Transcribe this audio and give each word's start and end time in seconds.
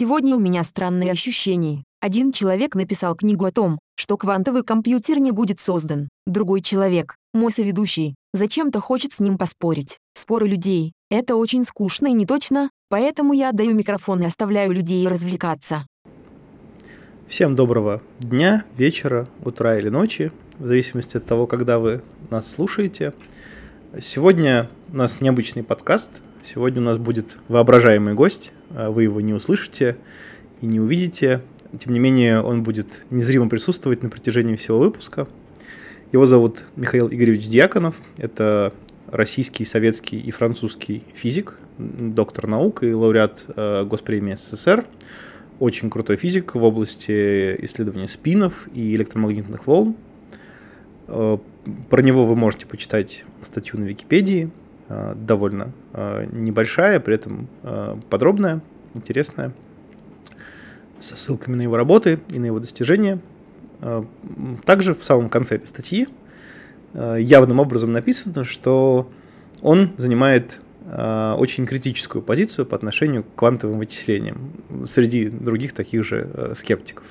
Сегодня 0.00 0.34
у 0.34 0.38
меня 0.38 0.64
странные 0.64 1.12
ощущения. 1.12 1.84
Один 2.00 2.32
человек 2.32 2.74
написал 2.74 3.14
книгу 3.14 3.44
о 3.44 3.52
том, 3.52 3.78
что 3.96 4.16
квантовый 4.16 4.64
компьютер 4.64 5.18
не 5.18 5.30
будет 5.30 5.60
создан. 5.60 6.08
Другой 6.24 6.62
человек, 6.62 7.16
мой 7.34 7.52
соведущий, 7.52 8.14
зачем-то 8.32 8.80
хочет 8.80 9.12
с 9.12 9.20
ним 9.20 9.36
поспорить. 9.36 9.98
Споры 10.14 10.48
людей— 10.48 10.94
это 11.10 11.36
очень 11.36 11.64
скучно 11.64 12.06
и 12.06 12.14
не 12.14 12.24
точно, 12.24 12.70
поэтому 12.88 13.34
я 13.34 13.50
отдаю 13.50 13.74
микрофон 13.74 14.22
и 14.22 14.24
оставляю 14.24 14.72
людей 14.72 15.06
развлекаться. 15.06 15.86
Всем 17.28 17.54
доброго 17.54 18.00
дня, 18.20 18.64
вечера, 18.78 19.28
утра 19.44 19.78
или 19.78 19.90
ночи, 19.90 20.32
в 20.58 20.66
зависимости 20.66 21.18
от 21.18 21.26
того, 21.26 21.46
когда 21.46 21.78
вы 21.78 22.00
нас 22.30 22.50
слушаете. 22.50 23.12
Сегодня 24.00 24.70
у 24.90 24.96
нас 24.96 25.20
необычный 25.20 25.62
подкаст. 25.62 26.22
Сегодня 26.42 26.80
у 26.80 26.84
нас 26.84 26.98
будет 26.98 27.36
воображаемый 27.48 28.14
гость. 28.14 28.52
А 28.70 28.90
вы 28.90 29.04
его 29.04 29.20
не 29.20 29.34
услышите 29.34 29.96
и 30.60 30.66
не 30.66 30.80
увидите. 30.80 31.42
Тем 31.78 31.92
не 31.92 31.98
менее, 31.98 32.40
он 32.40 32.62
будет 32.62 33.04
незримо 33.10 33.48
присутствовать 33.48 34.02
на 34.02 34.08
протяжении 34.08 34.56
всего 34.56 34.78
выпуска. 34.78 35.28
Его 36.12 36.26
зовут 36.26 36.64
Михаил 36.76 37.08
Игоревич 37.08 37.46
Дьяконов. 37.46 37.96
Это 38.16 38.72
российский, 39.06 39.64
советский 39.64 40.18
и 40.18 40.30
французский 40.30 41.04
физик, 41.14 41.56
доктор 41.78 42.46
наук 42.46 42.82
и 42.82 42.92
лауреат 42.92 43.44
э, 43.54 43.84
Госпремии 43.84 44.34
СССР. 44.34 44.86
Очень 45.58 45.90
крутой 45.90 46.16
физик 46.16 46.54
в 46.54 46.62
области 46.62 47.56
исследования 47.64 48.08
спинов 48.08 48.68
и 48.74 48.94
электромагнитных 48.96 49.66
волн. 49.66 49.94
Э, 51.06 51.38
про 51.90 52.02
него 52.02 52.24
вы 52.24 52.34
можете 52.34 52.66
почитать 52.66 53.24
статью 53.42 53.78
на 53.78 53.84
Википедии, 53.84 54.50
довольно 55.14 55.72
э, 55.92 56.26
небольшая, 56.32 56.98
при 56.98 57.14
этом 57.14 57.48
э, 57.62 57.96
подробная, 58.10 58.60
интересная 58.94 59.52
со 60.98 61.16
ссылками 61.16 61.56
на 61.56 61.62
его 61.62 61.76
работы 61.76 62.18
и 62.30 62.38
на 62.38 62.46
его 62.46 62.58
достижения. 62.60 63.20
Также 64.66 64.94
в 64.94 65.02
самом 65.02 65.30
конце 65.30 65.54
этой 65.54 65.66
статьи 65.66 66.06
явным 66.92 67.58
образом 67.58 67.92
написано, 67.92 68.44
что 68.44 69.10
он 69.62 69.92
занимает 69.96 70.60
очень 70.84 71.64
критическую 71.64 72.20
позицию 72.20 72.66
по 72.66 72.76
отношению 72.76 73.22
к 73.22 73.34
квантовым 73.34 73.78
вычислениям 73.78 74.52
среди 74.84 75.30
других 75.30 75.72
таких 75.72 76.04
же 76.04 76.52
скептиков. 76.54 77.06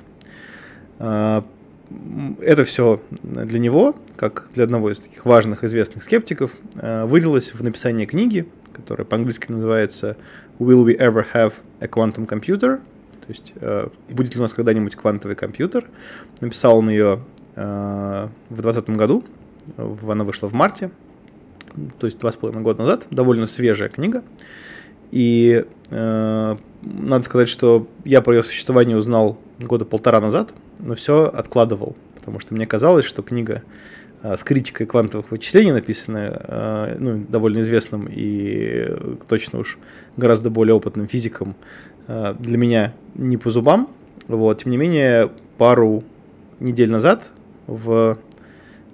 Это 2.40 2.64
все 2.64 3.02
для 3.24 3.60
него, 3.60 3.96
как 4.16 4.48
для 4.54 4.66
одного 4.66 4.92
из 4.92 5.00
таких 5.00 5.26
важных 5.26 5.64
известных 5.64 6.04
скептиков, 6.04 6.52
вылилось 6.76 7.54
в 7.54 7.64
написание 7.64 8.06
книги, 8.06 8.48
которая 8.74 9.06
по-английски 9.06 9.52
называется 9.52 10.18
«Will 10.60 10.86
we 10.86 10.98
ever 10.98 11.26
have 11.34 11.54
a 11.80 11.88
quantum 11.88 12.28
computer?» 12.28 12.80
То 13.30 13.34
есть, 13.34 13.54
э, 13.62 13.90
будет 14.10 14.34
ли 14.34 14.40
у 14.40 14.42
нас 14.42 14.54
когда-нибудь 14.54 14.96
квантовый 14.96 15.36
компьютер. 15.36 15.86
Написал 16.42 16.80
он 16.80 16.90
ее 16.90 17.20
э, 17.56 18.28
в 18.50 18.62
2020 18.62 18.90
году, 18.98 19.24
она 19.78 20.24
вышла 20.24 20.48
в 20.48 20.54
марте, 20.54 20.90
то 22.00 22.08
есть 22.08 22.18
два 22.18 22.32
с 22.32 22.36
половиной 22.38 22.64
года 22.64 22.80
назад, 22.80 23.06
довольно 23.12 23.46
свежая 23.46 23.90
книга. 23.90 24.24
И 25.12 25.64
э, 25.92 26.58
надо 26.82 27.24
сказать, 27.24 27.50
что 27.50 27.88
я 28.04 28.22
про 28.22 28.34
ее 28.34 28.42
существование 28.44 28.98
узнал 28.98 29.38
года 29.60 29.86
полтора 29.86 30.22
назад, 30.22 30.54
но 30.80 30.96
все 30.96 31.26
откладывал, 31.26 31.96
потому 32.16 32.40
что 32.40 32.54
мне 32.54 32.66
казалось, 32.66 33.06
что 33.06 33.22
книга 33.22 33.64
э, 34.24 34.38
с 34.38 34.44
критикой 34.44 34.88
квантовых 34.88 35.32
вычислений, 35.32 35.72
написанная 35.72 36.42
э, 36.42 36.96
ну, 37.00 37.26
довольно 37.28 37.62
известным 37.62 38.08
и 38.10 38.88
точно 39.28 39.60
уж 39.60 39.78
гораздо 40.18 40.50
более 40.50 40.76
опытным 40.76 41.08
физиком 41.08 41.56
Э, 42.10 42.34
для 42.38 42.58
меня 42.58 42.94
не 43.14 43.38
по 43.38 43.52
зубам. 43.52 43.88
Вот. 44.28 44.64
Тем 44.64 44.72
не 44.72 44.78
менее, 44.78 45.32
пару 45.58 46.04
недель 46.60 46.90
назад 46.90 47.32
в 47.68 48.18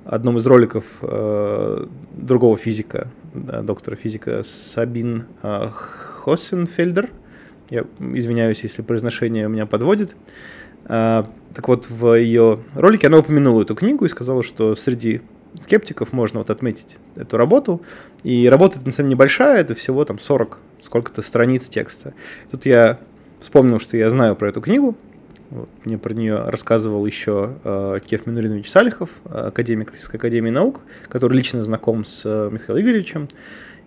одном 0.04 0.38
из 0.38 0.46
роликов 0.46 0.86
другого 2.12 2.58
физика, 2.58 3.08
доктора 3.34 3.96
физика 3.96 4.44
Сабин 4.44 5.26
э, 5.42 5.68
Хоссенфельдер, 5.72 7.10
я 7.70 7.86
извиняюсь, 8.00 8.64
если 8.64 8.82
произношение 8.82 9.48
меня 9.48 9.66
подводит, 9.66 10.16
э, 10.86 11.24
так 11.54 11.68
вот, 11.68 11.90
в 11.90 12.16
ее 12.16 12.60
ролике 12.74 13.08
она 13.08 13.20
упомянула 13.20 13.62
эту 13.62 13.76
книгу 13.76 14.06
и 14.06 14.10
сказала, 14.10 14.44
что 14.44 14.76
среди 14.76 15.22
скептиков 15.60 16.14
можно 16.14 16.40
вот 16.40 16.50
отметить 16.50 16.98
эту 17.16 17.38
работу. 17.38 17.82
И 18.24 18.48
работа 18.50 18.80
на 18.86 18.92
самом 18.92 19.10
деле 19.10 19.16
небольшая, 19.16 19.62
это 19.62 19.74
всего 19.76 20.04
там 20.06 20.20
40 20.20 20.60
сколько-то 20.82 21.22
страниц 21.22 21.70
текста. 21.70 22.14
Тут 22.52 22.66
я 22.66 23.00
вспомнил, 23.40 23.80
что 23.80 23.98
я 23.98 24.10
знаю 24.10 24.36
про 24.36 24.50
эту 24.50 24.62
книгу. 24.62 24.96
Вот, 25.52 25.70
мне 25.86 25.98
про 25.98 26.14
нее 26.14 26.50
рассказывал 26.50 27.06
еще 27.06 27.56
э, 27.64 28.00
Кев 28.04 28.26
Минуринович 28.26 28.70
Салихов, 28.70 29.10
академик 29.26 29.92
Российской 29.92 30.18
Академии 30.18 30.50
Наук, 30.50 30.82
который 31.08 31.38
лично 31.38 31.64
знаком 31.64 32.04
с 32.04 32.24
э, 32.26 32.50
Михаилом 32.52 32.82
Игоревичем. 32.82 33.30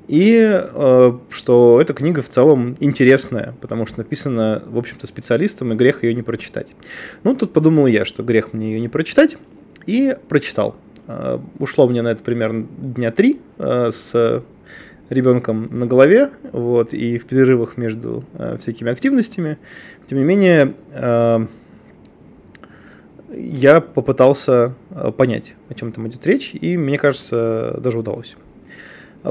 И 0.09 0.41
э, 0.41 1.13
что 1.29 1.79
эта 1.81 1.93
книга 1.93 2.23
в 2.23 2.31
целом 2.31 2.75
интересная, 2.81 3.55
потому 3.61 3.87
что 3.87 3.99
написана, 3.99 4.63
в 4.67 4.79
общем-то, 4.79 5.07
специалистом, 5.07 5.73
и 5.73 5.77
грех 5.77 6.03
ее 6.03 6.15
не 6.15 6.23
прочитать. 6.23 6.69
Ну, 7.25 7.37
тут 7.37 7.53
подумал 7.53 7.87
я, 7.87 8.07
что 8.07 8.23
грех 8.23 8.55
мне 8.55 8.73
ее 8.73 8.81
не 8.81 8.89
прочитать, 8.89 9.37
и 9.85 10.17
прочитал. 10.29 10.77
Э, 11.09 11.39
ушло 11.59 11.87
мне 11.89 12.01
на 12.01 12.09
это 12.09 12.23
примерно 12.23 12.67
дня 12.79 13.11
три 13.11 13.41
э, 13.59 13.91
с 13.91 14.43
ребенком 15.11 15.69
на 15.79 15.87
голове, 15.87 16.31
вот, 16.53 16.95
и 16.95 17.19
в 17.19 17.27
перерывах 17.27 17.77
между 17.77 18.25
э, 18.33 18.57
всякими 18.59 18.91
активностями. 18.91 19.59
Тем 20.09 20.19
не 20.19 20.25
менее, 20.25 20.75
я 23.31 23.81
попытался 23.83 24.75
понять, 25.19 25.55
о 25.69 25.75
чем 25.75 25.93
там 25.93 26.09
идет 26.09 26.27
речь, 26.27 26.55
и 26.55 26.79
мне 26.79 26.97
кажется, 26.97 27.79
даже 27.79 27.99
удалось. 27.99 28.37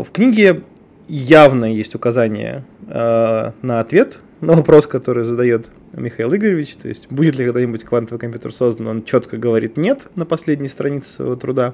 В 0.04 0.12
книге 0.12 0.64
явно 1.08 1.66
есть 1.66 1.96
указание 1.96 2.64
э, 2.88 3.52
на 3.62 3.80
ответ 3.80 4.20
на 4.42 4.54
вопрос, 4.54 4.86
который 4.86 5.24
задает 5.24 5.68
Михаил 5.94 6.36
Игоревич, 6.36 6.76
то 6.76 6.88
есть 6.88 7.08
будет 7.10 7.38
ли 7.38 7.46
когда-нибудь 7.46 7.84
квантовый 7.84 8.20
компьютер 8.20 8.54
создан, 8.54 8.88
он 8.88 9.04
четко 9.04 9.38
говорит 9.38 9.78
нет 9.78 10.08
на 10.16 10.26
последней 10.26 10.68
странице 10.68 11.12
своего 11.12 11.36
труда. 11.36 11.74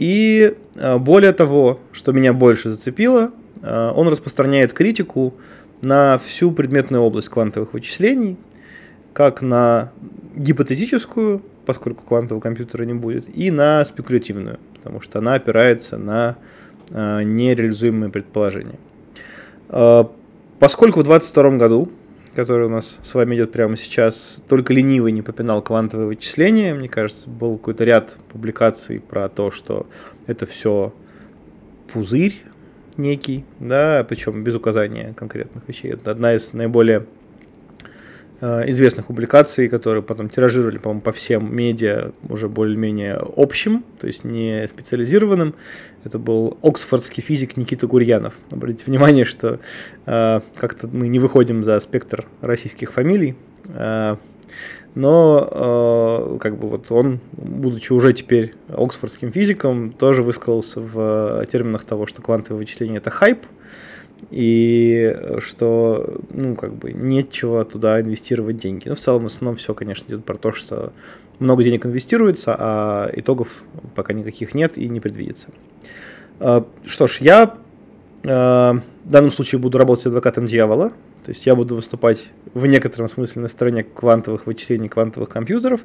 И 0.00 0.56
э, 0.74 0.98
более 0.98 1.32
того, 1.32 1.78
что 1.92 2.12
меня 2.12 2.32
больше 2.32 2.70
зацепило, 2.70 3.30
э, 3.62 3.92
он 3.94 4.08
распространяет 4.08 4.72
критику 4.72 5.34
на 5.82 6.18
всю 6.18 6.50
предметную 6.50 7.02
область 7.02 7.28
квантовых 7.28 7.74
вычислений, 7.74 8.36
как 9.12 9.42
на 9.42 9.92
гипотетическую, 10.34 11.42
поскольку 11.66 12.04
квантового 12.04 12.42
компьютера 12.42 12.84
не 12.84 12.94
будет, 12.94 13.28
и 13.32 13.52
на 13.52 13.84
спекулятивную, 13.84 14.58
потому 14.74 15.00
что 15.00 15.20
она 15.20 15.34
опирается 15.34 15.98
на 15.98 16.36
нереализуемые 16.90 18.10
предположения. 18.10 18.78
Поскольку 20.58 21.00
в 21.00 21.04
2022 21.04 21.50
году 21.56 21.88
который 22.34 22.66
у 22.66 22.68
нас 22.68 22.98
с 23.02 23.14
вами 23.14 23.34
идет 23.34 23.50
прямо 23.50 23.76
сейчас, 23.76 24.38
только 24.48 24.72
ленивый 24.72 25.10
не 25.10 25.20
попинал 25.20 25.62
квантовые 25.62 26.06
вычисления. 26.06 26.74
Мне 26.74 26.88
кажется, 26.88 27.28
был 27.28 27.56
какой-то 27.56 27.84
ряд 27.84 28.16
публикаций 28.30 29.00
про 29.00 29.28
то, 29.28 29.50
что 29.50 29.86
это 30.28 30.46
все 30.46 30.94
пузырь 31.92 32.40
некий, 32.96 33.44
да, 33.58 34.06
причем 34.08 34.44
без 34.44 34.54
указания 34.54 35.12
конкретных 35.16 35.66
вещей. 35.66 35.92
Это 35.92 36.12
одна 36.12 36.34
из 36.34 36.52
наиболее 36.52 37.00
Э, 37.00 37.19
известных 38.40 39.06
публикаций, 39.06 39.68
которые 39.68 40.02
потом 40.02 40.30
тиражировали, 40.30 40.78
по-моему, 40.78 41.02
по 41.02 41.12
всем 41.12 41.54
медиа 41.54 42.12
уже 42.28 42.48
более-менее 42.48 43.20
общим, 43.36 43.84
то 43.98 44.06
есть 44.06 44.24
не 44.24 44.66
специализированным. 44.68 45.54
Это 46.04 46.18
был 46.18 46.56
оксфордский 46.62 47.22
физик 47.22 47.56
Никита 47.56 47.86
Гурьянов. 47.86 48.34
Обратите 48.50 48.84
внимание, 48.86 49.24
что 49.26 49.60
э, 50.06 50.40
как-то 50.56 50.88
мы 50.88 51.08
не 51.08 51.18
выходим 51.18 51.62
за 51.62 51.78
спектр 51.80 52.26
российских 52.40 52.92
фамилий, 52.92 53.36
э, 53.68 54.16
но 54.94 55.48
э, 55.50 56.38
как 56.40 56.58
бы 56.58 56.68
вот 56.68 56.90
он, 56.90 57.20
будучи 57.32 57.92
уже 57.92 58.12
теперь 58.12 58.54
оксфордским 58.68 59.32
физиком, 59.32 59.92
тоже 59.92 60.22
высказался 60.22 60.80
в 60.80 61.46
терминах 61.52 61.84
того, 61.84 62.06
что 62.06 62.22
квантовое 62.22 62.58
вычисление 62.58 62.98
это 62.98 63.10
хайп, 63.10 63.46
и 64.30 65.38
что, 65.40 66.20
ну, 66.30 66.54
как 66.56 66.74
бы, 66.74 66.92
нечего 66.92 67.64
туда 67.64 68.00
инвестировать 68.00 68.56
деньги. 68.56 68.88
Ну, 68.88 68.94
в 68.94 69.00
целом, 69.00 69.22
в 69.22 69.26
основном 69.26 69.56
все, 69.56 69.74
конечно, 69.74 70.06
идет 70.08 70.24
про 70.24 70.36
то, 70.36 70.52
что 70.52 70.92
много 71.38 71.64
денег 71.64 71.86
инвестируется, 71.86 72.54
а 72.58 73.10
итогов 73.14 73.64
пока 73.94 74.12
никаких 74.12 74.54
нет 74.54 74.76
и 74.78 74.88
не 74.88 75.00
предвидится. 75.00 75.48
А, 76.38 76.66
что 76.84 77.06
ж, 77.06 77.18
я 77.20 77.56
в 78.22 78.82
данном 79.04 79.30
случае 79.30 79.58
буду 79.60 79.78
работать 79.78 80.06
адвокатом 80.06 80.44
дьявола, 80.44 80.90
то 81.24 81.30
есть 81.30 81.46
я 81.46 81.54
буду 81.54 81.74
выступать 81.74 82.30
в 82.54 82.66
некотором 82.66 83.08
смысле 83.08 83.42
на 83.42 83.48
стороне 83.48 83.82
квантовых 83.82 84.46
вычислений 84.46 84.88
квантовых 84.88 85.28
компьютеров 85.28 85.82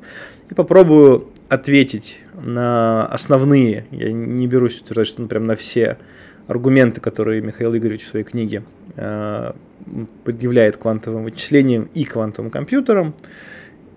и 0.50 0.54
попробую 0.54 1.30
ответить 1.50 2.20
на 2.34 3.06
основные, 3.06 3.86
я 3.92 4.12
не 4.12 4.48
берусь 4.48 4.82
утверждать, 4.82 5.08
что 5.08 5.22
ну, 5.22 5.28
прям 5.28 5.46
на 5.46 5.56
все 5.56 5.98
аргументы, 6.47 7.01
которые 7.01 7.42
Михаил 7.42 7.75
Игоревич 7.75 8.03
в 8.03 8.07
своей 8.07 8.25
книге 8.25 8.63
э, 8.95 9.53
предъявляет 10.24 10.77
квантовым 10.77 11.24
вычислениям 11.24 11.89
и 11.94 12.03
квантовым 12.03 12.51
компьютерам. 12.51 13.13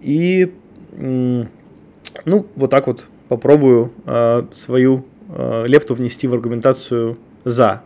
И 0.00 0.52
ну, 0.96 1.46
вот 2.24 2.70
так 2.70 2.86
вот 2.86 3.08
попробую 3.28 3.92
э, 4.06 4.44
свою 4.52 5.04
э, 5.28 5.66
лепту 5.66 5.94
внести 5.94 6.26
в 6.26 6.34
аргументацию 6.34 7.18
за, 7.44 7.82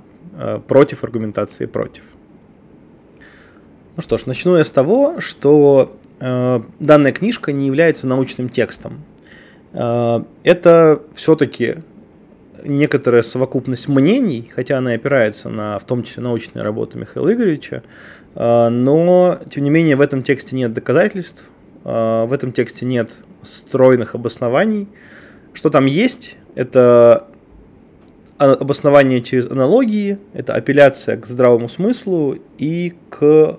против 0.66 1.04
аргументации 1.04 1.66
против. 1.66 2.04
Ну 3.96 4.02
что 4.02 4.16
ж, 4.16 4.24
начну 4.24 4.56
я 4.56 4.64
с 4.64 4.70
того, 4.70 5.20
что 5.20 5.94
данная 6.18 7.12
книжка 7.12 7.52
не 7.52 7.66
является 7.66 8.06
научным 8.06 8.48
текстом. 8.48 9.02
Это 9.72 11.02
все-таки 11.14 11.76
некоторая 12.64 13.22
совокупность 13.22 13.88
мнений, 13.88 14.50
хотя 14.54 14.78
она 14.78 14.92
опирается 14.92 15.48
на, 15.48 15.78
в 15.78 15.84
том 15.84 16.02
числе, 16.04 16.22
научные 16.22 16.62
работы 16.62 16.98
Михаила 16.98 17.32
Игоревича, 17.32 17.82
э, 18.34 18.68
но, 18.68 19.38
тем 19.50 19.64
не 19.64 19.70
менее, 19.70 19.96
в 19.96 20.00
этом 20.00 20.22
тексте 20.22 20.56
нет 20.56 20.72
доказательств, 20.72 21.44
э, 21.84 22.24
в 22.24 22.32
этом 22.32 22.52
тексте 22.52 22.86
нет 22.86 23.18
стройных 23.42 24.14
обоснований. 24.14 24.88
Что 25.52 25.70
там 25.70 25.86
есть, 25.86 26.36
это 26.54 27.28
обоснование 28.38 29.22
через 29.22 29.46
аналогии, 29.46 30.18
это 30.32 30.54
апелляция 30.54 31.16
к 31.16 31.26
здравому 31.26 31.68
смыслу 31.68 32.38
и 32.58 32.94
к 33.10 33.58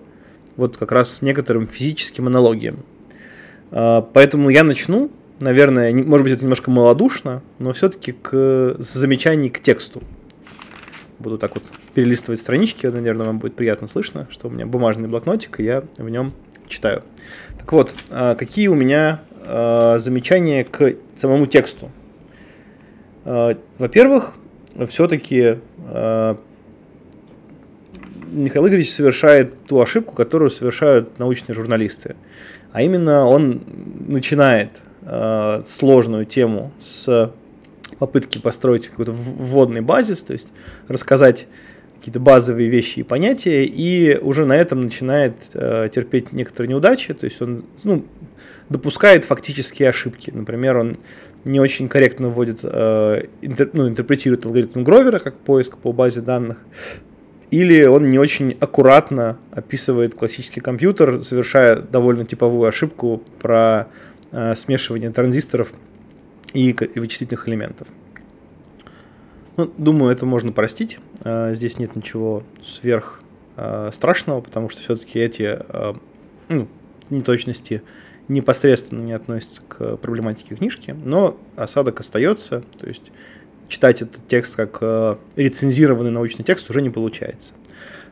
вот 0.56 0.77
как 0.77 0.91
раз 0.91 1.21
некоторым 1.21 1.67
физическим 1.67 2.27
аналогиям. 2.27 2.83
Поэтому 3.69 4.49
я 4.49 4.63
начну 4.63 5.09
наверное, 5.39 5.91
не, 5.91 6.03
может 6.03 6.24
быть, 6.24 6.33
это 6.33 6.44
немножко 6.44 6.71
малодушно, 6.71 7.41
но 7.59 7.74
все-таки 7.74 8.12
к 8.12 8.75
замечаний 8.80 9.50
к 9.50 9.59
тексту. 9.59 10.01
Буду 11.19 11.38
так 11.38 11.56
вот 11.56 11.63
перелистывать 11.94 12.39
странички, 12.39 12.88
наверное, 12.88 13.27
вам 13.27 13.39
будет 13.39 13.56
приятно 13.56 13.88
слышно, 13.88 14.27
что 14.30 14.47
у 14.47 14.51
меня 14.51 14.65
бумажный 14.65 15.07
блокнотик, 15.07 15.59
и 15.59 15.63
я 15.63 15.83
в 15.97 16.09
нем 16.09 16.33
читаю. 16.68 17.03
Так 17.57 17.71
вот, 17.71 17.94
а, 18.09 18.35
какие 18.35 18.68
у 18.68 18.75
меня 18.75 19.21
а, 19.45 20.00
замечания 20.00 20.63
к 20.63 20.95
самому 21.15 21.45
тексту? 21.45 21.91
А, 23.25 23.57
во-первых, 23.77 24.33
все-таки 24.88 25.59
Михаил 28.31 28.68
Игоревич 28.68 28.91
совершает 28.91 29.53
ту 29.68 29.80
ошибку, 29.80 30.15
которую 30.15 30.50
совершают 30.50 31.19
научные 31.19 31.53
журналисты. 31.53 32.15
А 32.71 32.81
именно 32.81 33.27
он 33.27 33.62
начинает 34.07 34.81
э, 35.05 35.63
сложную 35.65 36.25
тему 36.25 36.71
с 36.79 37.31
попытки 38.00 38.39
построить 38.39 38.88
какой-то 38.89 39.11
вводный 39.11 39.81
базис, 39.81 40.23
то 40.23 40.33
есть 40.33 40.47
рассказать 40.88 41.47
какие-то 42.03 42.19
базовые 42.19 42.69
вещи 42.69 43.00
и 43.00 43.03
понятия, 43.03 43.63
и 43.63 44.17
уже 44.17 44.45
на 44.45 44.57
этом 44.57 44.81
начинает 44.81 45.35
э, 45.53 45.88
терпеть 45.94 46.33
некоторые 46.33 46.71
неудачи, 46.71 47.13
то 47.13 47.23
есть 47.23 47.41
он 47.41 47.63
ну, 47.83 48.05
допускает 48.67 49.23
фактические 49.23 49.88
ошибки. 49.88 50.29
Например, 50.29 50.77
он 50.77 50.97
не 51.45 51.61
очень 51.61 51.88
корректно 51.88 52.27
вводит, 52.27 52.59
э, 52.63 53.23
интер, 53.41 53.69
ну, 53.71 53.88
интерпретирует 53.88 54.45
алгоритм 54.45 54.83
Гровера 54.83 55.19
как 55.19 55.38
поиск 55.38 55.77
по 55.77 55.94
базе 55.94 56.19
данных, 56.19 56.57
или 57.51 57.85
он 57.85 58.09
не 58.09 58.19
очень 58.19 58.57
аккуратно 58.59 59.38
описывает 59.51 60.15
классический 60.15 60.59
компьютер, 60.59 61.23
совершая 61.23 61.77
довольно 61.77 62.25
типовую 62.25 62.67
ошибку 62.67 63.23
про 63.39 63.88
смешивания 64.56 65.12
транзисторов 65.12 65.74
и, 66.53 66.71
и 66.71 67.00
вычислительных 67.00 67.47
элементов. 67.47 67.88
Ну, 69.57 69.71
думаю, 69.77 70.12
это 70.12 70.25
можно 70.25 70.51
простить. 70.51 71.00
Э, 71.24 71.53
здесь 71.53 71.77
нет 71.77 71.95
ничего 71.95 72.44
сверх 72.63 73.21
э, 73.56 73.91
страшного, 73.94 74.41
потому 74.41 74.69
что 74.69 74.81
все-таки 74.81 75.19
эти 75.19 75.59
ну, 76.50 76.68
неточности 77.09 77.83
непосредственно 78.27 79.01
не 79.01 79.13
относятся 79.13 79.62
к 79.68 79.97
проблематике 79.97 80.56
книжки, 80.56 80.95
но 81.03 81.38
осадок 81.56 82.00
остается, 82.00 82.63
то 82.80 82.88
есть 82.88 83.12
читать 83.68 84.01
этот 84.01 84.27
текст 84.27 84.56
как 84.56 84.81
рецензированный 85.35 86.12
научный 86.12 86.44
текст 86.44 86.69
уже 86.69 86.81
не 86.81 86.89
получается. 86.89 87.53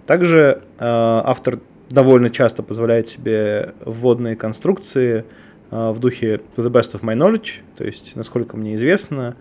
Также 0.05 0.63
автор 0.79 1.59
довольно 1.89 2.29
часто 2.29 2.61
позволяет 2.63 3.07
себе 3.07 3.73
вводные 3.85 4.35
конструкции, 4.35 5.25
в 5.71 5.99
духе 5.99 6.41
to 6.55 6.63
the 6.63 6.69
best 6.69 6.93
of 6.93 7.01
my 7.01 7.15
knowledge, 7.15 7.61
то 7.77 7.83
есть, 7.85 8.15
насколько 8.15 8.57
мне 8.57 8.75
известно, 8.75 9.35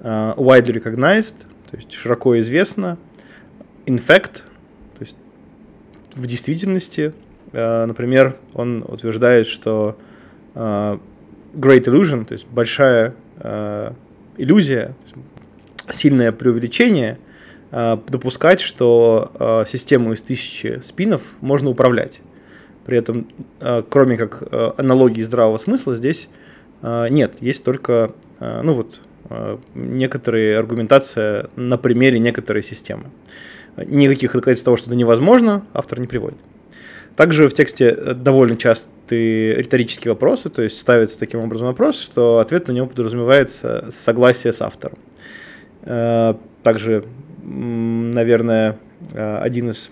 widely 0.00 0.72
recognized, 0.72 1.34
то 1.70 1.76
есть 1.76 1.92
широко 1.92 2.38
известно, 2.38 2.96
in 3.84 3.98
fact, 3.98 4.42
то 4.96 5.00
есть 5.00 5.16
в 6.14 6.24
действительности, 6.26 7.12
например, 7.52 8.36
он 8.54 8.84
утверждает, 8.86 9.46
что 9.46 9.98
great 10.54 11.84
illusion, 11.84 12.24
то 12.24 12.34
есть 12.34 12.46
большая 12.46 13.14
иллюзия, 14.36 14.94
сильное 15.90 16.30
преувеличение, 16.30 17.18
допускать, 17.70 18.60
что 18.60 19.64
систему 19.66 20.12
из 20.12 20.20
тысячи 20.20 20.80
спинов 20.82 21.22
можно 21.40 21.70
управлять. 21.70 22.20
При 22.84 22.98
этом, 22.98 23.28
э, 23.60 23.82
кроме 23.88 24.16
как 24.16 24.42
э, 24.50 24.72
аналогии 24.76 25.22
здравого 25.22 25.58
смысла, 25.58 25.94
здесь 25.94 26.28
э, 26.82 27.08
нет. 27.10 27.36
Есть 27.40 27.64
только, 27.64 28.12
ну 28.40 28.74
вот, 28.74 29.00
некоторые 29.74 30.58
аргументация 30.58 31.48
на 31.56 31.78
примере 31.78 32.18
некоторой 32.18 32.62
системы. 32.62 33.04
Никаких 33.76 34.32
доказательств 34.32 34.64
того, 34.64 34.76
что 34.76 34.90
это 34.90 34.96
невозможно, 34.96 35.64
автор 35.72 36.00
не 36.00 36.06
приводит. 36.06 36.38
Также 37.16 37.48
в 37.48 37.54
тексте 37.54 37.94
довольно 37.94 38.56
частые 38.56 39.54
риторические 39.54 40.12
вопросы, 40.12 40.48
то 40.48 40.62
есть 40.62 40.78
ставится 40.78 41.18
таким 41.18 41.40
образом 41.40 41.68
вопрос, 41.68 42.00
что 42.00 42.38
ответ 42.38 42.68
на 42.68 42.72
него 42.72 42.86
подразумевается 42.86 43.86
согласие 43.90 44.52
с 44.52 44.60
автором. 44.60 44.98
Также, 46.62 47.04
наверное, 47.42 48.78
один 49.14 49.70
из 49.70 49.90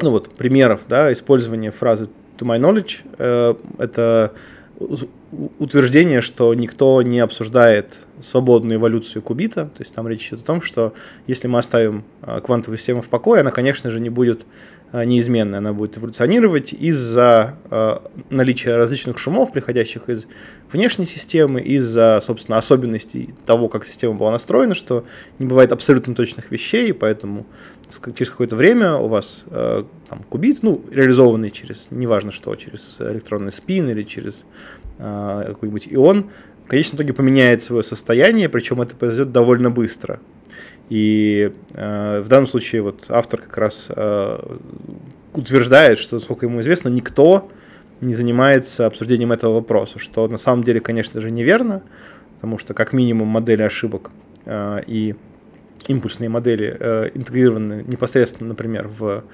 ну 0.00 0.10
вот, 0.10 0.34
примеров 0.34 0.82
да, 0.88 1.12
использования 1.12 1.70
фразы 1.70 2.08
to 2.38 2.46
my 2.46 2.58
knowledge, 2.58 3.00
э, 3.18 3.54
это 3.78 4.32
утверждение, 5.58 6.20
что 6.20 6.52
никто 6.54 7.02
не 7.02 7.20
обсуждает 7.20 8.06
свободную 8.20 8.78
эволюцию 8.78 9.22
кубита, 9.22 9.66
то 9.66 9.82
есть 9.82 9.94
там 9.94 10.08
речь 10.08 10.28
идет 10.28 10.40
о 10.40 10.44
том, 10.44 10.62
что 10.62 10.92
если 11.26 11.48
мы 11.48 11.58
оставим 11.58 12.04
э, 12.22 12.40
квантовую 12.40 12.78
систему 12.78 13.00
в 13.00 13.08
покое, 13.08 13.40
она, 13.40 13.50
конечно 13.50 13.90
же, 13.90 14.00
не 14.00 14.10
будет 14.10 14.46
э, 14.92 15.04
неизменной, 15.04 15.58
она 15.58 15.72
будет 15.72 15.98
эволюционировать 15.98 16.72
из-за 16.72 17.56
э, 17.70 17.98
наличия 18.30 18.76
различных 18.76 19.18
шумов, 19.18 19.52
приходящих 19.52 20.08
из 20.08 20.26
внешней 20.70 21.06
системы, 21.06 21.60
из-за, 21.60 22.20
собственно, 22.22 22.58
особенностей 22.58 23.34
того, 23.46 23.68
как 23.68 23.86
система 23.86 24.14
была 24.14 24.30
настроена, 24.30 24.74
что 24.74 25.04
не 25.38 25.46
бывает 25.46 25.72
абсолютно 25.72 26.14
точных 26.14 26.50
вещей, 26.50 26.92
поэтому 26.92 27.46
через 28.14 28.30
какое-то 28.30 28.56
время 28.56 28.94
у 28.94 29.08
вас 29.08 29.44
э, 29.46 29.84
там, 30.08 30.22
кубит, 30.28 30.62
ну, 30.62 30.84
реализованный 30.90 31.50
через, 31.50 31.88
неважно 31.90 32.30
что, 32.30 32.54
через 32.56 32.98
электронный 33.00 33.52
спин 33.52 33.88
или 33.90 34.02
через 34.02 34.46
э, 34.98 35.44
какой-нибудь 35.48 35.88
ион, 35.90 36.30
в 36.64 36.68
конечном 36.68 36.96
итоге 36.96 37.12
поменяет 37.12 37.62
свое 37.62 37.82
состояние, 37.82 38.48
причем 38.48 38.80
это 38.80 38.96
произойдет 38.96 39.32
довольно 39.32 39.70
быстро. 39.70 40.20
И 40.92 41.50
э, 41.72 42.20
в 42.20 42.28
данном 42.28 42.46
случае 42.46 42.82
вот 42.82 43.06
автор 43.08 43.40
как 43.40 43.56
раз 43.56 43.86
э, 43.88 44.56
утверждает, 45.32 45.98
что, 45.98 46.20
сколько 46.20 46.44
ему 46.44 46.60
известно, 46.60 46.90
никто 46.90 47.48
не 48.02 48.12
занимается 48.12 48.84
обсуждением 48.84 49.32
этого 49.32 49.54
вопроса, 49.54 49.98
что 49.98 50.28
на 50.28 50.36
самом 50.36 50.64
деле, 50.64 50.80
конечно 50.80 51.22
же, 51.22 51.30
неверно, 51.30 51.82
потому 52.34 52.58
что 52.58 52.74
как 52.74 52.92
минимум 52.92 53.28
модели 53.28 53.62
ошибок 53.62 54.10
э, 54.44 54.82
и 54.86 55.14
импульсные 55.88 56.28
модели 56.28 56.76
э, 56.78 57.10
интегрированы 57.14 57.84
непосредственно, 57.86 58.50
например, 58.50 58.88
в 58.88 59.24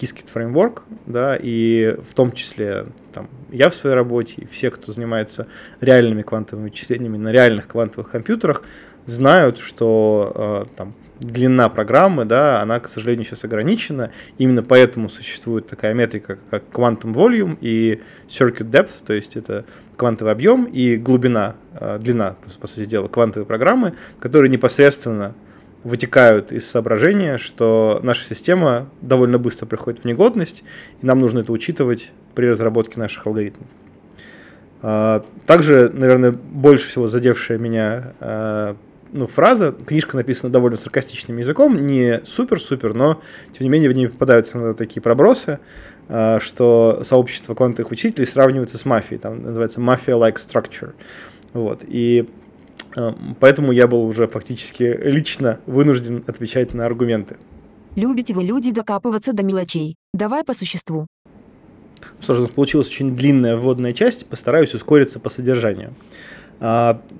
Qiskit 0.00 0.26
Framework, 0.32 0.82
да, 1.06 1.36
и 1.36 1.96
в 2.00 2.14
том 2.14 2.30
числе 2.30 2.86
там, 3.12 3.28
я 3.50 3.70
в 3.70 3.74
своей 3.74 3.96
работе 3.96 4.34
и 4.36 4.46
все, 4.46 4.70
кто 4.70 4.92
занимается 4.92 5.48
реальными 5.80 6.22
квантовыми 6.22 6.66
вычислениями 6.66 7.16
на 7.16 7.32
реальных 7.32 7.66
квантовых 7.66 8.08
компьютерах, 8.08 8.62
знают, 9.06 9.58
что 9.58 10.66
э, 10.70 10.76
там, 10.76 10.94
длина 11.20 11.68
программы, 11.68 12.24
да, 12.24 12.60
она, 12.60 12.80
к 12.80 12.88
сожалению, 12.88 13.24
сейчас 13.24 13.44
ограничена. 13.44 14.10
Именно 14.38 14.62
поэтому 14.62 15.08
существует 15.08 15.66
такая 15.66 15.94
метрика, 15.94 16.38
как 16.50 16.64
Quantum 16.72 17.14
Volume 17.14 17.58
и 17.60 18.00
Circuit 18.28 18.70
Depth, 18.70 19.04
то 19.06 19.12
есть 19.12 19.36
это 19.36 19.64
квантовый 19.96 20.32
объем 20.32 20.64
и 20.64 20.96
глубина, 20.96 21.56
э, 21.74 21.98
длина, 22.00 22.36
по 22.60 22.66
сути 22.66 22.86
дела, 22.86 23.08
квантовой 23.08 23.46
программы, 23.46 23.94
которые 24.20 24.48
непосредственно 24.48 25.34
вытекают 25.84 26.52
из 26.52 26.68
соображения, 26.68 27.38
что 27.38 28.00
наша 28.02 28.24
система 28.24 28.88
довольно 29.00 29.38
быстро 29.38 29.66
приходит 29.66 30.02
в 30.02 30.04
негодность, 30.04 30.64
и 31.02 31.06
нам 31.06 31.18
нужно 31.18 31.40
это 31.40 31.52
учитывать 31.52 32.12
при 32.34 32.46
разработке 32.46 32.98
наших 32.98 33.26
алгоритмов. 33.26 33.66
А, 34.82 35.24
также, 35.46 35.90
наверное, 35.92 36.32
больше 36.32 36.88
всего 36.88 37.06
задевшая 37.06 37.58
меня 37.58 38.12
а, 38.20 38.76
ну, 39.12 39.26
фраза, 39.26 39.72
книжка 39.72 40.16
написана 40.16 40.52
довольно 40.52 40.76
саркастичным 40.76 41.38
языком, 41.38 41.86
не 41.86 42.20
супер-супер, 42.24 42.94
но, 42.94 43.20
тем 43.52 43.64
не 43.64 43.68
менее, 43.68 43.90
в 43.90 43.94
ней 43.94 44.08
попадаются 44.08 44.74
такие 44.74 45.00
пробросы, 45.00 45.58
а, 46.08 46.40
что 46.40 47.00
сообщество 47.04 47.54
квантовых 47.54 47.90
учителей 47.92 48.26
сравнивается 48.26 48.78
с 48.78 48.84
мафией, 48.84 49.18
там 49.18 49.42
называется 49.42 49.80
mafia-like 49.80 50.36
structure. 50.36 50.92
Вот, 51.52 51.84
и 51.86 52.28
поэтому 53.40 53.72
я 53.72 53.86
был 53.86 54.04
уже 54.04 54.26
фактически 54.26 54.98
лично 55.02 55.60
вынужден 55.66 56.24
отвечать 56.26 56.74
на 56.74 56.86
аргументы. 56.86 57.36
Любите 57.96 58.34
вы 58.34 58.44
люди 58.44 58.70
докапываться 58.70 59.32
до 59.32 59.42
мелочей. 59.42 59.96
Давай 60.12 60.44
по 60.44 60.54
существу. 60.54 61.06
Что 62.20 62.34
же, 62.34 62.46
получилась 62.46 62.88
очень 62.88 63.16
длинная 63.16 63.56
вводная 63.56 63.92
часть, 63.92 64.26
постараюсь 64.26 64.74
ускориться 64.74 65.18
по 65.20 65.30
содержанию. 65.30 65.94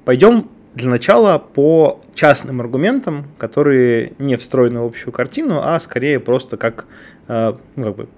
Пойдем 0.04 0.48
для 0.74 0.90
начала 0.90 1.38
по 1.38 2.00
частным 2.14 2.60
аргументам, 2.60 3.26
которые 3.38 4.12
не 4.18 4.36
встроены 4.36 4.80
в 4.80 4.84
общую 4.84 5.12
картину, 5.12 5.60
а 5.62 5.78
скорее 5.80 6.20
просто 6.20 6.56
как, 6.56 6.86
э, 7.26 7.54
ну, 7.76 7.84
как 7.84 7.96
бы 7.96 8.08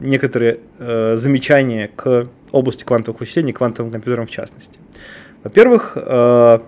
некоторые 0.00 0.60
э, 0.78 1.16
замечания 1.16 1.90
к 1.94 2.28
области 2.52 2.84
квантовых 2.84 3.20
вычислений, 3.20 3.52
квантовым 3.52 3.92
компьютерам 3.92 4.26
в 4.26 4.30
частности. 4.30 4.78
Во-первых, 5.44 5.92
э, 5.96 6.58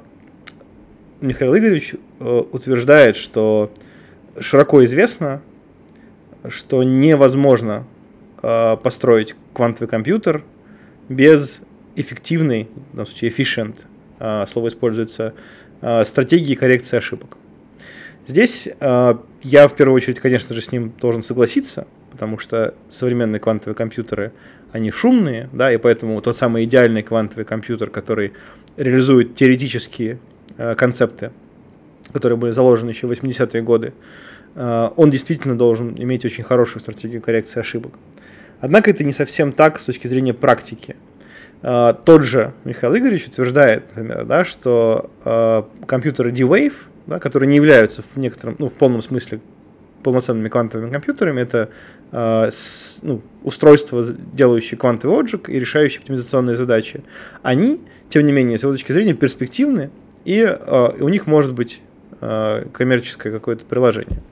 Михаил 1.20 1.56
Игоревич 1.56 1.96
утверждает, 2.18 3.16
что 3.16 3.70
широко 4.38 4.82
известно, 4.86 5.42
что 6.48 6.82
невозможно 6.82 7.84
построить 8.40 9.36
квантовый 9.52 9.86
компьютер 9.86 10.44
без 11.10 11.60
эффективной, 11.94 12.70
в 12.92 12.96
данном 12.96 13.06
случае 13.06 13.30
efficient 13.30 13.84
слово 14.48 14.68
используется, 14.68 15.34
а, 15.82 16.04
стратегии 16.04 16.54
коррекции 16.54 16.98
ошибок. 16.98 17.36
Здесь 18.26 18.68
а, 18.80 19.22
я 19.42 19.66
в 19.66 19.74
первую 19.74 19.96
очередь, 19.96 20.20
конечно 20.20 20.54
же, 20.54 20.60
с 20.60 20.72
ним 20.72 20.92
должен 21.00 21.22
согласиться, 21.22 21.86
потому 22.10 22.38
что 22.38 22.74
современные 22.90 23.40
квантовые 23.40 23.74
компьютеры, 23.74 24.32
они 24.72 24.90
шумные, 24.90 25.48
да, 25.52 25.72
и 25.72 25.78
поэтому 25.78 26.20
тот 26.20 26.36
самый 26.36 26.64
идеальный 26.64 27.02
квантовый 27.02 27.44
компьютер, 27.44 27.90
который 27.90 28.32
реализует 28.76 29.34
теоретические 29.34 30.18
концепты, 30.76 31.32
которые 32.12 32.36
были 32.36 32.50
заложены 32.50 32.90
еще 32.90 33.06
в 33.06 33.10
80-е 33.10 33.62
годы, 33.62 33.94
он 34.54 35.10
действительно 35.10 35.56
должен 35.56 35.94
иметь 35.96 36.24
очень 36.24 36.44
хорошую 36.44 36.80
стратегию 36.80 37.20
коррекции 37.20 37.58
ошибок. 37.58 37.94
Однако 38.60 38.90
это 38.90 39.02
не 39.02 39.12
совсем 39.12 39.52
так 39.52 39.80
с 39.80 39.84
точки 39.84 40.06
зрения 40.06 40.34
практики. 40.34 40.94
Uh, 41.62 41.94
тот 42.04 42.22
же 42.22 42.54
Михаил 42.64 42.96
Игоревич 42.96 43.26
утверждает, 43.26 43.84
например, 43.94 44.24
да, 44.24 44.46
что 44.46 45.10
uh, 45.24 45.66
компьютеры 45.86 46.30
D-Wave, 46.30 46.72
да, 47.06 47.18
которые 47.18 47.48
не 47.48 47.56
являются 47.56 48.00
в 48.02 48.16
некотором, 48.16 48.56
ну, 48.58 48.70
в 48.70 48.72
полном 48.72 49.02
смысле 49.02 49.40
полноценными 50.02 50.48
квантовыми 50.48 50.90
компьютерами, 50.90 51.42
это 51.42 51.68
uh, 52.12 52.50
с, 52.50 53.00
ну, 53.02 53.20
устройства, 53.42 54.02
делающие 54.32 54.78
квантовый 54.78 55.20
отжиг 55.20 55.50
и 55.50 55.60
решающие 55.60 56.00
оптимизационные 56.00 56.56
задачи. 56.56 57.02
Они, 57.42 57.82
тем 58.08 58.24
не 58.24 58.32
менее, 58.32 58.56
с 58.56 58.62
его 58.62 58.72
точки 58.72 58.92
зрения, 58.92 59.12
перспективны, 59.12 59.90
и 60.24 60.38
uh, 60.38 60.98
у 60.98 61.10
них 61.10 61.26
может 61.26 61.52
быть 61.52 61.82
uh, 62.22 62.70
коммерческое 62.72 63.34
какое-то 63.34 63.66
приложение. 63.66 64.22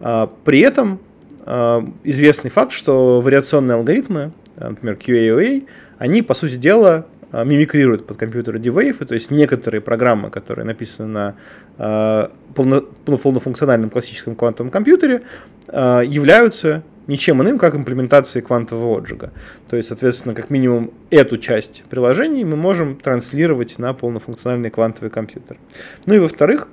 Uh, 0.00 0.30
при 0.46 0.60
этом 0.60 0.98
uh, 1.40 1.92
известный 2.04 2.48
факт, 2.48 2.72
что 2.72 3.20
вариационные 3.20 3.74
алгоритмы, 3.74 4.32
например, 4.56 4.96
QAOA, 4.96 5.66
они, 6.04 6.20
по 6.20 6.34
сути 6.34 6.56
дела, 6.56 7.06
а, 7.32 7.44
мимикрируют 7.44 8.06
под 8.06 8.18
компьютеры 8.18 8.58
D-Wave, 8.58 9.06
то 9.06 9.14
есть 9.14 9.30
некоторые 9.30 9.80
программы, 9.80 10.28
которые 10.28 10.66
написаны 10.66 11.08
на 11.08 11.34
э, 11.78 12.28
полно, 12.54 12.84
ну, 13.06 13.18
полнофункциональном 13.18 13.88
классическом 13.88 14.36
квантовом 14.36 14.70
компьютере, 14.70 15.22
э, 15.68 16.02
являются 16.06 16.82
ничем 17.06 17.42
иным, 17.42 17.58
как 17.58 17.74
имплементацией 17.74 18.44
квантового 18.44 18.98
отжига. 18.98 19.32
То 19.70 19.78
есть, 19.78 19.88
соответственно, 19.88 20.34
как 20.34 20.50
минимум 20.50 20.90
эту 21.08 21.38
часть 21.38 21.84
приложений 21.88 22.44
мы 22.44 22.56
можем 22.56 22.96
транслировать 22.96 23.78
на 23.78 23.94
полнофункциональный 23.94 24.68
квантовый 24.68 25.10
компьютер. 25.10 25.56
Ну 26.04 26.14
и 26.14 26.18
во-вторых, 26.18 26.68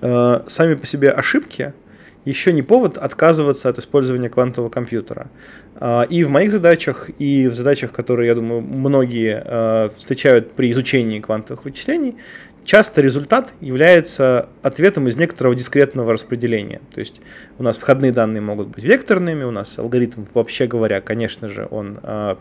сами 0.00 0.74
по 0.74 0.86
себе 0.86 1.10
ошибки– 1.10 1.74
еще 2.28 2.52
не 2.52 2.62
повод 2.62 2.98
отказываться 2.98 3.68
от 3.68 3.78
использования 3.78 4.28
квантового 4.28 4.70
компьютера. 4.70 5.30
А, 5.76 6.02
и 6.02 6.24
в 6.24 6.30
моих 6.30 6.52
задачах, 6.52 7.08
и 7.18 7.48
в 7.48 7.54
задачах, 7.54 7.92
которые, 7.92 8.28
я 8.28 8.34
думаю, 8.34 8.60
многие 8.60 9.42
а, 9.44 9.90
встречают 9.96 10.52
при 10.52 10.70
изучении 10.70 11.20
квантовых 11.20 11.64
вычислений, 11.64 12.16
часто 12.64 13.00
результат 13.00 13.54
является 13.60 14.48
ответом 14.62 15.08
из 15.08 15.16
некоторого 15.16 15.54
дискретного 15.54 16.12
распределения. 16.12 16.82
То 16.94 17.00
есть 17.00 17.20
у 17.58 17.62
нас 17.62 17.78
входные 17.78 18.12
данные 18.12 18.42
могут 18.42 18.68
быть 18.68 18.84
векторными, 18.84 19.44
у 19.44 19.50
нас 19.50 19.78
алгоритм, 19.78 20.24
вообще 20.34 20.66
говоря, 20.66 21.00
конечно 21.00 21.48
же, 21.48 21.66
он 21.70 21.98
а, 22.02 22.38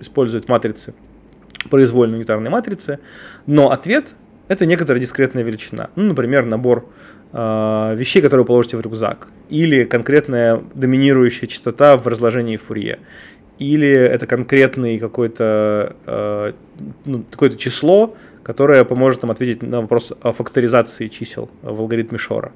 использует 0.00 0.48
матрицы, 0.48 0.94
произвольные 1.70 2.18
унитарные 2.18 2.50
матрицы, 2.50 2.98
но 3.46 3.70
ответ– 3.70 4.16
это 4.48 4.66
некоторая 4.66 5.00
дискретная 5.00 5.44
величина. 5.44 5.90
Ну, 5.94 6.04
например, 6.04 6.44
набор 6.44 6.88
э, 7.32 7.94
вещей, 7.96 8.22
которые 8.22 8.44
вы 8.44 8.46
положите 8.46 8.76
в 8.76 8.80
рюкзак, 8.80 9.28
или 9.48 9.84
конкретная 9.84 10.62
доминирующая 10.74 11.48
частота 11.48 11.96
в 11.96 12.06
разложении 12.06 12.56
Фурье, 12.56 12.98
или 13.58 13.90
это 13.90 14.26
конкретный 14.26 14.98
какой-то 14.98 15.96
э, 16.06 16.52
ну, 17.04 17.24
какое-то 17.30 17.56
число, 17.56 18.14
которое 18.42 18.84
поможет 18.84 19.22
нам 19.22 19.30
ответить 19.30 19.62
на 19.62 19.82
вопрос 19.82 20.12
о 20.22 20.32
факторизации 20.32 21.08
чисел 21.08 21.50
в 21.62 21.80
алгоритме 21.80 22.18
Шора. 22.18 22.52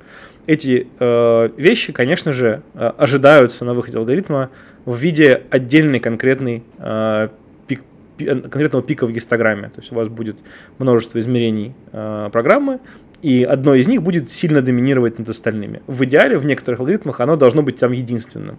Эти 0.46 0.86
э, 0.98 1.48
вещи, 1.56 1.92
конечно 1.92 2.32
же, 2.32 2.62
э, 2.74 2.92
ожидаются 2.96 3.64
на 3.64 3.74
выходе 3.74 3.98
алгоритма 3.98 4.50
в 4.84 4.96
виде 4.96 5.42
отдельной 5.50 6.00
конкретной 6.00 6.62
э, 6.78 7.28
пик, 7.66 7.82
конкретного 8.16 8.82
пика 8.82 9.06
в 9.06 9.12
гистограмме. 9.12 9.68
То 9.68 9.80
есть 9.80 9.92
у 9.92 9.94
вас 9.94 10.08
будет 10.08 10.38
множество 10.78 11.18
измерений 11.18 11.74
э, 11.92 12.30
программы, 12.32 12.80
и 13.22 13.44
одно 13.44 13.74
из 13.74 13.86
них 13.86 14.02
будет 14.02 14.30
сильно 14.30 14.62
доминировать 14.62 15.18
над 15.18 15.28
остальными. 15.28 15.80
В 15.86 16.04
идеале 16.04 16.36
в 16.38 16.44
некоторых 16.44 16.80
алгоритмах 16.80 17.20
оно 17.20 17.36
должно 17.36 17.62
быть 17.62 17.76
там 17.76 17.92
единственным. 17.92 18.58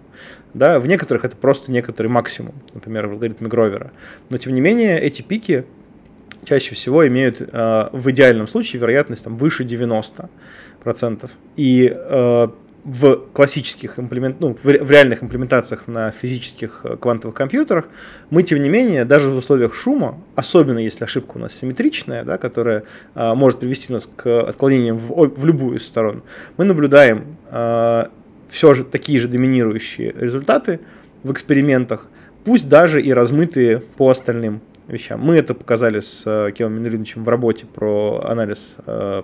Да? 0.54 0.80
В 0.80 0.88
некоторых 0.88 1.26
это 1.26 1.36
просто 1.36 1.70
некоторый 1.70 2.06
максимум, 2.06 2.54
например, 2.72 3.06
в 3.06 3.12
алгоритме 3.12 3.46
Гровера. 3.46 3.92
Но 4.30 4.38
тем 4.38 4.54
не 4.54 4.62
менее 4.62 4.98
эти 4.98 5.20
пики 5.20 5.66
чаще 6.44 6.74
всего 6.74 7.06
имеют 7.06 7.42
э, 7.42 7.88
в 7.92 8.10
идеальном 8.10 8.46
случае 8.48 8.80
вероятность 8.80 9.24
там, 9.24 9.36
выше 9.36 9.64
90%. 9.64 10.28
И 11.56 11.92
э, 11.94 12.48
в 12.84 13.16
классических 13.32 13.98
имплемент, 13.98 14.40
ну, 14.40 14.56
в, 14.62 14.90
реальных 14.90 15.22
имплементациях 15.22 15.86
на 15.86 16.10
физических 16.10 16.82
э, 16.84 16.96
квантовых 16.96 17.34
компьютерах, 17.34 17.88
мы, 18.28 18.42
тем 18.42 18.62
не 18.62 18.68
менее, 18.68 19.04
даже 19.06 19.30
в 19.30 19.36
условиях 19.36 19.74
шума, 19.74 20.18
особенно 20.34 20.78
если 20.78 21.04
ошибка 21.04 21.38
у 21.38 21.40
нас 21.40 21.54
симметричная, 21.54 22.24
да, 22.24 22.36
которая 22.36 22.84
а, 23.14 23.34
может 23.34 23.60
привести 23.60 23.92
нас 23.92 24.08
к 24.14 24.42
отклонениям 24.42 24.98
в, 24.98 25.28
в 25.28 25.46
любую 25.46 25.78
из 25.78 25.86
сторон, 25.86 26.22
мы 26.58 26.64
наблюдаем 26.64 27.36
а, 27.50 28.10
все 28.48 28.74
же 28.74 28.84
такие 28.84 29.18
же 29.18 29.28
доминирующие 29.28 30.12
результаты 30.12 30.80
в 31.22 31.32
экспериментах, 31.32 32.06
пусть 32.44 32.68
даже 32.68 33.00
и 33.00 33.12
размытые 33.12 33.80
по 33.80 34.10
остальным 34.10 34.60
вещам. 34.86 35.20
Мы 35.20 35.36
это 35.36 35.54
показали 35.54 36.00
с 36.00 36.24
э, 36.26 36.52
Кевом 36.52 36.74
Минулиновичем 36.74 37.24
в 37.24 37.28
работе 37.28 37.64
про 37.66 38.22
анализ 38.28 38.76
э, 38.86 39.22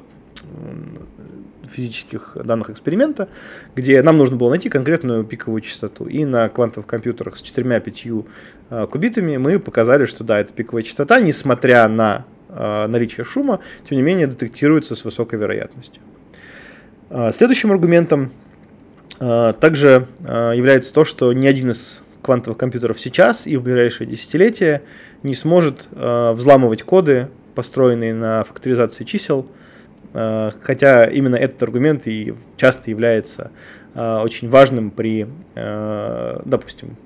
физических 1.69 2.37
данных 2.43 2.71
эксперимента, 2.71 3.29
где 3.75 4.03
нам 4.03 4.19
нужно 4.19 4.37
было 4.37 4.51
найти 4.51 4.69
конкретную 4.69 5.25
пиковую 5.25 5.61
частоту. 5.61 6.07
И 6.07 6.25
на 6.25 6.49
квантовых 6.49 6.87
компьютерах 6.87 7.37
с 7.37 7.43
4-5 7.43 8.27
э, 8.71 8.87
кубитами 8.91 9.37
мы 9.37 9.59
показали, 9.59 10.07
что 10.07 10.25
да, 10.25 10.41
это 10.41 10.53
пиковая 10.53 10.83
частота, 10.83 11.21
несмотря 11.21 11.89
на 11.89 12.25
э, 12.49 12.87
наличие 12.87 13.25
шума, 13.25 13.61
тем 13.89 13.99
не 13.99 14.03
менее 14.03 14.27
детектируется 14.27 14.95
с 14.95 15.05
высокой 15.05 15.39
вероятностью. 15.39 16.03
Э, 17.11 17.31
следующим 17.33 17.73
аргументом 17.73 18.33
также 19.19 20.09
является 20.19 20.95
то, 20.95 21.05
что 21.05 21.35
ни 21.35 21.47
один 21.47 21.73
из 21.73 22.03
квантовых 22.23 22.57
компьютеров 22.57 22.99
сейчас 22.99 23.47
и 23.47 23.59
в 23.59 23.63
ближайшее 23.63 24.09
десятилетие 24.09 24.81
не 25.23 25.35
сможет 25.35 25.89
взламывать 25.93 26.85
коды, 26.85 27.29
построенные 27.55 28.15
на 28.15 28.45
факторизации 28.45 29.05
чисел, 29.05 29.47
хотя 30.13 31.07
именно 31.07 31.37
этот 31.37 31.63
аргумент 31.63 32.07
и 32.07 32.35
часто 32.57 32.91
является 32.91 33.51
э, 33.95 34.19
очень 34.19 34.49
важным 34.49 34.91
при, 34.91 35.29
э, 35.55 36.41
допустим, 36.45 36.97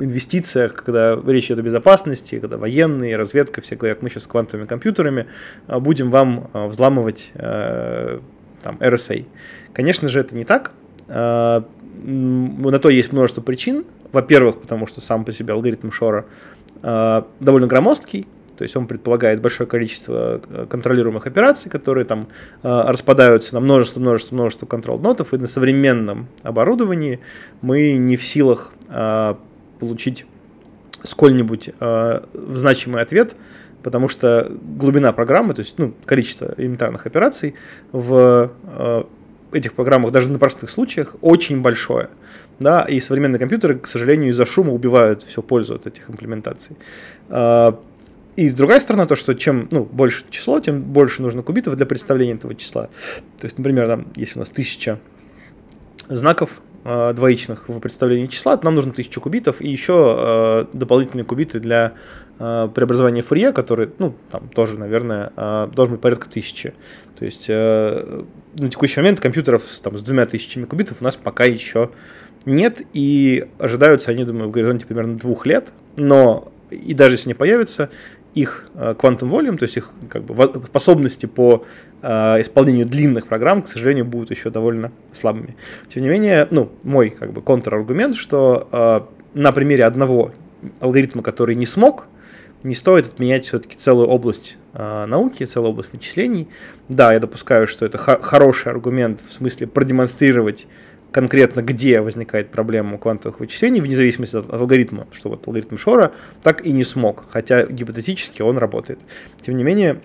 инвестициях, 0.00 0.74
когда 0.74 1.16
речь 1.26 1.46
идет 1.46 1.60
о 1.60 1.62
безопасности, 1.62 2.40
когда 2.40 2.56
военные, 2.56 3.16
разведка, 3.16 3.60
все 3.60 3.76
говорят, 3.76 4.02
мы 4.02 4.10
сейчас 4.10 4.24
с 4.24 4.26
квантовыми 4.26 4.66
компьютерами 4.66 5.26
будем 5.68 6.10
вам 6.10 6.50
взламывать 6.52 7.30
там, 7.34 8.76
RSA. 8.80 9.24
Конечно 9.72 10.08
же, 10.08 10.18
это 10.18 10.34
не 10.34 10.42
так. 10.42 10.72
На 11.06 11.62
то 12.82 12.88
есть 12.88 13.12
множество 13.12 13.40
причин. 13.40 13.84
Во-первых, 14.10 14.60
потому 14.60 14.88
что 14.88 15.00
сам 15.00 15.24
по 15.24 15.30
себе 15.30 15.52
алгоритм 15.52 15.92
Шора 15.92 16.24
довольно 16.82 17.68
громоздкий, 17.68 18.26
то 18.58 18.64
есть 18.64 18.76
он 18.76 18.88
предполагает 18.88 19.40
большое 19.40 19.68
количество 19.68 20.40
э, 20.48 20.66
контролируемых 20.68 21.28
операций, 21.28 21.70
которые 21.70 22.04
там 22.04 22.26
э, 22.64 22.68
распадаются 22.68 23.54
на 23.54 23.60
множество, 23.60 24.00
множество, 24.00 24.34
множество 24.34 24.66
контрол-нотов, 24.66 25.32
и 25.32 25.38
на 25.38 25.46
современном 25.46 26.26
оборудовании 26.42 27.20
мы 27.60 27.92
не 27.92 28.16
в 28.16 28.24
силах 28.24 28.72
э, 28.88 29.34
получить 29.78 30.26
сколь-нибудь 31.04 31.70
значимый 32.34 33.00
ответ, 33.00 33.36
потому 33.84 34.08
что 34.08 34.50
глубина 34.50 35.12
программы, 35.12 35.54
то 35.54 35.60
есть 35.60 35.78
ну, 35.78 35.94
количество 36.04 36.52
элементарных 36.56 37.06
операций 37.06 37.54
в 37.92 38.50
этих 39.52 39.74
программах, 39.74 40.10
даже 40.10 40.28
на 40.28 40.40
простых 40.40 40.70
случаях, 40.70 41.14
очень 41.20 41.62
большое. 41.62 42.08
Да, 42.58 42.82
и 42.82 42.98
современные 42.98 43.38
компьютеры, 43.38 43.78
к 43.78 43.86
сожалению, 43.86 44.30
из-за 44.30 44.44
шума 44.44 44.72
убивают 44.72 45.22
всю 45.22 45.42
пользу 45.42 45.76
от 45.76 45.86
этих 45.86 46.10
имплементаций. 46.10 46.76
И 48.38 48.50
другая 48.50 48.78
сторона, 48.78 49.06
то, 49.06 49.16
что 49.16 49.34
чем 49.34 49.66
ну, 49.72 49.82
больше 49.84 50.24
число, 50.30 50.60
тем 50.60 50.80
больше 50.80 51.22
нужно 51.22 51.42
кубитов 51.42 51.74
для 51.74 51.86
представления 51.86 52.34
этого 52.34 52.54
числа. 52.54 52.88
То 53.40 53.46
есть, 53.48 53.58
например, 53.58 53.88
там, 53.88 54.06
если 54.14 54.38
у 54.38 54.42
нас 54.42 54.48
тысяча 54.48 55.00
знаков 56.08 56.62
э, 56.84 57.14
двоичных 57.14 57.68
в 57.68 57.80
представлении 57.80 58.28
числа, 58.28 58.56
нам 58.62 58.76
нужно 58.76 58.92
тысячу 58.92 59.20
кубитов 59.20 59.60
и 59.60 59.68
еще 59.68 60.14
э, 60.16 60.66
дополнительные 60.72 61.24
кубиты 61.24 61.58
для 61.58 61.94
э, 62.38 62.68
преобразования 62.72 63.22
Фурье, 63.22 63.52
который, 63.52 63.90
ну, 63.98 64.14
там 64.30 64.48
тоже, 64.50 64.78
наверное, 64.78 65.32
э, 65.36 65.68
должен 65.74 65.94
быть 65.94 66.00
порядка 66.00 66.30
тысячи. 66.30 66.74
То 67.18 67.24
есть 67.24 67.46
э, 67.48 68.22
на 68.54 68.68
текущий 68.68 69.00
момент 69.00 69.18
компьютеров 69.18 69.64
там, 69.82 69.98
с 69.98 70.02
двумя 70.04 70.26
тысячами 70.26 70.64
кубитов 70.64 70.98
у 71.00 71.04
нас 71.04 71.16
пока 71.16 71.44
еще 71.44 71.90
нет, 72.46 72.82
и 72.92 73.48
ожидаются 73.58 74.12
они, 74.12 74.24
думаю, 74.24 74.46
в 74.46 74.52
горизонте 74.52 74.86
примерно 74.86 75.18
двух 75.18 75.44
лет, 75.44 75.72
но 75.96 76.52
и 76.70 76.94
даже 76.94 77.14
если 77.14 77.28
не 77.28 77.34
появится, 77.34 77.90
их 78.38 78.66
quantum 78.74 79.30
volume, 79.30 79.56
то 79.56 79.64
есть 79.64 79.76
их 79.76 79.90
как 80.08 80.22
бы, 80.22 80.62
способности 80.64 81.26
по 81.26 81.64
э, 82.02 82.40
исполнению 82.40 82.86
длинных 82.86 83.26
программ, 83.26 83.62
к 83.62 83.68
сожалению, 83.68 84.04
будут 84.04 84.30
еще 84.30 84.50
довольно 84.50 84.92
слабыми. 85.12 85.56
Тем 85.88 86.02
не 86.02 86.08
менее, 86.08 86.46
ну, 86.50 86.70
мой 86.82 87.10
как 87.10 87.32
бы 87.32 87.42
контраргумент, 87.42 88.16
что 88.16 88.68
э, 88.70 89.00
на 89.34 89.52
примере 89.52 89.84
одного 89.84 90.32
алгоритма, 90.80 91.22
который 91.22 91.54
не 91.54 91.66
смог, 91.66 92.06
не 92.62 92.74
стоит 92.74 93.06
отменять 93.06 93.46
все-таки 93.46 93.76
целую 93.76 94.08
область 94.08 94.56
э, 94.74 95.06
науки, 95.06 95.44
целую 95.44 95.70
область 95.70 95.92
вычислений. 95.92 96.48
Да, 96.88 97.12
я 97.12 97.20
допускаю, 97.20 97.66
что 97.66 97.86
это 97.86 97.98
хороший 97.98 98.72
аргумент 98.72 99.22
в 99.26 99.32
смысле 99.32 99.66
продемонстрировать 99.66 100.66
конкретно 101.12 101.62
где 101.62 102.00
возникает 102.00 102.50
проблема 102.50 102.98
квантовых 102.98 103.40
вычислений, 103.40 103.80
вне 103.80 103.94
зависимости 103.94 104.36
от, 104.36 104.52
алгоритма, 104.52 105.06
что 105.12 105.30
вот 105.30 105.46
алгоритм 105.46 105.76
Шора 105.76 106.12
так 106.42 106.64
и 106.66 106.72
не 106.72 106.84
смог, 106.84 107.24
хотя 107.30 107.66
гипотетически 107.66 108.42
он 108.42 108.58
работает. 108.58 108.98
Тем 109.40 109.56
не 109.56 109.64
менее, 109.64 110.00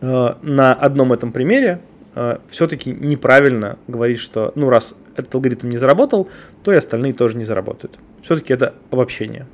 э, 0.00 0.34
на 0.42 0.74
одном 0.74 1.12
этом 1.12 1.32
примере 1.32 1.80
э, 2.14 2.38
все-таки 2.48 2.92
неправильно 2.92 3.78
говорить, 3.88 4.20
что 4.20 4.52
ну 4.54 4.70
раз 4.70 4.94
этот 5.16 5.34
алгоритм 5.34 5.68
не 5.68 5.76
заработал, 5.76 6.28
то 6.64 6.72
и 6.72 6.76
остальные 6.76 7.12
тоже 7.12 7.36
не 7.36 7.44
заработают. 7.44 7.98
Все-таки 8.22 8.54
это 8.54 8.74
обобщение. 8.90 9.46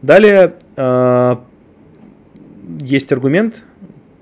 Далее 0.00 0.54
э, 0.76 1.36
есть 2.80 3.12
аргумент, 3.12 3.64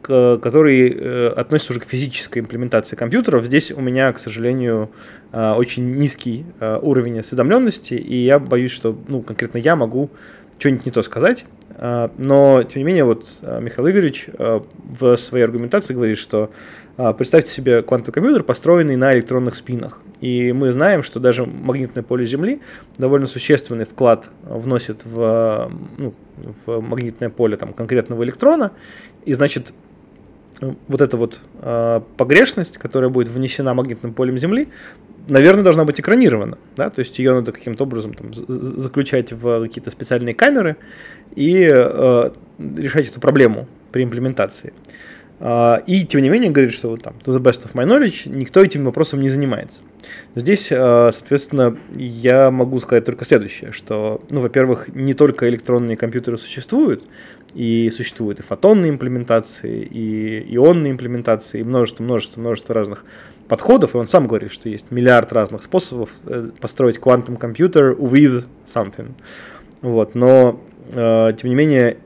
который 0.03 1.31
относится 1.33 1.73
уже 1.73 1.81
к 1.81 1.85
физической 1.85 2.40
имплементации 2.40 2.97
компьютеров. 2.97 3.45
Здесь 3.45 3.71
у 3.71 3.81
меня, 3.81 4.11
к 4.12 4.19
сожалению, 4.19 4.90
очень 5.33 5.97
низкий 5.97 6.45
э, 6.59 6.79
уровень 6.81 7.19
осведомленности, 7.19 7.95
и 7.95 8.16
я 8.16 8.38
боюсь, 8.38 8.73
что 8.73 8.97
ну, 9.09 9.23
конкретно 9.23 9.59
я 9.59 9.77
могу 9.77 10.11
что-нибудь 10.59 10.87
не 10.87 10.93
то 10.93 11.03
сказать. 11.03 11.45
Но, 12.19 12.62
тем 12.64 12.81
не 12.81 12.85
менее, 12.85 13.05
вот 13.05 13.38
Михаил 13.40 13.88
Игоревич 13.88 14.29
в 14.37 15.16
своей 15.16 15.45
аргументации 15.45 15.95
говорит, 15.95 16.19
что 16.19 16.51
представьте 17.16 17.51
себе 17.51 17.81
квантовый 17.81 18.12
компьютер, 18.12 18.43
построенный 18.43 18.97
на 18.97 19.14
электронных 19.14 19.55
спинах. 19.55 20.03
И 20.21 20.53
мы 20.53 20.73
знаем, 20.73 21.03
что 21.03 21.19
даже 21.21 21.47
магнитное 21.47 22.03
поле 22.03 22.27
Земли 22.27 22.61
довольно 22.99 23.27
существенный 23.27 23.87
вклад 23.87 24.29
вносит 24.43 25.07
в, 25.07 25.71
ну, 25.97 26.12
в 26.66 26.81
магнитное 26.81 27.31
поле 27.31 27.57
там, 27.57 27.73
конкретного 27.73 28.23
электрона. 28.25 28.73
И 29.25 29.33
значит, 29.33 29.73
вот 30.61 31.01
эта 31.01 31.16
вот 31.16 31.40
э, 31.62 32.01
погрешность, 32.19 32.77
которая 32.77 33.09
будет 33.09 33.29
внесена 33.29 33.73
магнитным 33.73 34.12
полем 34.12 34.37
Земли, 34.37 34.69
наверное, 35.29 35.65
должна 35.65 35.85
быть 35.85 36.01
экранирована. 36.01 36.59
Да? 36.77 36.91
То 36.91 37.01
есть 37.01 37.19
ее 37.19 37.35
надо 37.35 37.53
каким-то 37.53 37.85
образом 37.85 38.15
там, 38.15 38.33
заключать 38.33 39.33
в 39.33 39.63
какие-то 39.63 39.91
специальные 39.91 40.35
камеры 40.35 40.77
и 41.35 41.63
э, 41.63 42.31
решать 42.59 43.09
эту 43.09 43.21
проблему 43.21 43.69
при 43.93 44.05
имплементации. 44.05 44.73
Uh, 45.41 45.83
и, 45.87 46.05
тем 46.05 46.21
не 46.21 46.29
менее, 46.29 46.51
говорит, 46.51 46.75
что 46.75 46.95
там, 46.99 47.15
to 47.25 47.35
the 47.35 47.41
best 47.41 47.65
of 47.65 47.73
my 47.73 47.87
knowledge, 47.87 48.29
никто 48.29 48.63
этим 48.63 48.85
вопросом 48.85 49.23
не 49.23 49.31
занимается. 49.31 49.81
Но 50.35 50.43
здесь, 50.43 50.71
uh, 50.71 51.11
соответственно, 51.13 51.79
я 51.95 52.51
могу 52.51 52.79
сказать 52.79 53.07
только 53.07 53.25
следующее, 53.25 53.73
что, 53.73 54.21
ну, 54.29 54.43
во-первых, 54.43 54.89
не 54.89 55.15
только 55.15 55.49
электронные 55.49 55.97
компьютеры 55.97 56.37
существуют, 56.37 57.05
и 57.55 57.91
существуют 57.91 58.41
и 58.41 58.43
фотонные 58.43 58.91
имплементации, 58.91 59.83
и 59.83 60.55
ионные 60.55 60.93
имплементации, 60.93 61.61
и 61.61 61.65
множество, 61.65 62.03
множество, 62.03 62.39
множество 62.41 62.75
разных 62.75 63.07
подходов, 63.51 63.97
и 63.97 63.99
он 63.99 64.07
сам 64.07 64.29
говорит, 64.29 64.53
что 64.53 64.69
есть 64.69 64.93
миллиард 64.93 65.33
разных 65.33 65.65
способов 65.65 66.11
э, 66.25 66.51
построить 66.61 66.99
quantum 66.99 67.37
компьютер 67.37 67.95
with 67.95 68.47
something. 68.65 69.11
Вот, 69.83 70.15
но, 70.15 70.61
э, 70.95 71.33
тем 71.37 71.51
не 71.51 71.57
менее, 71.57 71.97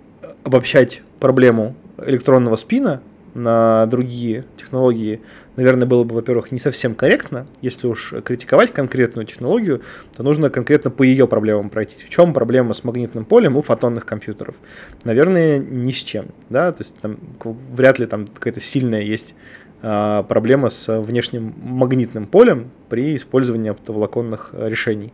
обобщать 0.43 1.03
проблему 1.21 1.77
электронного 1.99 2.57
спина 2.57 3.03
на 3.35 3.85
другие 3.87 4.47
технологии, 4.57 5.21
наверное, 5.57 5.87
было 5.87 6.05
бы, 6.05 6.15
во-первых, 6.15 6.51
не 6.51 6.59
совсем 6.59 6.95
корректно. 6.95 7.47
Если 7.61 7.87
уж 7.87 8.15
критиковать 8.25 8.73
конкретную 8.73 9.27
технологию, 9.27 9.83
то 10.17 10.23
нужно 10.23 10.49
конкретно 10.49 10.91
по 10.91 11.03
ее 11.03 11.29
проблемам 11.29 11.69
пройти. 11.69 11.97
В 12.03 12.09
чем 12.09 12.33
проблема 12.33 12.73
с 12.73 12.85
магнитным 12.85 13.27
полем 13.27 13.59
у 13.59 13.63
фотонных 13.63 14.07
компьютеров? 14.07 14.55
Наверное, 15.05 15.59
ни 15.59 15.93
с 15.93 16.03
чем. 16.03 16.29
Да? 16.49 16.73
То 16.73 16.85
есть 16.85 16.97
там 17.01 17.19
вряд 17.73 17.99
ли 17.99 18.07
там 18.07 18.29
какая-то 18.29 18.61
сильная 18.61 19.03
есть 19.03 19.35
проблема 19.85 20.71
с 20.71 21.01
внешним 21.01 21.53
магнитным 21.63 22.27
полем 22.27 22.71
при 22.89 23.17
использовании 23.17 23.71
оптоволоконных 23.71 24.55
решений. 24.55 25.13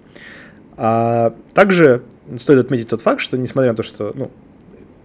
А 0.76 1.35
также 1.54 2.02
стоит 2.38 2.59
отметить 2.61 2.88
тот 2.88 3.02
факт, 3.02 3.20
что 3.20 3.37
несмотря 3.37 3.72
на 3.72 3.76
то, 3.76 3.83
что 3.83 4.12
ну, 4.14 4.30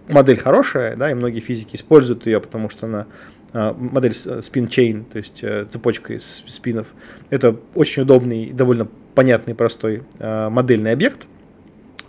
модель 0.08 0.38
хорошая, 0.38 0.94
да, 0.96 1.10
и 1.10 1.14
многие 1.14 1.40
физики 1.40 1.74
используют 1.76 2.26
ее, 2.26 2.40
потому 2.40 2.70
что 2.70 2.86
она 2.86 3.06
а, 3.52 3.74
модель 3.74 4.12
spin 4.12 4.68
chain, 4.68 5.04
то 5.04 5.18
есть 5.18 5.42
э, 5.42 5.66
цепочка 5.68 6.14
из 6.14 6.44
спинов. 6.46 6.86
Это 7.30 7.56
очень 7.74 8.02
удобный, 8.02 8.52
довольно 8.52 8.88
понятный, 9.14 9.54
простой 9.54 10.02
модельный 10.18 10.92
объект. 10.92 11.26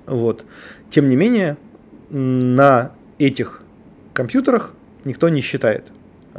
Вот. 0.05 0.45
Тем 0.89 1.09
не 1.09 1.15
менее, 1.15 1.57
на 2.09 2.91
этих 3.19 3.61
компьютерах 4.13 4.73
никто 5.03 5.29
не 5.29 5.41
считает. 5.41 5.85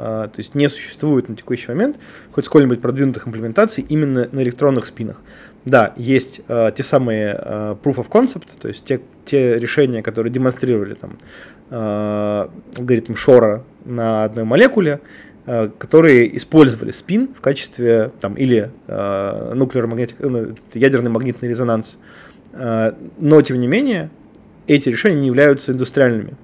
А, 0.00 0.28
то 0.28 0.38
есть 0.38 0.54
не 0.54 0.68
существует 0.68 1.28
на 1.28 1.34
текущий 1.34 1.68
момент 1.68 1.98
хоть 2.30 2.46
сколь-нибудь 2.46 2.80
продвинутых 2.80 3.26
имплементаций 3.26 3.84
именно 3.88 4.28
на 4.30 4.42
электронных 4.44 4.86
спинах. 4.86 5.20
Да, 5.64 5.92
есть 5.96 6.40
э, 6.46 6.70
те 6.76 6.84
самые 6.84 7.36
э, 7.36 7.76
proof 7.82 7.96
of 7.96 8.08
concept, 8.08 8.46
то 8.60 8.68
есть 8.68 8.84
те, 8.84 9.00
те 9.24 9.58
решения, 9.58 10.00
которые 10.00 10.32
демонстрировали 10.32 10.94
там 10.94 11.18
э, 11.70 12.48
алгоритм 12.78 13.16
Шора 13.16 13.64
на 13.84 14.22
одной 14.22 14.44
молекуле, 14.44 15.00
которые 15.44 16.36
использовали 16.36 16.90
спин 16.90 17.30
в 17.34 17.40
качестве 17.40 18.12
там 18.20 18.34
или 18.34 18.70
э, 18.86 19.54
ядерный 20.74 21.10
магнитный 21.10 21.48
резонанс. 21.48 21.98
Но 22.52 23.42
тем 23.42 23.60
не 23.60 23.66
менее 23.66 24.10
эти 24.66 24.90
решения 24.90 25.20
не 25.20 25.26
являются 25.26 25.72
индустриальными. 25.72 26.34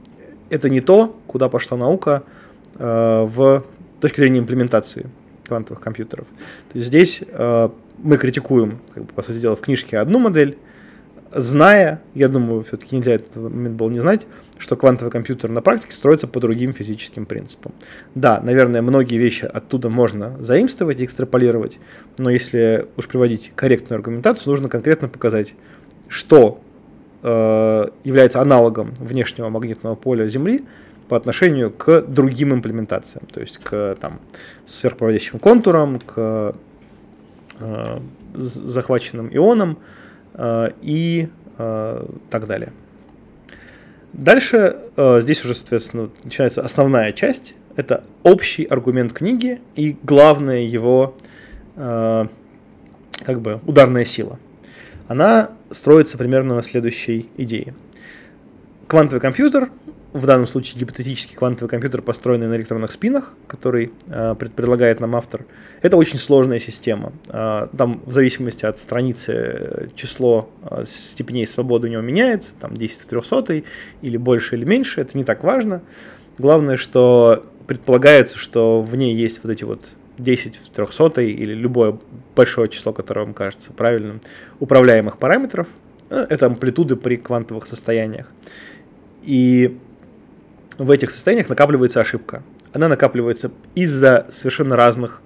Это 0.50 0.70
не 0.70 0.80
то, 0.80 1.14
куда 1.26 1.48
пошла 1.48 1.76
наука 1.76 2.24
в 2.74 3.64
точки 4.00 4.20
зрения 4.20 4.40
имплементации 4.40 5.06
квантовых 5.46 5.80
компьютеров. 5.80 6.26
То 6.72 6.78
есть 6.78 6.88
здесь 6.88 7.22
э, 7.26 7.68
мы 7.98 8.16
критикуем, 8.16 8.80
как 8.92 9.04
бы, 9.04 9.12
по 9.12 9.22
сути 9.22 9.38
дела, 9.38 9.56
в 9.56 9.60
книжке 9.60 9.98
одну 9.98 10.18
модель, 10.18 10.58
зная, 11.34 12.00
я 12.14 12.28
думаю, 12.28 12.62
все-таки 12.64 12.96
нельзя 12.96 13.12
этот 13.14 13.36
момент 13.36 13.76
был 13.76 13.90
не 13.90 14.00
знать, 14.00 14.26
что 14.58 14.76
квантовый 14.76 15.10
компьютер 15.10 15.50
на 15.50 15.62
практике 15.62 15.92
строится 15.92 16.26
по 16.28 16.40
другим 16.40 16.72
физическим 16.72 17.26
принципам. 17.26 17.72
Да, 18.14 18.40
наверное, 18.40 18.82
многие 18.82 19.16
вещи 19.16 19.44
оттуда 19.44 19.88
можно 19.88 20.36
заимствовать 20.40 21.00
и 21.00 21.04
экстраполировать, 21.04 21.78
но 22.18 22.30
если 22.30 22.86
уж 22.96 23.08
приводить 23.08 23.52
корректную 23.54 23.98
аргументацию, 23.98 24.50
нужно 24.50 24.68
конкретно 24.68 25.08
показать, 25.08 25.54
что 26.08 26.60
э, 27.22 27.88
является 28.04 28.40
аналогом 28.40 28.94
внешнего 28.98 29.48
магнитного 29.48 29.96
поля 29.96 30.28
Земли, 30.28 30.64
по 31.14 31.18
отношению 31.18 31.70
к 31.70 32.00
другим 32.00 32.52
имплементациям, 32.52 33.26
то 33.32 33.40
есть 33.40 33.58
к 33.58 33.96
там, 34.00 34.18
сверхпроводящим 34.66 35.38
контурам, 35.38 36.00
к 36.00 36.56
э, 37.60 38.00
захваченным 38.34 39.28
ионам 39.32 39.78
э, 40.32 40.70
и 40.82 41.28
э, 41.56 42.06
так 42.30 42.48
далее. 42.48 42.72
Дальше 44.12 44.76
э, 44.96 45.20
здесь 45.20 45.44
уже, 45.44 45.54
соответственно, 45.54 46.10
начинается 46.24 46.62
основная 46.62 47.12
часть. 47.12 47.54
Это 47.76 48.02
общий 48.24 48.64
аргумент 48.64 49.12
книги 49.12 49.60
и 49.76 49.96
главная 50.02 50.62
его 50.62 51.16
э, 51.76 52.26
как 53.24 53.40
бы 53.40 53.60
ударная 53.66 54.04
сила. 54.04 54.40
Она 55.06 55.52
строится 55.70 56.18
примерно 56.18 56.56
на 56.56 56.62
следующей 56.62 57.30
идее. 57.36 57.72
Квантовый 58.88 59.20
компьютер 59.20 59.70
в 60.14 60.26
данном 60.26 60.46
случае 60.46 60.78
гипотетический 60.78 61.36
квантовый 61.36 61.68
компьютер, 61.68 62.00
построенный 62.00 62.46
на 62.46 62.54
электронных 62.54 62.92
спинах, 62.92 63.32
который 63.48 63.90
э, 64.06 64.36
предлагает 64.36 65.00
нам 65.00 65.16
автор, 65.16 65.44
это 65.82 65.96
очень 65.96 66.18
сложная 66.18 66.60
система. 66.60 67.12
Э, 67.28 67.66
там 67.76 68.00
в 68.06 68.12
зависимости 68.12 68.64
от 68.64 68.78
страницы 68.78 69.32
э, 69.32 69.86
число 69.96 70.48
э, 70.70 70.84
степеней 70.86 71.48
свободы 71.48 71.88
у 71.88 71.90
него 71.90 72.02
меняется, 72.02 72.52
там 72.60 72.76
10 72.76 73.00
в 73.00 73.06
300 73.06 73.64
или 74.02 74.16
больше 74.16 74.54
или 74.54 74.64
меньше, 74.64 75.00
это 75.00 75.18
не 75.18 75.24
так 75.24 75.42
важно. 75.42 75.82
Главное, 76.38 76.76
что 76.76 77.44
предполагается, 77.66 78.38
что 78.38 78.82
в 78.82 78.94
ней 78.94 79.16
есть 79.16 79.42
вот 79.42 79.50
эти 79.50 79.64
вот 79.64 79.90
10 80.18 80.56
в 80.56 80.70
300 80.70 81.22
или 81.22 81.54
любое 81.54 81.98
большое 82.36 82.68
число, 82.68 82.92
которое 82.92 83.24
вам 83.24 83.34
кажется 83.34 83.72
правильным, 83.72 84.20
управляемых 84.60 85.18
параметров. 85.18 85.66
Э, 86.08 86.24
это 86.30 86.46
амплитуды 86.46 86.94
при 86.94 87.16
квантовых 87.16 87.66
состояниях. 87.66 88.30
И 89.24 89.78
в 90.78 90.90
этих 90.90 91.10
состояниях 91.10 91.48
накапливается 91.48 92.00
ошибка. 92.00 92.42
Она 92.72 92.88
накапливается 92.88 93.50
из-за 93.74 94.26
совершенно 94.30 94.76
разных 94.76 95.22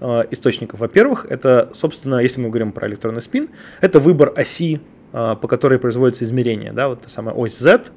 э, 0.00 0.24
источников. 0.30 0.80
Во-первых, 0.80 1.26
это, 1.28 1.70
собственно, 1.74 2.16
если 2.16 2.40
мы 2.40 2.48
говорим 2.48 2.72
про 2.72 2.88
электронный 2.88 3.22
спин, 3.22 3.50
это 3.80 4.00
выбор 4.00 4.32
оси, 4.36 4.80
э, 5.12 5.36
по 5.40 5.48
которой 5.48 5.78
производится 5.78 6.24
измерение. 6.24 6.72
Да, 6.72 6.88
вот 6.88 7.02
та 7.02 7.08
самая 7.08 7.34
ось 7.34 7.58
Z, 7.58 7.90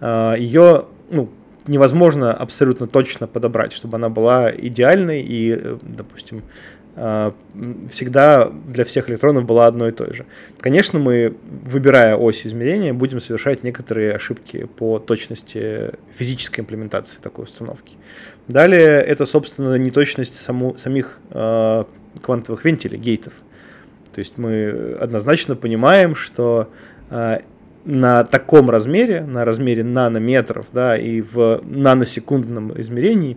э, 0.00 0.34
ее 0.38 0.86
ну, 1.10 1.30
невозможно 1.66 2.32
абсолютно 2.32 2.86
точно 2.86 3.26
подобрать, 3.26 3.72
чтобы 3.72 3.96
она 3.96 4.08
была 4.08 4.50
идеальной 4.50 5.22
и, 5.22 5.52
э, 5.52 5.78
допустим, 5.82 6.42
всегда 7.90 8.50
для 8.66 8.84
всех 8.84 9.10
электронов 9.10 9.44
была 9.44 9.66
одной 9.66 9.90
и 9.90 9.92
той 9.92 10.14
же. 10.14 10.24
Конечно, 10.60 10.98
мы, 10.98 11.36
выбирая 11.64 12.16
ось 12.16 12.46
измерения, 12.46 12.94
будем 12.94 13.20
совершать 13.20 13.62
некоторые 13.62 14.14
ошибки 14.14 14.64
по 14.64 14.98
точности 14.98 15.92
физической 16.12 16.60
имплементации 16.60 17.18
такой 17.20 17.44
установки. 17.44 17.96
Далее 18.48 19.02
это, 19.02 19.26
собственно, 19.26 19.74
неточность 19.76 20.36
саму, 20.36 20.76
самих 20.78 21.18
э, 21.30 21.84
квантовых 22.22 22.64
вентилей, 22.64 22.98
гейтов. 22.98 23.34
То 24.14 24.20
есть 24.20 24.38
мы 24.38 24.96
однозначно 24.98 25.54
понимаем, 25.54 26.14
что 26.14 26.70
э, 27.10 27.40
на 27.84 28.24
таком 28.24 28.70
размере, 28.70 29.20
на 29.20 29.44
размере 29.44 29.84
нанометров, 29.84 30.66
да, 30.72 30.96
и 30.96 31.20
в 31.20 31.60
наносекундном 31.62 32.80
измерении 32.80 33.36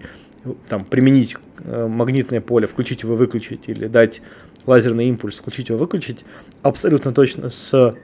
там, 0.68 0.86
применить 0.86 1.36
э, 1.64 1.88
магнитное 1.88 2.42
поле, 2.42 2.68
включить 2.68 3.04
его, 3.04 3.16
выключить, 3.16 3.68
или 3.68 3.88
дать 3.88 4.22
лазерный 4.66 5.08
импульс, 5.08 5.40
включить 5.40 5.70
его, 5.70 5.78
выключить, 5.78 6.26
абсолютно 6.62 7.14
точно 7.14 7.50
с 7.50 7.96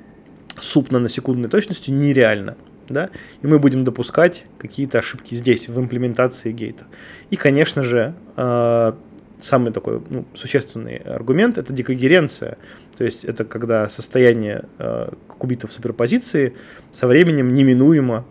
субнаносекундной 0.60 1.50
точностью 1.50 1.94
нереально. 1.94 2.58
Да? 2.88 3.10
И 3.42 3.48
мы 3.48 3.60
будем 3.60 3.84
допускать 3.84 4.46
какие-то 4.60 5.00
ошибки 5.00 5.34
здесь, 5.34 5.68
в 5.68 5.80
имплементации 5.80 6.52
гейта. 6.52 6.86
И, 7.30 7.36
конечно 7.36 7.84
же, 7.84 8.14
э, 8.38 8.94
самый 9.42 9.72
такой 9.72 10.02
ну, 10.10 10.26
существенный 10.34 10.98
аргумент– 10.98 11.58
это 11.60 11.74
декогеренция. 11.74 12.58
То 12.98 13.04
есть 13.04 13.26
это 13.26 13.44
когда 13.44 13.90
состояние 13.90 14.66
э, 14.78 15.10
кубитов 15.28 15.72
суперпозиции 15.72 16.56
со 16.92 17.08
временем 17.08 17.54
неминуемо 17.54 18.26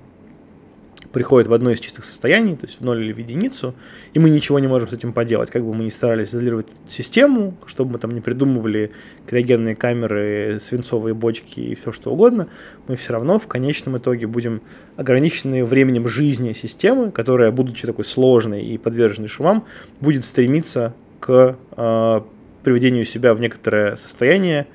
приходит 1.15 1.49
в 1.49 1.55
одно 1.55 1.71
из 1.71 1.79
чистых 1.79 2.05
состояний, 2.05 2.57
то 2.57 2.67
есть 2.67 2.81
в 2.81 2.85
ноль 2.85 3.05
или 3.05 3.13
в 3.13 3.19
единицу, 3.19 3.75
и 4.15 4.19
мы 4.19 4.31
ничего 4.31 4.59
не 4.59 4.67
можем 4.67 4.89
с 4.89 4.93
этим 4.93 5.13
поделать. 5.13 5.49
Как 5.49 5.65
бы 5.65 5.73
мы 5.73 5.85
ни 5.85 5.89
старались 5.89 6.31
изолировать 6.31 6.67
систему, 6.89 7.57
чтобы 7.67 7.93
мы 7.93 7.99
там 8.01 8.11
не 8.11 8.21
придумывали 8.21 8.91
криогенные 9.25 9.77
камеры, 9.77 10.59
свинцовые 10.61 11.15
бочки 11.15 11.61
и 11.61 11.75
все 11.77 11.93
что 11.93 12.11
угодно, 12.11 12.49
мы 12.89 12.97
все 12.97 13.13
равно 13.13 13.39
в 13.39 13.47
конечном 13.47 13.97
итоге 13.97 14.27
будем 14.27 14.61
ограничены 14.97 15.65
временем 15.65 16.09
жизни 16.09 16.53
системы, 16.53 17.13
которая, 17.13 17.53
будучи 17.53 17.87
такой 17.87 18.05
сложной 18.05 18.65
и 18.65 18.77
подверженной 18.77 19.29
шумам, 19.29 19.65
будет 20.01 20.25
стремиться 20.25 20.95
к 21.21 21.57
э, 21.77 22.21
приведению 22.65 23.05
себя 23.05 23.35
в 23.35 23.41
некоторое 23.41 23.95
состояние, 23.95 24.67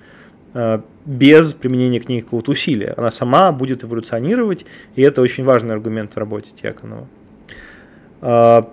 без 1.05 1.53
применения 1.53 1.99
к 1.99 2.09
ней 2.09 2.21
какого-то 2.21 2.51
усилия. 2.51 2.93
Она 2.97 3.11
сама 3.11 3.51
будет 3.51 3.83
эволюционировать, 3.83 4.65
и 4.95 5.01
это 5.01 5.21
очень 5.21 5.43
важный 5.43 5.73
аргумент 5.73 6.13
в 6.13 6.17
работе 6.17 6.49
Тьяконова. 6.59 7.07
Э, 8.21 8.63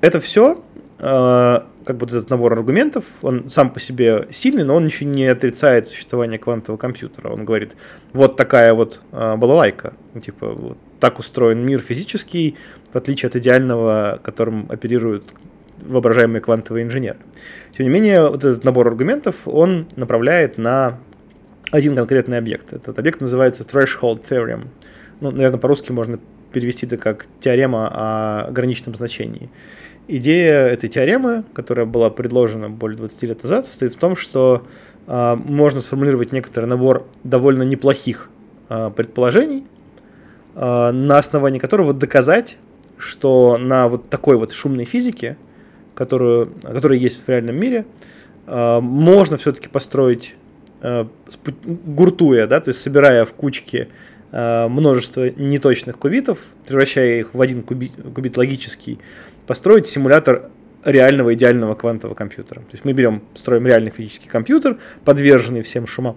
это 0.00 0.20
все, 0.20 0.62
э, 0.98 1.60
как 1.84 1.96
бы 1.96 2.06
этот 2.06 2.30
набор 2.30 2.52
аргументов, 2.52 3.04
он 3.22 3.48
сам 3.50 3.70
по 3.70 3.80
себе 3.80 4.28
сильный, 4.30 4.64
но 4.64 4.74
он 4.74 4.86
еще 4.86 5.04
не 5.04 5.26
отрицает 5.26 5.86
существование 5.88 6.38
квантового 6.38 6.78
компьютера. 6.78 7.32
Он 7.32 7.44
говорит, 7.44 7.76
вот 8.12 8.36
такая 8.36 8.74
вот 8.74 9.00
балалайка, 9.12 9.94
типа 10.22 10.52
вот 10.52 10.78
так 11.00 11.18
устроен 11.18 11.64
мир 11.64 11.80
физический, 11.80 12.56
в 12.92 12.96
отличие 12.96 13.28
от 13.28 13.36
идеального, 13.36 14.20
которым 14.22 14.66
оперируют 14.68 15.32
воображаемые 15.80 16.40
квантовые 16.40 16.84
инженеры. 16.84 17.18
Тем 17.76 17.86
не 17.86 17.92
менее, 17.92 18.28
вот 18.28 18.44
этот 18.44 18.64
набор 18.64 18.88
аргументов, 18.88 19.46
он 19.46 19.86
направляет 19.96 20.58
на 20.58 20.98
один 21.70 21.94
конкретный 21.96 22.38
объект. 22.38 22.72
Этот 22.72 22.98
объект 22.98 23.20
называется 23.20 23.62
Threshold 23.62 24.22
Theorem. 24.22 24.68
Ну, 25.20 25.30
наверное, 25.30 25.58
по-русски 25.58 25.92
можно 25.92 26.18
перевести 26.52 26.86
это 26.86 26.96
как 26.96 27.26
теорема 27.40 27.88
о 27.92 28.46
ограниченном 28.48 28.94
значении. 28.94 29.50
Идея 30.06 30.66
этой 30.66 30.88
теоремы, 30.88 31.44
которая 31.52 31.84
была 31.84 32.08
предложена 32.08 32.70
более 32.70 32.96
20 32.96 33.22
лет 33.24 33.42
назад, 33.42 33.66
состоит 33.66 33.92
в 33.92 33.98
том, 33.98 34.16
что 34.16 34.66
э, 35.06 35.34
можно 35.34 35.82
сформулировать 35.82 36.32
некоторый 36.32 36.64
набор 36.64 37.06
довольно 37.24 37.62
неплохих 37.64 38.30
э, 38.70 38.90
предположений, 38.96 39.66
э, 40.54 40.90
на 40.92 41.18
основании 41.18 41.58
которого 41.58 41.92
доказать, 41.92 42.56
что 42.96 43.58
на 43.58 43.88
вот 43.88 44.08
такой 44.08 44.38
вот 44.38 44.52
шумной 44.52 44.86
физике, 44.86 45.36
которую, 45.94 46.54
которая 46.62 46.98
есть 46.98 47.22
в 47.22 47.28
реальном 47.28 47.56
мире, 47.56 47.84
э, 48.46 48.80
можно 48.80 49.36
все-таки 49.36 49.68
построить 49.68 50.34
гуртуя, 51.86 52.46
да, 52.46 52.60
то 52.60 52.68
есть 52.70 52.80
собирая 52.80 53.24
в 53.24 53.32
кучки 53.32 53.88
э, 54.30 54.68
множество 54.68 55.30
неточных 55.30 55.98
кубитов, 55.98 56.40
превращая 56.66 57.20
их 57.20 57.34
в 57.34 57.40
один 57.40 57.62
кубит, 57.62 57.92
кубит 58.14 58.36
логический, 58.36 58.98
построить 59.46 59.88
симулятор 59.88 60.50
реального 60.84 61.34
идеального 61.34 61.74
квантового 61.74 62.14
компьютера. 62.14 62.60
То 62.60 62.72
есть 62.72 62.84
мы 62.84 62.92
берем, 62.92 63.22
строим 63.34 63.66
реальный 63.66 63.90
физический 63.90 64.28
компьютер, 64.28 64.78
подверженный 65.04 65.62
всем 65.62 65.86
шумам, 65.86 66.16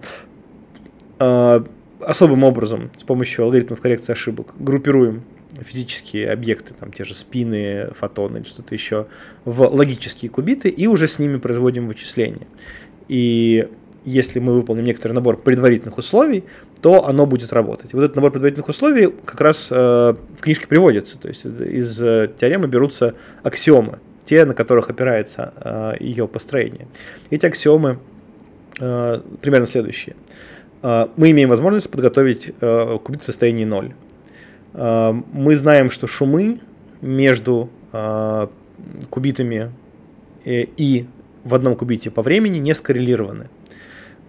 э, 1.18 1.64
особым 2.00 2.44
образом, 2.44 2.90
с 2.98 3.02
помощью 3.02 3.44
алгоритмов 3.44 3.80
коррекции 3.80 4.12
ошибок, 4.12 4.54
группируем 4.58 5.24
физические 5.60 6.30
объекты, 6.30 6.74
там 6.74 6.92
те 6.92 7.04
же 7.04 7.14
спины, 7.14 7.90
фотоны 7.94 8.38
или 8.38 8.44
что-то 8.44 8.74
еще, 8.74 9.06
в 9.44 9.62
логические 9.62 10.30
кубиты 10.30 10.68
и 10.68 10.86
уже 10.86 11.08
с 11.08 11.18
ними 11.18 11.36
производим 11.36 11.88
вычисления. 11.88 12.46
И 13.08 13.68
если 14.04 14.40
мы 14.40 14.54
выполним 14.54 14.84
некоторый 14.84 15.12
набор 15.12 15.36
предварительных 15.36 15.98
условий, 15.98 16.44
то 16.80 17.06
оно 17.06 17.26
будет 17.26 17.52
работать. 17.52 17.92
И 17.92 17.96
вот 17.96 18.02
этот 18.02 18.16
набор 18.16 18.32
предварительных 18.32 18.68
условий 18.68 19.12
как 19.24 19.40
раз 19.40 19.68
э, 19.70 19.74
в 19.74 20.40
книжке 20.40 20.66
приводится. 20.66 21.18
То 21.18 21.28
есть 21.28 21.44
из 21.44 22.02
э, 22.02 22.30
теоремы 22.38 22.66
берутся 22.66 23.14
аксиомы, 23.42 23.98
те, 24.24 24.44
на 24.44 24.54
которых 24.54 24.90
опирается 24.90 25.52
э, 25.56 25.94
ее 26.00 26.26
построение. 26.26 26.88
Эти 27.30 27.46
аксиомы 27.46 27.98
э, 28.80 29.20
примерно 29.40 29.66
следующие. 29.66 30.16
Э, 30.82 31.06
мы 31.16 31.30
имеем 31.30 31.48
возможность 31.48 31.90
подготовить 31.90 32.52
э, 32.60 32.98
кубит 33.02 33.22
в 33.22 33.24
состоянии 33.24 33.64
0. 33.64 33.94
Э, 34.74 35.12
мы 35.32 35.56
знаем, 35.56 35.90
что 35.90 36.06
шумы 36.06 36.58
между 37.00 37.70
э, 37.92 38.48
кубитами 39.10 39.72
э, 40.44 40.64
и 40.76 41.06
в 41.44 41.54
одном 41.54 41.76
кубите 41.76 42.10
по 42.10 42.22
времени 42.22 42.58
не 42.58 42.74
скоррелированы. 42.74 43.48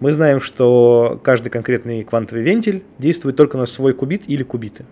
Мы 0.04 0.12
знаем, 0.12 0.42
что 0.42 1.18
каждый 1.24 1.48
конкретный 1.48 2.04
квантовый 2.04 2.44
вентиль 2.44 2.82
действует 2.98 3.36
только 3.36 3.56
на 3.56 3.64
свой 3.64 3.94
кубит 3.94 4.24
или 4.26 4.42
кубиты, 4.42 4.84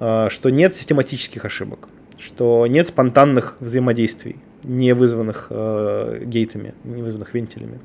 а, 0.00 0.28
что 0.28 0.50
нет 0.50 0.74
систематических 0.74 1.46
ошибок, 1.46 1.88
что 2.18 2.66
нет 2.66 2.88
спонтанных 2.88 3.56
взаимодействий, 3.60 4.36
не 4.64 4.92
вызванных 4.92 5.46
э, 5.48 6.24
гейтами, 6.26 6.74
не 6.84 7.00
вызванных 7.00 7.32
вентилями. 7.32 7.80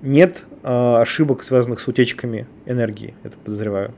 Нет 0.00 0.44
э, 0.62 0.94
ошибок, 1.02 1.42
связанных 1.42 1.80
с 1.80 1.86
утечками 1.86 2.46
энергии, 2.64 3.14
это 3.22 3.36
подозреваю. 3.36 3.92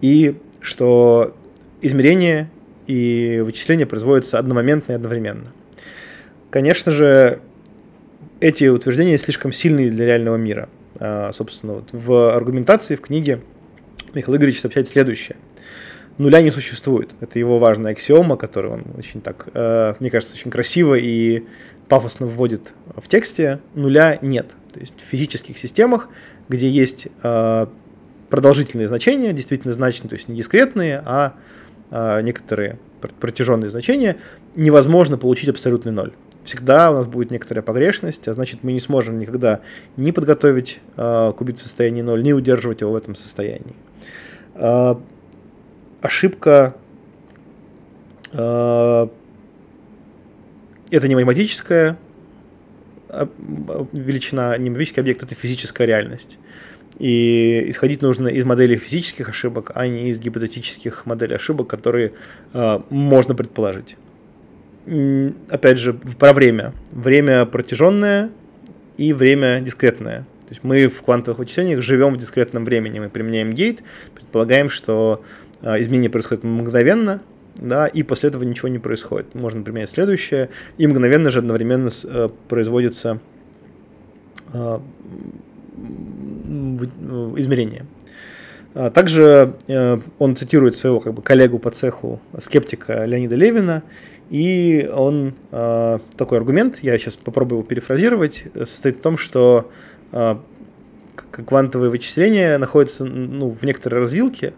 И 0.00 0.38
что 0.60 1.36
измерения 1.82 2.50
и 2.86 3.42
вычисление 3.44 3.84
производится 3.84 4.38
одномоментно 4.38 4.92
и 4.92 4.94
одновременно. 4.94 5.52
Конечно 6.48 6.90
же, 6.90 7.40
эти 8.40 8.64
утверждения 8.68 9.18
слишком 9.18 9.52
сильные 9.52 9.90
для 9.90 10.06
реального 10.06 10.36
мира. 10.36 10.70
А, 10.98 11.32
собственно, 11.32 11.74
вот 11.74 11.90
в 11.92 12.34
аргументации 12.34 12.94
в 12.94 13.00
книге 13.00 13.40
Михаил 14.14 14.36
Игоревич 14.36 14.60
сообщает 14.60 14.88
следующее. 14.88 15.36
Нуля 16.18 16.40
не 16.40 16.50
существует. 16.50 17.14
Это 17.20 17.38
его 17.38 17.58
важная 17.58 17.92
аксиома, 17.92 18.36
которую 18.36 18.74
он 18.74 18.84
очень 18.96 19.20
так, 19.20 19.48
э, 19.52 19.94
мне 20.00 20.10
кажется, 20.10 20.34
очень 20.34 20.50
красиво 20.50 20.94
и 20.94 21.44
пафосно 21.88 22.26
вводит 22.26 22.74
в 22.96 23.06
тексте. 23.08 23.60
Нуля 23.74 24.18
нет. 24.22 24.54
То 24.72 24.80
есть 24.80 24.94
в 24.98 25.02
физических 25.02 25.58
системах, 25.58 26.08
где 26.48 26.70
есть 26.70 27.08
э, 27.22 27.66
продолжительные 28.30 28.88
значения, 28.88 29.32
действительно 29.34 29.74
значные, 29.74 30.08
то 30.08 30.14
есть 30.14 30.28
не 30.28 30.36
дискретные, 30.36 31.02
а 31.04 31.34
э, 31.90 32.22
некоторые 32.22 32.78
протяженные 33.20 33.68
значения, 33.68 34.16
невозможно 34.54 35.18
получить 35.18 35.50
абсолютный 35.50 35.92
ноль 35.92 36.12
всегда 36.46 36.90
у 36.90 36.94
нас 36.94 37.06
будет 37.06 37.30
некоторая 37.30 37.62
погрешность, 37.62 38.26
а 38.28 38.34
значит 38.34 38.62
мы 38.62 38.72
не 38.72 38.80
сможем 38.80 39.18
никогда 39.18 39.60
ни 39.96 40.10
подготовить 40.12 40.80
э, 40.96 41.32
кубит 41.36 41.58
в 41.58 41.62
состоянии 41.62 42.02
0, 42.02 42.22
ни 42.22 42.32
удерживать 42.32 42.80
его 42.80 42.92
в 42.92 42.96
этом 42.96 43.14
состоянии. 43.14 43.74
Э, 44.54 44.94
ошибка 46.00 46.76
э, 48.32 49.08
это 50.90 51.08
не 51.08 51.14
математическая 51.14 51.98
величина, 53.92 54.56
не 54.56 54.70
математический 54.70 55.00
объект, 55.00 55.22
это 55.22 55.34
физическая 55.34 55.86
реальность. 55.86 56.38
И 56.98 57.66
исходить 57.68 58.02
нужно 58.02 58.28
из 58.28 58.44
моделей 58.44 58.76
физических 58.76 59.28
ошибок, 59.28 59.70
а 59.74 59.86
не 59.86 60.10
из 60.10 60.18
гипотетических 60.18 61.04
моделей 61.06 61.34
ошибок, 61.34 61.68
которые 61.68 62.12
э, 62.54 62.80
можно 62.88 63.34
предположить 63.34 63.96
опять 65.48 65.78
же, 65.78 65.94
про 65.94 66.32
время. 66.32 66.72
Время 66.92 67.44
протяженное 67.44 68.30
и 68.96 69.12
время 69.12 69.60
дискретное. 69.60 70.20
То 70.46 70.50
есть 70.50 70.62
мы 70.62 70.86
в 70.86 71.02
квантовых 71.02 71.38
вычислениях 71.38 71.82
живем 71.82 72.14
в 72.14 72.18
дискретном 72.18 72.64
времени. 72.64 73.00
Мы 73.00 73.08
применяем 73.08 73.52
гейт, 73.52 73.82
предполагаем, 74.14 74.70
что 74.70 75.24
а, 75.60 75.80
изменение 75.80 76.08
происходит 76.08 76.44
мгновенно, 76.44 77.20
да, 77.56 77.86
и 77.86 78.02
после 78.02 78.28
этого 78.28 78.44
ничего 78.44 78.68
не 78.68 78.78
происходит. 78.78 79.34
Можно 79.34 79.62
применять 79.62 79.90
следующее, 79.90 80.50
и 80.78 80.86
мгновенно 80.86 81.30
же 81.30 81.40
одновременно 81.40 81.90
э, 82.04 82.28
производится 82.48 83.18
э, 84.52 84.78
измерение. 87.36 87.86
А 88.74 88.90
также 88.90 89.54
э, 89.68 89.98
он 90.18 90.36
цитирует 90.36 90.76
своего 90.76 91.00
как 91.00 91.14
бы, 91.14 91.22
коллегу 91.22 91.58
по 91.58 91.70
цеху, 91.70 92.20
скептика 92.38 93.06
Леонида 93.06 93.34
Левина, 93.34 93.82
и 94.30 94.90
он 94.92 95.34
э, 95.52 95.98
такой 96.16 96.38
аргумент, 96.38 96.80
я 96.82 96.98
сейчас 96.98 97.16
попробую 97.16 97.60
его 97.60 97.68
перефразировать, 97.68 98.44
состоит 98.54 98.96
в 98.96 99.00
том, 99.00 99.18
что 99.18 99.70
э, 100.12 100.36
квантовые 101.30 101.90
вычисления 101.90 102.58
находятся 102.58 103.04
ну, 103.04 103.50
в 103.50 103.62
некоторой 103.64 104.00
развилке, 104.00 104.54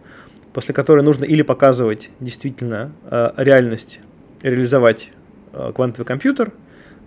после 0.53 0.75
которой 0.75 1.03
нужно 1.03 1.25
или 1.25 1.43
показывать 1.43 2.11
действительно 2.21 2.93
э, 3.11 3.31
реальность, 3.37 4.01
реализовать 4.43 5.11
э, 5.53 5.73
квантовый 5.75 6.07
компьютер 6.07 6.53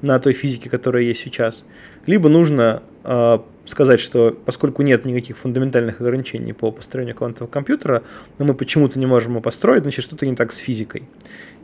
на 0.01 0.19
той 0.19 0.33
физике, 0.33 0.69
которая 0.69 1.03
есть 1.03 1.21
сейчас, 1.21 1.63
либо 2.05 2.29
нужно 2.29 2.83
э, 3.03 3.39
сказать, 3.65 3.99
что 3.99 4.37
поскольку 4.45 4.81
нет 4.81 5.05
никаких 5.05 5.37
фундаментальных 5.37 6.01
ограничений 6.01 6.53
по 6.53 6.71
построению 6.71 7.15
квантового 7.15 7.51
компьютера, 7.51 8.03
но 8.37 8.45
мы 8.45 8.53
почему-то 8.53 8.99
не 8.99 9.05
можем 9.05 9.31
его 9.31 9.41
построить, 9.41 9.83
значит, 9.83 10.03
что-то 10.03 10.25
не 10.25 10.35
так 10.35 10.51
с 10.51 10.57
физикой. 10.57 11.03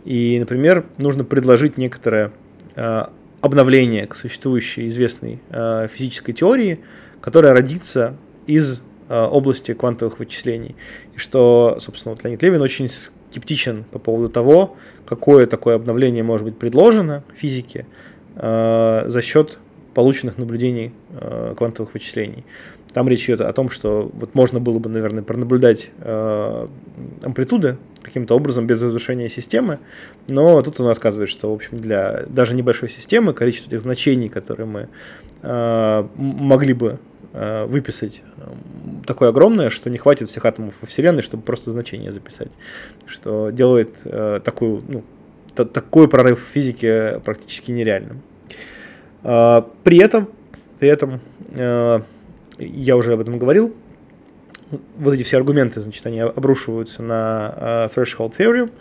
И, 0.08 0.40
например, 0.40 0.86
нужно 0.98 1.26
предложить 1.26 1.78
некоторое 1.78 2.32
э, 2.76 3.04
обновление 3.42 4.08
к 4.08 4.16
существующей 4.16 4.88
известной 4.88 5.42
э, 5.50 5.90
физической 5.92 6.32
теории, 6.32 6.80
которая 7.20 7.52
родится 7.52 8.16
из 8.46 8.82
э, 9.10 9.22
области 9.22 9.74
квантовых 9.74 10.20
вычислений. 10.20 10.78
И 11.14 11.18
что, 11.18 11.80
собственно, 11.82 12.16
вот 12.16 12.24
Леонид 12.24 12.42
Левин 12.42 12.62
очень 12.62 12.88
скептичен 12.88 13.84
по 13.84 14.00
поводу 14.00 14.30
того, 14.30 14.78
какое 15.06 15.46
такое 15.46 15.76
обновление 15.76 16.24
может 16.24 16.46
быть 16.46 16.58
предложено 16.58 17.26
физике 17.36 17.86
за 18.34 19.22
счет 19.24 19.60
полученных 19.94 20.38
наблюдений 20.38 20.94
квантовых 21.58 21.96
вычислений. 21.96 22.46
Там 22.94 23.08
речь 23.08 23.26
идет 23.26 23.42
о 23.42 23.54
том, 23.54 23.70
что 23.70 24.10
вот 24.14 24.34
можно 24.34 24.60
было 24.60 24.80
бы, 24.80 24.90
наверное, 24.90 25.24
пронаблюдать 25.24 25.92
э, 26.00 26.68
амплитуды 27.24 27.78
каким-то 28.02 28.36
образом 28.36 28.66
без 28.66 28.82
разрушения 28.82 29.30
системы, 29.30 29.80
но 30.28 30.62
тут 30.62 30.80
он 30.80 30.88
рассказывает, 30.88 31.30
что, 31.30 31.52
в 31.52 31.56
общем, 31.56 31.80
для 31.80 32.24
даже 32.28 32.56
небольшой 32.56 32.90
системы 32.90 33.34
количество 33.34 33.70
этих 33.70 33.82
значений, 33.82 34.30
которые 34.30 34.66
мы 34.66 34.90
э, 35.42 36.08
могли 36.16 36.74
бы 36.74 37.00
э, 37.34 37.66
выписать, 37.66 38.24
такое 39.06 39.30
огромное, 39.30 39.70
что 39.70 39.90
не 39.90 39.98
хватит 39.98 40.30
всех 40.30 40.46
атомов 40.46 40.74
во 40.82 40.88
Вселенной, 40.88 41.22
чтобы 41.22 41.44
просто 41.44 41.72
значение 41.72 42.12
записать, 42.12 42.52
что 43.06 43.50
делает 43.50 44.02
э, 44.06 44.40
такую, 44.44 44.84
ну, 44.88 45.04
такой 45.56 46.08
прорыв 46.08 46.40
в 46.40 46.52
физике 46.52 47.22
практически 47.26 47.72
нереальным. 47.72 48.22
Э, 49.24 49.64
при 49.84 49.98
этом, 49.98 50.30
при 50.80 50.90
этом 50.90 51.20
э, 51.50 52.02
я 52.58 52.96
уже 52.98 53.14
об 53.14 53.20
этом 53.20 53.38
говорил, 53.38 53.74
вот 54.98 55.14
эти 55.14 55.24
все 55.24 55.38
аргументы, 55.38 55.82
значит, 55.82 56.06
они 56.06 56.20
обрушиваются 56.20 57.02
на 57.02 57.54
uh, 57.56 57.94
threshold 57.94 58.34
theorem. 58.38 58.72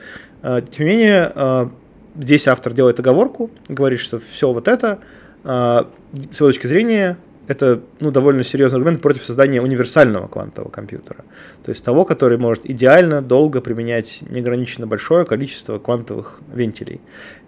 Uh, 0.43 0.67
тем 0.71 0.87
не 0.87 0.93
менее, 0.93 1.33
uh, 1.35 1.71
здесь 2.17 2.49
автор 2.49 2.73
делает 2.73 2.99
оговорку, 2.99 3.51
говорит, 3.69 4.01
что 4.01 4.19
все 4.19 4.53
вот 4.53 4.69
это, 4.69 4.99
uh, 5.45 5.87
с 6.31 6.41
его 6.41 6.49
точки 6.49 6.67
зрения, 6.67 7.19
это 7.47 7.81
ну, 8.01 8.11
довольно 8.11 8.43
серьезный 8.43 8.79
аргумент 8.79 9.01
против 9.01 9.23
создания 9.23 9.63
универсального 9.63 10.27
квантового 10.27 10.69
компьютера. 10.69 11.25
То 11.63 11.71
есть 11.71 11.85
того, 11.85 12.05
который 12.05 12.39
может 12.39 12.69
идеально 12.69 13.23
долго 13.23 13.61
применять 13.61 14.19
неограниченно 14.29 14.89
большое 14.89 15.25
количество 15.25 15.79
квантовых 15.79 16.41
вентилей. 16.53 17.01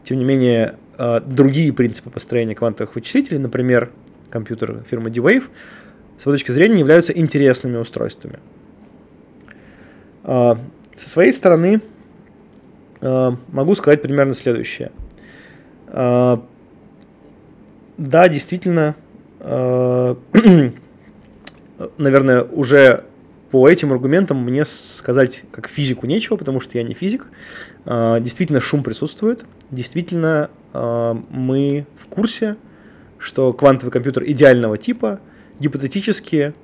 Тем 0.05 0.19
не 0.19 0.25
менее, 0.25 0.77
другие 1.27 1.73
принципы 1.73 2.11
построения 2.11 2.55
квантовых 2.55 2.95
вычислителей, 2.95 3.39
например, 3.39 3.91
компьютер 4.31 4.85
фирмы 4.89 5.11
D-Wave, 5.11 5.45
с 6.19 6.23
его 6.23 6.33
точки 6.33 6.51
зрения, 6.51 6.81
являются 6.81 7.13
интересными 7.13 7.77
устройствами. 7.77 8.41
А, 10.25 10.59
со 10.97 11.09
своей 11.09 11.33
стороны 11.33 11.81
а, 13.01 13.37
могу 13.49 13.75
сказать 13.75 14.03
примерно 14.03 14.35
следующее. 14.35 14.91
А, 15.87 16.45
да, 17.97 18.29
действительно, 18.29 18.95
наверное, 21.99 22.43
уже 22.45 23.05
по 23.51 23.69
этим 23.69 23.93
аргументам 23.93 24.45
мне 24.45 24.65
сказать 24.65 25.45
как 25.51 25.69
физику 25.69 26.07
нечего, 26.07 26.37
потому 26.37 26.61
что 26.61 26.79
я 26.79 26.85
не 26.85 26.95
физик. 26.95 27.27
Действительно, 27.85 28.61
шум 28.61 28.85
присутствует. 28.85 29.45
Действительно, 29.73 30.51
мы 30.73 31.87
в 31.97 32.07
курсе, 32.07 32.57
что 33.19 33.53
квантовый 33.53 33.91
компьютер 33.91 34.23
идеального 34.25 34.79
типа 34.79 35.19
гипотетически 35.59 36.55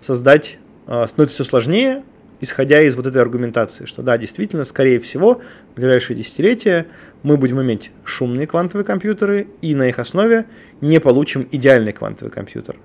создать 0.00 0.58
э, 0.86 1.06
становится 1.06 1.34
все 1.34 1.44
сложнее, 1.44 2.02
исходя 2.40 2.82
из 2.82 2.94
вот 2.96 3.06
этой 3.06 3.20
аргументации, 3.22 3.86
что 3.86 4.02
да, 4.02 4.18
действительно, 4.18 4.64
скорее 4.64 4.98
всего, 4.98 5.40
в 5.72 5.76
ближайшие 5.76 6.16
десятилетия 6.16 6.86
мы 7.22 7.36
будем 7.36 7.60
иметь 7.62 7.90
шумные 8.04 8.46
квантовые 8.46 8.84
компьютеры 8.84 9.48
и 9.62 9.74
на 9.74 9.88
их 9.88 9.98
основе 9.98 10.46
не 10.80 11.00
получим 11.00 11.48
идеальный 11.50 11.92
квантовый 11.92 12.30
компьютер. 12.30 12.76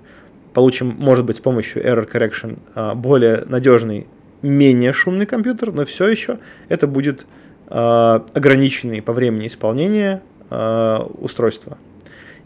Получим, 0.54 0.94
может 0.98 1.24
быть, 1.24 1.36
с 1.36 1.40
помощью 1.40 1.84
error 1.84 2.10
correction 2.10 2.58
э, 2.74 2.94
более 2.94 3.44
надежный, 3.46 4.06
менее 4.42 4.92
шумный 4.92 5.26
компьютер, 5.26 5.72
но 5.72 5.84
все 5.84 6.08
еще 6.08 6.38
это 6.68 6.86
будет 6.86 7.26
э, 7.68 8.20
ограниченный 8.32 9.02
по 9.02 9.12
времени 9.12 9.46
исполнения 9.46 10.22
э, 10.48 10.98
устройства. 11.18 11.78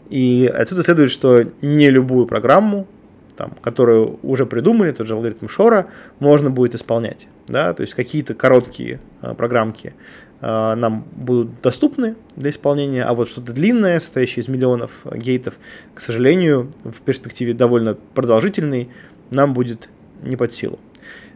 И 0.09 0.51
отсюда 0.53 0.83
следует, 0.83 1.09
что 1.09 1.45
не 1.61 1.89
любую 1.89 2.27
программу 2.27 2.87
там, 3.35 3.51
которую 3.61 4.19
уже 4.23 4.45
придумали, 4.45 4.91
тот 4.91 5.07
же 5.07 5.13
алгоритм 5.13 5.47
Шора, 5.47 5.87
можно 6.19 6.49
будет 6.49 6.75
исполнять. 6.75 7.27
Да? 7.47 7.73
То 7.73 7.81
есть 7.81 7.93
какие-то 7.93 8.33
короткие 8.33 8.99
а, 9.21 9.33
программки 9.33 9.93
а, 10.41 10.75
нам 10.75 11.05
будут 11.15 11.61
доступны 11.61 12.15
для 12.35 12.49
исполнения, 12.49 13.03
а 13.03 13.13
вот 13.13 13.29
что-то 13.29 13.53
длинное, 13.53 13.99
состоящее 13.99 14.43
из 14.43 14.47
миллионов 14.47 15.05
гейтов, 15.11 15.57
к 15.93 16.01
сожалению, 16.01 16.69
в 16.83 17.01
перспективе 17.01 17.53
довольно 17.53 17.95
продолжительной, 18.13 18.89
нам 19.31 19.53
будет 19.53 19.89
не 20.21 20.35
под 20.35 20.53
силу. 20.53 20.79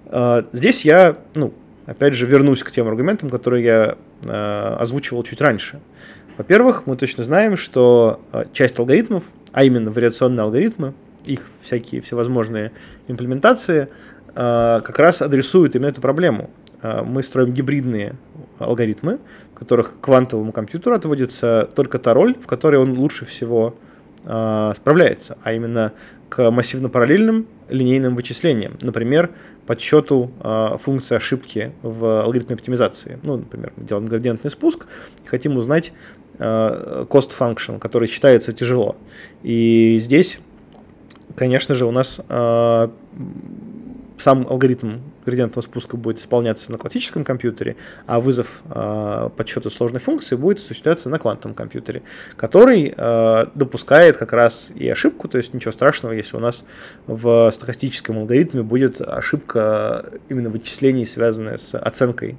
А, 0.06 0.46
здесь 0.54 0.86
я, 0.86 1.18
ну, 1.34 1.54
опять 1.86 2.14
же, 2.14 2.26
вернусь 2.26 2.64
к 2.64 2.72
тем 2.72 2.88
аргументам, 2.88 3.30
которые 3.30 3.64
я 3.64 3.98
а, 4.26 4.78
озвучивал 4.80 5.24
чуть 5.24 5.42
раньше. 5.42 5.80
Во-первых, 6.38 6.86
мы 6.86 6.96
точно 6.96 7.24
знаем, 7.26 7.58
что 7.58 8.22
часть 8.54 8.80
алгоритмов, 8.80 9.26
а 9.52 9.66
именно 9.66 9.92
вариационные 9.92 10.44
алгоритмы, 10.44 10.94
их 11.30 11.46
всякие 11.62 12.02
всевозможные 12.02 12.72
имплементации, 13.08 13.90
а, 14.36 14.82
как 14.82 15.00
раз 15.00 15.22
адресуют 15.22 15.76
именно 15.76 15.88
эту 15.88 16.02
проблему. 16.02 16.50
А, 16.82 17.04
мы 17.04 17.24
строим 17.24 17.54
гибридные 17.54 18.16
алгоритмы, 18.58 19.20
в 19.54 19.60
которых 19.60 19.94
квантовому 20.02 20.52
компьютеру 20.52 20.96
отводится 20.96 21.70
только 21.76 22.00
та 22.00 22.14
роль, 22.14 22.36
в 22.42 22.48
которой 22.48 22.78
он 22.78 22.98
лучше 22.98 23.26
всего 23.26 23.76
э, 24.26 24.74
справляется, 24.76 25.38
а 25.44 25.54
именно 25.54 25.94
к 26.28 26.52
массивно-параллельным 26.52 27.48
линейным 27.70 28.16
вычислениям. 28.16 28.78
Например, 28.82 29.32
подсчету 29.66 30.32
э, 30.42 30.78
функции 30.80 31.16
ошибки 31.16 31.72
в 31.82 32.24
алгоритме 32.24 32.56
оптимизации. 32.56 33.20
Ну, 33.24 33.38
например, 33.38 33.74
мы 33.76 33.86
делаем 33.86 34.08
градиентный 34.08 34.52
спуск 34.52 34.88
и 35.24 35.28
хотим 35.28 35.58
узнать 35.58 35.92
э, 36.38 37.06
cost 37.10 37.32
function, 37.38 37.80
который 37.80 38.08
считается 38.08 38.52
тяжело. 38.52 38.96
И 39.44 39.98
здесь, 40.00 40.40
конечно 41.40 41.74
же, 41.74 41.86
у 41.86 41.92
нас 41.92 42.20
э, 42.28 42.88
сам 44.18 44.46
алгоритм 44.48 44.98
градиентного 45.26 45.64
спуска 45.64 45.96
будет 45.96 46.20
исполняться 46.20 46.70
на 46.70 46.78
классическом 46.78 47.24
компьютере, 47.24 47.78
а 48.08 48.20
вызов 48.20 48.62
э, 48.70 49.30
подсчета 49.38 49.70
сложной 49.70 50.02
функции 50.02 50.36
будет 50.36 50.58
осуществляться 50.58 51.10
на 51.10 51.18
квантовом 51.18 51.56
компьютере, 51.56 52.02
который 52.36 52.94
э, 52.96 53.46
допускает 53.56 54.18
как 54.18 54.34
раз 54.34 54.72
и 54.76 54.90
ошибку, 54.90 55.30
то 55.30 55.38
есть 55.38 55.54
ничего 55.54 55.72
страшного, 55.72 56.12
если 56.12 56.36
у 56.36 56.42
нас 56.42 56.66
в 57.08 57.50
стохастическом 57.54 58.18
алгоритме 58.18 58.62
будет 58.62 59.00
ошибка 59.00 60.12
именно 60.28 60.50
вычислений, 60.50 61.06
связанная 61.06 61.56
с 61.56 61.78
оценкой 61.78 62.38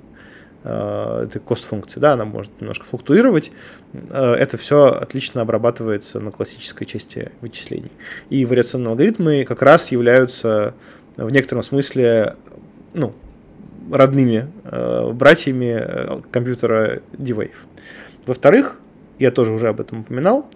этой 0.63 1.41
кост-функции, 1.41 2.01
да, 2.01 2.13
она 2.13 2.25
может 2.25 2.61
немножко 2.61 2.85
флуктуировать, 2.85 3.51
э, 3.93 4.35
это 4.35 4.59
все 4.59 4.87
отлично 4.87 5.41
обрабатывается 5.41 6.21
на 6.21 6.31
классической 6.31 6.85
части 6.85 7.33
вычислений. 7.41 7.91
И 8.29 8.45
вариационные 8.45 8.91
алгоритмы 8.91 9.45
как 9.45 9.63
раз 9.63 9.91
являются 9.91 10.75
в 11.17 11.31
некотором 11.31 11.63
смысле 11.63 12.37
ну, 12.93 13.15
родными 13.91 14.51
э, 14.65 15.13
братьями 15.13 15.79
э, 15.79 16.21
компьютера 16.31 17.01
D-Wave. 17.13 17.57
Во-вторых, 18.27 18.79
я 19.19 19.31
тоже 19.31 19.53
уже 19.53 19.69
об 19.69 19.81
этом 19.81 20.01
упоминал, 20.01 20.47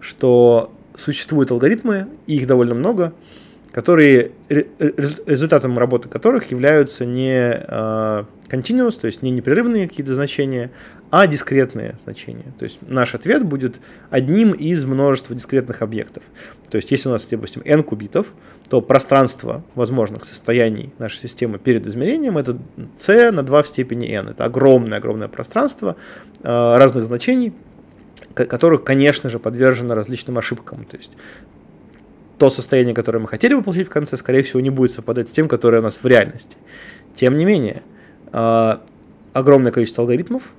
что 0.00 0.72
существуют 0.96 1.50
алгоритмы, 1.50 2.08
и 2.26 2.36
их 2.36 2.46
довольно 2.46 2.74
много, 2.74 3.12
которые, 3.72 4.32
результатом 4.48 5.78
работы 5.78 6.08
которых 6.08 6.50
являются 6.50 7.06
не 7.06 7.64
э, 7.66 8.24
continuous, 8.50 9.00
то 9.00 9.06
есть 9.06 9.22
не 9.22 9.30
непрерывные 9.30 9.88
какие-то 9.88 10.14
значения, 10.14 10.70
а 11.10 11.26
дискретные 11.26 11.96
значения. 12.02 12.52
То 12.58 12.64
есть 12.64 12.78
наш 12.82 13.14
ответ 13.14 13.44
будет 13.44 13.80
одним 14.10 14.52
из 14.52 14.84
множества 14.84 15.34
дискретных 15.34 15.80
объектов. 15.80 16.22
То 16.70 16.76
есть 16.76 16.90
если 16.90 17.08
у 17.08 17.12
нас, 17.12 17.26
допустим, 17.26 17.62
n 17.64 17.82
кубитов, 17.82 18.26
то 18.68 18.82
пространство 18.82 19.64
возможных 19.74 20.24
состояний 20.24 20.92
нашей 20.98 21.18
системы 21.18 21.58
перед 21.58 21.86
измерением 21.86 22.36
это 22.36 22.58
c 22.98 23.30
на 23.30 23.42
2 23.42 23.62
в 23.62 23.68
степени 23.68 24.08
n. 24.10 24.28
Это 24.28 24.44
огромное-огромное 24.44 25.28
пространство 25.28 25.96
э, 26.42 26.76
разных 26.76 27.04
значений, 27.04 27.54
которых, 28.34 28.84
конечно 28.84 29.30
же, 29.30 29.38
подвержено 29.38 29.94
различным 29.94 30.38
ошибкам. 30.38 30.84
То 30.84 30.96
есть 30.96 31.12
то 32.42 32.50
состояние, 32.50 32.92
которое 32.92 33.20
мы 33.20 33.28
хотели 33.28 33.54
бы 33.54 33.62
получить 33.62 33.86
в 33.86 33.90
конце, 33.90 34.16
скорее 34.16 34.42
всего, 34.42 34.58
не 34.58 34.70
будет 34.70 34.90
совпадать 34.90 35.28
с 35.28 35.30
тем, 35.30 35.46
которое 35.46 35.78
у 35.78 35.82
нас 35.82 36.00
в 36.02 36.04
реальности. 36.04 36.56
Тем 37.14 37.36
не 37.36 37.44
менее, 37.44 37.82
э, 38.32 38.78
огромное 39.32 39.70
количество 39.70 40.02
алгоритмов 40.02 40.50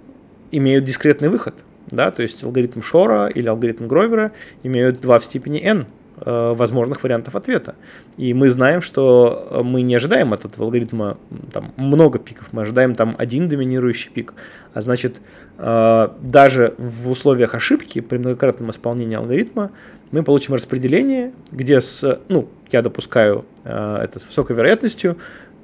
имеют 0.51 0.85
дискретный 0.85 1.27
выход. 1.27 1.55
Да, 1.87 2.11
то 2.11 2.21
есть 2.21 2.41
алгоритм 2.41 2.81
Шора 2.81 3.27
или 3.27 3.49
алгоритм 3.49 3.87
Гровера 3.87 4.31
имеют 4.63 5.01
2 5.01 5.19
в 5.19 5.25
степени 5.25 5.59
n 5.59 5.87
возможных 6.25 7.03
вариантов 7.03 7.35
ответа. 7.35 7.75
И 8.17 8.33
мы 8.33 8.49
знаем, 8.49 8.81
что 8.81 9.61
мы 9.63 9.81
не 9.81 9.95
ожидаем 9.95 10.33
от 10.33 10.45
этого 10.45 10.65
алгоритма 10.65 11.17
там, 11.51 11.73
много 11.77 12.19
пиков, 12.19 12.53
мы 12.53 12.61
ожидаем 12.61 12.95
там 12.95 13.15
один 13.17 13.49
доминирующий 13.49 14.11
пик. 14.11 14.33
А 14.73 14.81
значит, 14.81 15.21
э, 15.57 16.09
даже 16.21 16.73
в 16.77 17.09
условиях 17.09 17.53
ошибки 17.55 18.01
при 18.01 18.17
многократном 18.17 18.71
исполнении 18.71 19.15
алгоритма 19.15 19.71
мы 20.11 20.23
получим 20.23 20.53
распределение, 20.55 21.33
где 21.51 21.79
с, 21.79 22.19
ну, 22.27 22.49
я 22.71 22.81
допускаю 22.81 23.45
э, 23.63 23.97
это 24.03 24.19
с 24.19 24.25
высокой 24.25 24.55
вероятностью, 24.55 25.17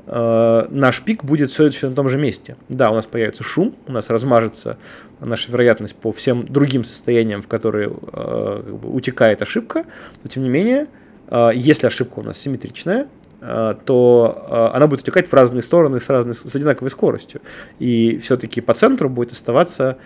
э, 0.06 0.68
наш 0.70 1.02
пик 1.02 1.24
будет 1.24 1.50
все 1.50 1.68
еще 1.68 1.90
на 1.90 1.96
том 1.96 2.08
же 2.10 2.18
месте. 2.18 2.56
Да, 2.70 2.92
у 2.92 2.96
нас 2.96 3.06
появится 3.06 3.44
шум, 3.44 3.76
у 3.88 3.92
нас 3.92 4.10
размажется 4.10 4.78
наша 5.22 5.52
вероятность 5.52 5.96
по 5.96 6.12
всем 6.12 6.46
другим 6.48 6.84
состояниям, 6.84 7.42
в 7.42 7.48
которые 7.48 7.90
э, 7.90 8.64
как 8.66 8.76
бы, 8.78 8.90
утекает 8.90 9.42
ошибка, 9.42 9.86
но 10.24 10.30
тем 10.30 10.44
не 10.44 10.50
менее, 10.50 10.88
э, 11.30 11.52
если 11.54 11.88
ошибка 11.88 12.20
у 12.20 12.24
нас 12.24 12.38
симметричная, 12.38 13.08
э, 13.42 13.76
то 13.86 14.48
э, 14.50 14.76
она 14.76 14.88
будет 14.88 15.02
утекать 15.02 15.28
в 15.28 15.34
разные 15.34 15.62
стороны 15.62 16.00
с, 16.00 16.10
разной, 16.10 16.36
с 16.36 16.56
одинаковой 16.56 16.90
скоростью. 16.90 17.42
И 17.80 18.18
все-таки 18.18 18.62
по 18.62 18.74
центру 18.74 19.10
будет 19.10 19.32
оставаться 19.32 19.98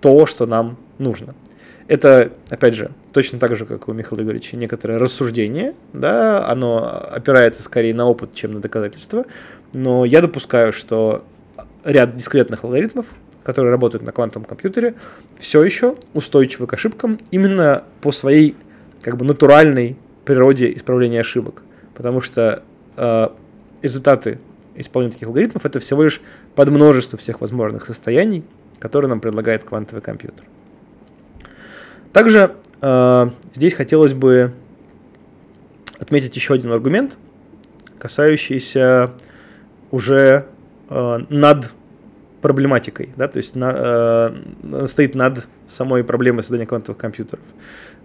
то, 0.00 0.26
что 0.26 0.46
нам 0.46 0.76
нужно. 0.98 1.34
Это, 1.88 2.32
опять 2.50 2.74
же, 2.74 2.90
точно 3.12 3.38
так 3.38 3.54
же, 3.54 3.64
как 3.64 3.88
у 3.88 3.92
Михаила 3.92 4.22
Игоревича, 4.22 4.56
некоторое 4.56 4.98
рассуждение, 4.98 5.74
да, 5.92 6.46
оно 6.48 6.84
опирается 7.12 7.62
скорее 7.62 7.94
на 7.94 8.06
опыт, 8.06 8.34
чем 8.34 8.52
на 8.52 8.60
доказательства, 8.60 9.24
но 9.72 10.04
я 10.04 10.20
допускаю, 10.20 10.72
что 10.72 11.24
ряд 11.84 12.16
дискретных 12.16 12.64
алгоритмов, 12.64 13.06
которые 13.46 13.70
работают 13.70 14.02
на 14.02 14.10
квантовом 14.10 14.44
компьютере, 14.44 14.96
все 15.38 15.62
еще 15.62 15.94
устойчивы 16.14 16.66
к 16.66 16.74
ошибкам 16.74 17.16
именно 17.30 17.84
по 18.00 18.10
своей 18.10 18.56
как 19.02 19.16
бы 19.16 19.24
натуральной 19.24 19.96
природе 20.24 20.72
исправления 20.74 21.20
ошибок, 21.20 21.62
потому 21.94 22.20
что 22.20 22.64
э, 22.96 23.28
результаты 23.82 24.40
исполнения 24.74 25.12
таких 25.12 25.28
алгоритмов 25.28 25.64
это 25.64 25.78
всего 25.78 26.02
лишь 26.02 26.20
подмножество 26.56 27.16
всех 27.20 27.40
возможных 27.40 27.86
состояний, 27.86 28.42
которые 28.80 29.08
нам 29.08 29.20
предлагает 29.20 29.62
квантовый 29.62 30.02
компьютер. 30.02 30.44
Также 32.12 32.56
э, 32.80 33.30
здесь 33.54 33.74
хотелось 33.74 34.12
бы 34.12 34.54
отметить 36.00 36.34
еще 36.34 36.54
один 36.54 36.72
аргумент, 36.72 37.16
касающийся 38.00 39.12
уже 39.92 40.46
э, 40.90 41.18
над 41.28 41.70
проблематикой, 42.46 43.08
да, 43.16 43.26
то 43.26 43.38
есть 43.38 43.56
на, 43.56 44.32
э, 44.62 44.86
стоит 44.86 45.16
над 45.16 45.48
самой 45.66 46.04
проблемой 46.04 46.44
создания 46.44 46.64
квантовых 46.64 46.96
компьютеров. 46.96 47.44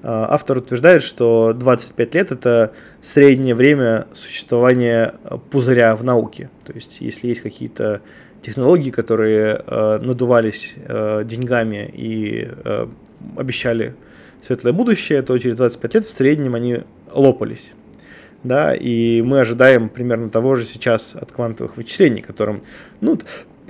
Э, 0.02 0.26
автор 0.30 0.58
утверждает, 0.58 1.04
что 1.04 1.54
25 1.54 2.16
лет 2.16 2.32
это 2.32 2.74
среднее 3.04 3.54
время 3.54 4.08
существования 4.14 5.14
пузыря 5.52 5.96
в 5.96 6.04
науке. 6.04 6.50
То 6.66 6.74
есть, 6.74 7.02
если 7.02 7.28
есть 7.28 7.42
какие-то 7.42 8.02
технологии, 8.42 8.90
которые 8.90 9.62
э, 9.64 10.00
надувались 10.02 10.74
э, 10.76 11.22
деньгами 11.24 11.88
и 11.94 12.50
э, 12.50 12.88
обещали 13.38 13.94
светлое 14.42 14.74
будущее, 14.74 15.22
то 15.22 15.38
через 15.38 15.58
25 15.58 15.94
лет 15.94 16.06
в 16.06 16.10
среднем 16.10 16.56
они 16.56 16.80
лопались. 17.12 17.74
Да, 18.44 18.74
и 18.74 19.22
мы 19.22 19.42
ожидаем 19.42 19.88
примерно 19.88 20.32
того 20.32 20.56
же 20.56 20.66
сейчас 20.66 21.16
от 21.16 21.32
квантовых 21.32 21.78
вычислений, 21.78 22.24
которым, 22.24 22.64
ну, 23.00 23.20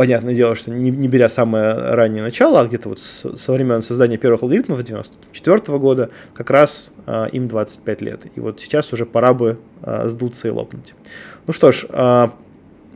понятное 0.01 0.33
дело, 0.33 0.55
что 0.55 0.71
не, 0.71 0.89
не 0.89 1.07
беря 1.07 1.29
самое 1.29 1.75
раннее 1.75 2.23
начало, 2.23 2.61
а 2.61 2.65
где-то 2.65 2.89
вот 2.89 2.99
с, 2.99 3.37
со 3.37 3.53
времен 3.53 3.83
создания 3.83 4.17
первых 4.17 4.41
алгоритмов 4.41 4.83
94 4.83 5.77
года, 5.77 6.09
как 6.33 6.49
раз 6.49 6.91
э, 7.05 7.27
им 7.33 7.47
25 7.47 8.01
лет. 8.01 8.21
И 8.35 8.39
вот 8.39 8.59
сейчас 8.59 8.91
уже 8.93 9.05
пора 9.05 9.35
бы 9.35 9.59
э, 9.83 10.09
сдуться 10.09 10.47
и 10.47 10.51
лопнуть. 10.51 10.95
Ну 11.45 11.53
что 11.53 11.71
ж, 11.71 11.85
э, 11.87 12.29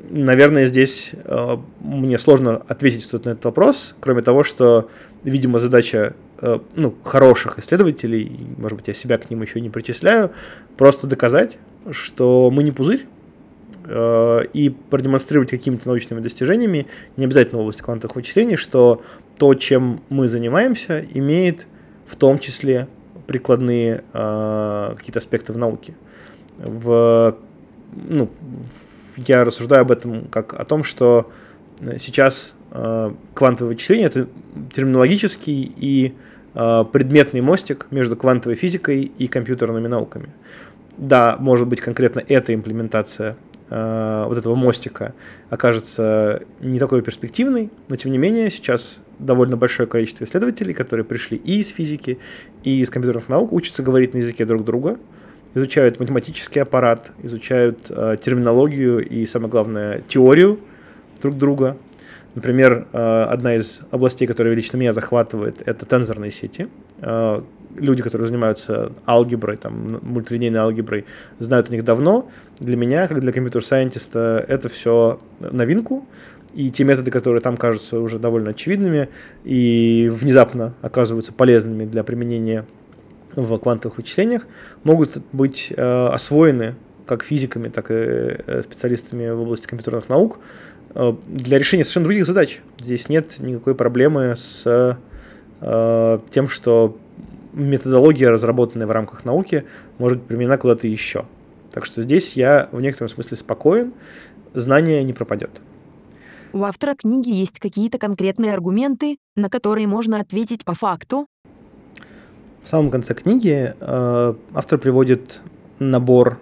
наверное, 0.09 0.65
здесь 0.65 1.11
э, 1.13 1.57
мне 1.79 2.17
сложно 2.17 2.63
ответить 2.67 3.13
на 3.13 3.29
этот 3.29 3.45
вопрос, 3.45 3.93
кроме 3.99 4.23
того, 4.23 4.43
что, 4.43 4.89
видимо, 5.23 5.59
задача 5.59 6.15
э, 6.41 6.57
ну, 6.73 6.95
хороших 7.03 7.60
исследователей, 7.60 8.31
может 8.58 8.79
быть, 8.79 8.87
я 8.87 8.95
себя 8.95 9.19
к 9.19 9.29
ним 9.29 9.43
еще 9.43 9.62
не 9.62 9.69
причисляю, 9.69 10.31
просто 10.75 11.06
доказать, 11.06 11.60
что 11.91 12.49
мы 12.49 12.63
не 12.63 12.71
пузырь, 12.71 13.06
и 13.84 14.76
продемонстрировать 14.90 15.52
какими-то 15.52 15.88
научными 15.88 16.19
достижениями, 16.19 16.88
не 17.17 17.26
обязательно 17.26 17.60
в 17.60 17.62
области 17.62 17.82
квантовых 17.84 18.15
вычислений, 18.15 18.56
что 18.56 19.04
то, 19.38 19.54
чем 19.54 20.02
мы 20.10 20.28
занимаемся, 20.28 21.06
имеет 21.13 21.67
в 22.06 22.15
том 22.15 22.40
числе 22.40 22.88
прикладные 23.26 24.04
э, 24.13 24.94
какие-то 24.96 25.19
аспекты 25.19 25.54
в 25.54 25.58
науке. 25.58 25.94
В, 26.58 27.36
ну, 27.96 28.30
я 29.17 29.44
рассуждаю 29.44 29.82
об 29.82 29.92
этом 29.92 30.28
как 30.28 30.54
о 30.54 30.63
том, 30.65 30.84
что 30.84 31.32
сейчас 31.98 32.54
э, 32.71 33.12
квантовое 33.34 33.73
вычисление 33.73 34.08
это 34.08 34.28
терминологический 34.73 35.73
и 35.76 36.13
э, 36.54 36.86
предметный 36.92 37.42
мостик 37.42 37.88
между 37.92 38.15
квантовой 38.15 38.56
физикой 38.56 39.12
и 39.17 39.28
компьютерными 39.28 39.88
науками. 39.88 40.30
Да, 40.98 41.36
может 41.40 41.67
быть, 41.67 41.82
конкретно 41.82 42.23
эта 42.26 42.54
имплементация 42.54 43.36
э, 43.69 44.25
вот 44.27 44.37
этого 44.37 44.55
мостика 44.55 45.13
окажется 45.49 46.43
не 46.61 46.79
такой 46.79 47.01
перспективной, 47.01 47.71
но 47.89 47.95
тем 47.95 48.11
не 48.11 48.17
менее 48.17 48.49
сейчас 48.49 48.99
довольно 49.19 49.57
большое 49.57 49.87
количество 49.87 50.23
исследователей, 50.23 50.73
которые 50.73 51.05
пришли 51.05 51.37
и 51.37 51.59
из 51.59 51.69
физики, 51.69 52.19
и 52.63 52.81
из 52.81 52.89
компьютерных 52.89 53.29
наук, 53.29 53.53
учатся 53.53 53.83
говорить 53.83 54.13
на 54.13 54.19
языке 54.19 54.45
друг 54.45 54.63
друга, 54.65 54.97
изучают 55.53 55.99
математический 55.99 56.61
аппарат, 56.61 57.11
изучают 57.23 57.87
э, 57.89 58.17
терминологию 58.21 59.07
и, 59.07 59.25
самое 59.25 59.49
главное, 59.49 60.01
теорию 60.07 60.59
друг 61.21 61.37
друга. 61.37 61.77
Например, 62.35 62.85
одна 62.91 63.55
из 63.55 63.79
областей, 63.91 64.27
которая 64.27 64.53
лично 64.55 64.75
меня 64.75 64.91
захватывает, 64.91 65.63
это 65.65 65.85
тензорные 65.85 66.31
сети. 66.31 66.67
Люди, 67.00 68.02
которые 68.02 68.27
занимаются 68.27 68.93
алгеброй, 69.06 69.58
там, 69.58 70.00
мультилинейной 70.02 70.60
алгеброй, 70.60 71.06
знают 71.39 71.69
о 71.69 71.73
них 71.73 71.83
давно. 71.83 72.29
Для 72.60 72.77
меня, 72.77 73.08
как 73.08 73.19
для 73.19 73.33
компьютер-сайентиста, 73.33 74.46
это 74.48 74.69
все 74.69 75.19
новинку 75.39 76.08
и 76.56 76.71
те 76.71 76.85
методы, 76.85 77.12
которые 77.12 77.41
там 77.41 77.58
кажутся 77.58 78.00
уже 78.00 78.17
довольно 78.17 78.52
очевидными 78.52 79.10
и 79.43 80.10
внезапно 80.12 80.73
оказываются 80.81 81.33
полезными 81.33 81.83
для 81.85 82.04
применения 82.04 82.65
в 83.35 83.58
квантовых 83.58 83.98
вычислениях, 83.98 84.48
могут 84.83 85.17
быть 85.33 85.73
э, 85.75 86.08
освоены 86.08 86.75
как 87.06 87.23
физиками, 87.23 87.67
так 87.67 87.91
и 87.91 87.93
э, 87.93 88.62
специалистами 88.63 89.29
в 89.29 89.41
области 89.41 89.67
компьютерных 89.67 90.08
наук 90.08 90.39
э, 90.93 91.13
для 91.27 91.60
решения 91.60 91.83
совершенно 91.83 92.06
других 92.06 92.25
задач. 92.25 92.62
Здесь 92.79 93.10
нет 93.10 93.35
никакой 93.39 93.75
проблемы 93.75 94.33
с 94.37 94.65
э, 94.65 94.96
тем, 95.62 96.49
что 96.49 96.97
методология, 97.53 98.29
разработанная 98.29 98.87
в 98.87 98.91
рамках 98.91 99.25
науки, 99.25 99.65
может 99.97 100.19
быть 100.19 100.27
применена 100.27 100.58
куда-то 100.58 100.87
еще. 100.87 101.25
Так 101.71 101.85
что 101.85 102.03
здесь 102.03 102.33
я 102.33 102.69
в 102.71 102.81
некотором 102.81 103.10
смысле 103.10 103.37
спокоен, 103.37 103.93
знание 104.53 105.03
не 105.03 105.13
пропадет. 105.13 105.51
У 106.53 106.63
автора 106.63 106.95
книги 106.95 107.29
есть 107.31 107.60
какие-то 107.60 107.97
конкретные 107.97 108.53
аргументы, 108.53 109.17
на 109.35 109.49
которые 109.49 109.87
можно 109.87 110.21
ответить 110.21 110.63
по 110.63 110.73
факту? 110.73 111.27
В 112.63 112.67
самом 112.69 112.89
конце 112.91 113.13
книги 113.13 113.75
э, 113.77 114.33
автор 114.53 114.79
приводит 114.79 115.41
набор, 115.79 116.39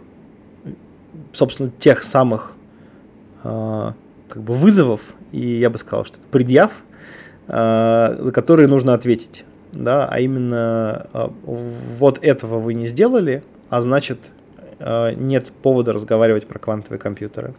собственно, 1.34 1.72
тех 1.80 2.03
самых 2.03 2.55
э, 3.43 3.91
как 4.30 4.43
бы 4.43 4.53
вызовов, 4.53 5.01
и 5.32 5.39
я 5.39 5.70
бы 5.72 5.80
сказал, 5.80 6.05
что 6.05 6.20
предъяв, 6.32 6.72
э, 6.72 6.93
за 7.48 8.32
которые 8.34 8.68
нужно 8.68 8.94
ответить. 8.94 9.46
Да, 9.74 10.08
а 10.08 10.20
именно 10.20 11.08
э, 11.14 11.28
вот 11.98 12.20
этого 12.22 12.60
вы 12.60 12.76
не 12.76 12.88
сделали, 12.88 13.44
а 13.70 13.82
значит 13.82 14.34
Э, 14.86 15.14
нет 15.16 15.52
повода 15.62 15.94
разговаривать 15.94 16.46
про 16.46 16.60
квантовые 16.60 17.00
компьютеры. 17.00 17.54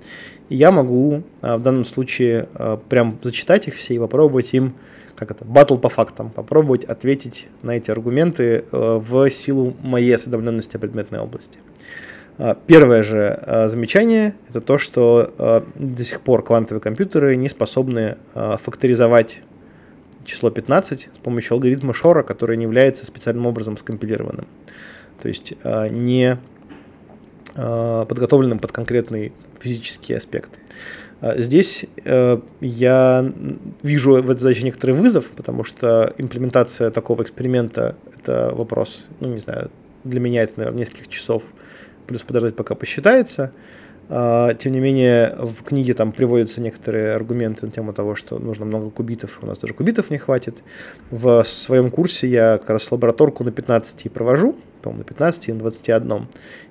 Я 0.50 0.70
могу 0.70 1.22
э, 1.40 1.56
в 1.56 1.62
данном 1.62 1.86
случае 1.86 2.48
э, 2.54 2.76
прям 2.88 3.18
зачитать 3.22 3.66
их 3.66 3.74
все 3.74 3.94
и 3.94 3.98
попробовать 3.98 4.52
им, 4.52 4.74
как 5.16 5.30
это, 5.30 5.44
батл 5.44 5.78
по 5.78 5.88
фактам, 5.88 6.28
попробовать 6.28 6.84
ответить 6.84 7.46
на 7.62 7.76
эти 7.76 7.90
аргументы 7.90 8.64
в 8.72 9.30
силу 9.30 9.74
моей 9.80 10.14
осведомленности 10.14 10.76
о 10.76 10.80
предметной 10.80 11.20
области. 11.20 11.60
Первое 12.66 13.04
же 13.04 13.68
замечание– 13.68 14.34
это 14.50 14.60
то, 14.60 14.76
что 14.76 15.62
до 15.76 16.02
сих 16.02 16.20
пор 16.20 16.42
квантовые 16.42 16.80
компьютеры 16.80 17.36
не 17.36 17.48
способны 17.48 18.16
факторизовать 18.34 19.38
число 20.24 20.50
15 20.50 21.08
с 21.14 21.18
помощью 21.18 21.54
алгоритма 21.54 21.92
Шора, 21.92 22.22
который 22.22 22.56
не 22.56 22.64
является 22.64 23.06
специальным 23.06 23.46
образом 23.46 23.76
скомпилированным. 23.76 24.46
То 25.20 25.28
есть 25.28 25.54
не 25.62 26.38
Э, 27.56 28.04
подготовленным 28.08 28.58
под 28.58 28.72
конкретный 28.72 29.32
физический 29.60 30.14
аспект. 30.14 30.50
Э, 31.20 31.40
здесь 31.40 31.84
э, 32.04 32.40
я 32.60 33.32
вижу 33.82 34.20
в 34.22 34.30
этой 34.30 34.40
задаче 34.40 34.64
некоторый 34.64 34.90
вызов, 34.90 35.30
потому 35.30 35.62
что 35.62 36.12
имплементация 36.18 36.90
такого 36.90 37.22
эксперимента– 37.22 37.94
это 38.18 38.52
вопрос, 38.52 39.04
ну, 39.20 39.28
не 39.28 39.38
знаю, 39.38 39.70
для 40.02 40.18
меня 40.18 40.42
это, 40.42 40.54
наверное, 40.56 40.80
нескольких 40.80 41.06
часов, 41.06 41.44
плюс 42.08 42.22
подождать, 42.22 42.56
пока 42.56 42.74
посчитается. 42.74 43.52
Тем 44.08 44.72
не 44.72 44.80
менее, 44.80 45.34
в 45.38 45.62
книге 45.62 45.94
там 45.94 46.12
приводятся 46.12 46.60
некоторые 46.60 47.14
аргументы 47.14 47.66
на 47.66 47.72
тему 47.72 47.92
того, 47.92 48.14
что 48.14 48.38
нужно 48.38 48.66
много 48.66 48.90
кубитов, 48.90 49.38
у 49.42 49.46
нас 49.46 49.58
даже 49.58 49.72
кубитов 49.72 50.10
не 50.10 50.18
хватит. 50.18 50.56
В 51.10 51.42
своем 51.44 51.90
курсе 51.90 52.28
я 52.28 52.58
как 52.58 52.70
раз 52.70 52.92
лабораторку 52.92 53.44
на 53.44 53.50
15 53.50 54.12
провожу, 54.12 54.56
по-моему, 54.82 54.98
на 55.00 55.04
15 55.04 55.48
и 55.48 55.52
на 55.52 55.58
21. 55.60 56.26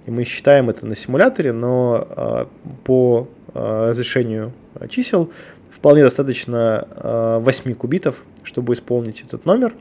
И 0.06 0.12
мы 0.12 0.24
считаем 0.26 0.70
это 0.70 0.86
на 0.86 0.96
симуляторе, 0.96 1.52
но 1.52 2.08
э, 2.10 2.46
по 2.84 3.28
э, 3.54 3.90
разрешению 3.90 4.54
чисел 4.90 5.32
вполне 5.72 6.04
достаточно 6.04 6.88
э, 6.92 7.40
8 7.42 7.74
кубитов, 7.74 8.24
чтобы 8.44 8.74
исполнить 8.74 9.22
этот 9.22 9.46
номер. 9.46 9.74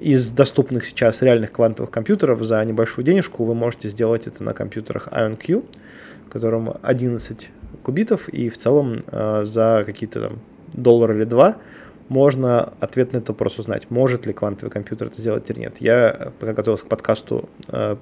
Из 0.00 0.30
доступных 0.30 0.86
сейчас 0.86 1.22
реальных 1.22 1.52
квантовых 1.52 1.90
компьютеров 1.90 2.42
за 2.42 2.64
небольшую 2.64 3.04
денежку 3.04 3.44
вы 3.44 3.54
можете 3.54 3.88
сделать 3.88 4.26
это 4.26 4.42
на 4.42 4.52
компьютерах 4.52 5.08
IonQ, 5.08 5.64
в 6.26 6.30
котором 6.30 6.76
11 6.82 7.50
кубитов, 7.82 8.28
и 8.28 8.48
в 8.48 8.56
целом 8.56 9.04
э, 9.06 9.42
за 9.44 9.82
какие-то 9.84 10.20
там 10.20 10.38
доллар 10.72 11.12
или 11.12 11.24
два 11.24 11.56
можно 12.08 12.72
ответ 12.80 13.12
на 13.12 13.18
этот 13.18 13.30
вопрос 13.30 13.58
узнать, 13.58 13.90
может 13.90 14.26
ли 14.26 14.32
квантовый 14.32 14.70
компьютер 14.70 15.08
это 15.08 15.20
сделать 15.20 15.48
или 15.50 15.60
нет. 15.60 15.76
Я, 15.80 16.32
пока 16.38 16.52
готовился 16.52 16.84
к 16.84 16.88
подкасту, 16.88 17.48
э, 17.68 17.96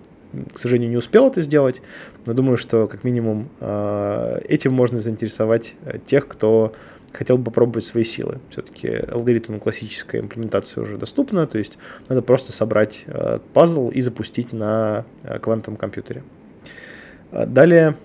к 0.55 0.59
сожалению, 0.59 0.91
не 0.91 0.97
успел 0.97 1.29
это 1.29 1.43
сделать, 1.43 1.83
но 2.25 2.33
думаю, 2.33 2.57
что 2.57 2.87
как 2.87 3.05
минимум 3.05 3.49
э, 3.61 4.41
этим 4.49 4.73
можно 4.73 4.99
заинтересовать 4.99 5.75
тех, 6.07 6.27
кто 6.27 6.73
хотел 7.13 7.39
бы 7.39 7.45
попробовать 7.45 7.85
свои 7.85 8.05
силы. 8.05 8.39
Все-таки 8.51 8.89
алгоритм 8.89 9.59
классической 9.59 10.21
имплементации 10.21 10.81
уже 10.81 10.99
доступна, 10.99 11.47
то 11.47 11.59
есть 11.59 11.79
надо 12.09 12.23
просто 12.23 12.53
собрать 12.53 13.05
пазл 13.53 13.91
и 13.91 14.01
запустить 14.01 14.53
на 14.53 15.05
квантовом 15.43 15.77
компьютере. 15.77 16.23
Далее, 17.31 17.97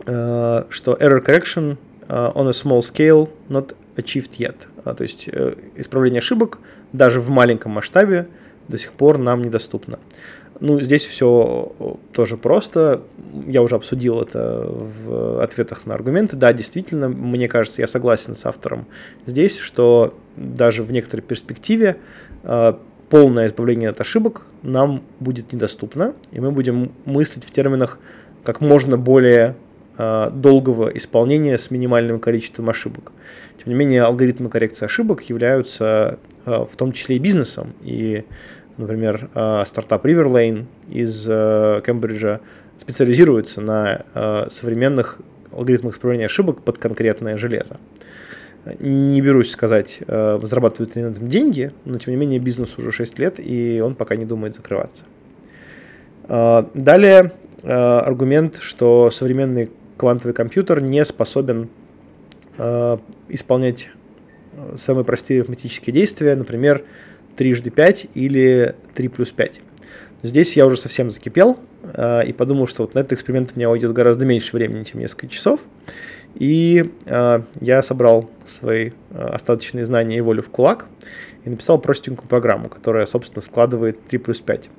что 0.00 0.66
error 1.00 1.24
correction 1.24 1.78
on 2.08 2.48
a 2.48 2.52
small 2.52 2.80
scale 2.80 3.28
not 3.48 3.74
achieved 3.96 4.38
yet. 4.38 4.56
А, 4.84 4.94
то 4.94 5.02
есть 5.02 5.28
э, 5.32 5.54
исправление 5.74 6.18
ошибок 6.18 6.58
даже 6.92 7.20
в 7.20 7.28
маленьком 7.28 7.72
масштабе 7.72 8.28
до 8.68 8.78
сих 8.78 8.92
пор 8.92 9.18
нам 9.18 9.42
недоступно. 9.42 9.98
Ну, 10.60 10.80
здесь 10.80 11.04
все 11.04 11.72
тоже 12.12 12.36
просто. 12.36 13.02
Я 13.46 13.62
уже 13.62 13.76
обсудил 13.76 14.20
это 14.20 14.66
в 14.68 15.42
ответах 15.42 15.86
на 15.86 15.94
аргументы. 15.94 16.36
Да, 16.36 16.52
действительно, 16.52 17.08
мне 17.08 17.48
кажется, 17.48 17.80
я 17.80 17.86
согласен 17.86 18.34
с 18.34 18.46
автором 18.46 18.86
здесь, 19.26 19.58
что 19.58 20.14
даже 20.36 20.82
в 20.82 20.92
некоторой 20.92 21.22
перспективе 21.22 21.96
э, 22.42 22.74
полное 23.08 23.48
избавление 23.48 23.90
от 23.90 24.00
ошибок 24.00 24.46
нам 24.62 25.02
будет 25.20 25.52
недоступно, 25.52 26.14
и 26.32 26.40
мы 26.40 26.50
будем 26.50 26.92
мыслить 27.04 27.44
в 27.44 27.50
терминах 27.50 27.98
как 28.44 28.60
можно 28.60 28.96
более 28.96 29.56
Э, 29.98 30.30
долгого 30.30 30.88
исполнения 30.88 31.56
с 31.56 31.70
минимальным 31.70 32.20
количеством 32.20 32.68
ошибок. 32.68 33.12
Тем 33.56 33.72
не 33.72 33.74
менее, 33.74 34.02
алгоритмы 34.02 34.50
коррекции 34.50 34.84
ошибок 34.84 35.22
являются 35.22 36.18
э, 36.44 36.66
в 36.70 36.76
том 36.76 36.92
числе 36.92 37.16
и 37.16 37.18
бизнесом. 37.18 37.72
И, 37.82 38.24
например, 38.76 39.28
э, 39.34 39.64
стартап 39.66 40.04
Riverlane 40.04 40.66
из 40.88 41.24
Кембриджа 41.24 42.40
специализируется 42.78 43.60
на 43.60 44.48
современных 44.50 45.18
алгоритмах 45.50 45.94
исправления 45.94 46.26
ошибок 46.26 46.62
под 46.62 46.78
конкретное 46.78 47.36
железо. 47.36 47.78
Не 48.80 49.20
берусь 49.22 49.50
сказать, 49.50 50.00
зарабатывают 50.06 50.94
ли 50.94 51.02
на 51.02 51.08
этом 51.08 51.28
деньги, 51.28 51.72
но 51.84 51.98
тем 51.98 52.12
не 52.12 52.20
менее 52.20 52.38
бизнес 52.38 52.76
уже 52.78 52.92
6 52.92 53.18
лет, 53.18 53.36
и 53.38 53.80
он 53.82 53.94
пока 53.94 54.16
не 54.16 54.26
думает 54.26 54.54
закрываться. 54.56 55.04
Далее 56.28 57.32
аргумент, 57.62 58.58
что 58.58 59.10
современный 59.10 59.70
квантовый 59.96 60.34
компьютер 60.34 60.80
не 60.80 61.04
способен 61.04 61.68
э, 62.58 62.98
исполнять 63.28 63.88
э, 64.52 64.76
самые 64.76 65.04
простые 65.04 65.40
арифметические 65.40 65.94
действия, 65.94 66.34
например, 66.36 66.84
трижды 67.36 67.70
5 67.70 68.08
или 68.14 68.74
3 68.94 69.08
плюс 69.08 69.32
5. 69.32 69.60
Здесь 70.22 70.56
я 70.56 70.66
уже 70.66 70.76
совсем 70.76 71.10
закипел 71.10 71.58
э, 71.82 72.26
и 72.26 72.32
подумал, 72.32 72.66
что 72.66 72.82
вот 72.82 72.94
на 72.94 73.00
этот 73.00 73.12
эксперимент 73.12 73.52
у 73.54 73.58
меня 73.58 73.70
уйдет 73.70 73.92
гораздо 73.92 74.24
меньше 74.24 74.56
времени, 74.56 74.84
чем 74.84 75.00
несколько 75.00 75.28
часов. 75.28 75.60
И 76.34 76.90
э, 77.04 77.40
я 77.60 77.82
собрал 77.82 78.30
свои 78.44 78.90
э, 79.10 79.18
остаточные 79.18 79.84
знания 79.84 80.18
и 80.18 80.20
волю 80.20 80.42
в 80.42 80.48
кулак 80.48 80.86
и 81.44 81.50
написал 81.50 81.78
простенькую 81.78 82.28
программу, 82.28 82.68
которая, 82.68 83.06
собственно, 83.06 83.40
складывает 83.40 84.04
3 84.06 84.18
плюс 84.18 84.40
5 84.40 84.70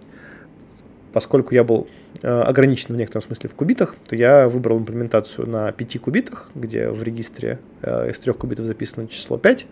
поскольку 1.17 1.55
я 1.55 1.63
был 1.63 1.87
э, 2.21 2.27
ограничен 2.27 2.93
в 2.93 2.97
некотором 2.97 3.23
смысле 3.23 3.49
в 3.49 3.55
кубитах, 3.55 3.95
то 4.07 4.15
я 4.15 4.47
выбрал 4.47 4.77
имплементацию 4.77 5.49
на 5.49 5.71
5 5.71 5.99
кубитах, 5.99 6.51
где 6.53 6.91
в 6.91 7.01
регистре 7.01 7.57
э, 7.81 8.11
из 8.11 8.19
3 8.19 8.33
кубитов 8.33 8.67
записано 8.67 9.07
число 9.07 9.39
5, 9.39 9.65
а 9.65 9.67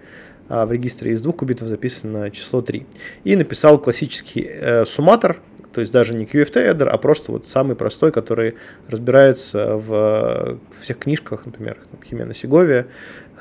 в 0.49 0.71
регистре 0.71 1.11
из 1.11 1.21
2 1.21 1.33
кубитов 1.33 1.67
записано 1.67 2.29
число 2.31 2.61
3. 2.61 2.85
И 3.23 3.35
написал 3.35 3.79
классический 3.79 4.47
э, 4.49 4.85
сумматор, 4.85 5.37
то 5.73 5.81
есть 5.81 5.91
даже 5.91 6.13
не 6.13 6.25
QFT-эдер, 6.25 6.87
а 6.87 6.97
просто 6.97 7.31
вот 7.31 7.47
самый 7.47 7.75
простой, 7.75 8.11
который 8.11 8.55
разбирается 8.87 9.75
в, 9.75 10.57
в 10.69 10.81
всех 10.81 10.99
книжках, 10.99 11.45
например, 11.45 11.77
Химена 12.03 12.33
Сеговия, 12.33 12.87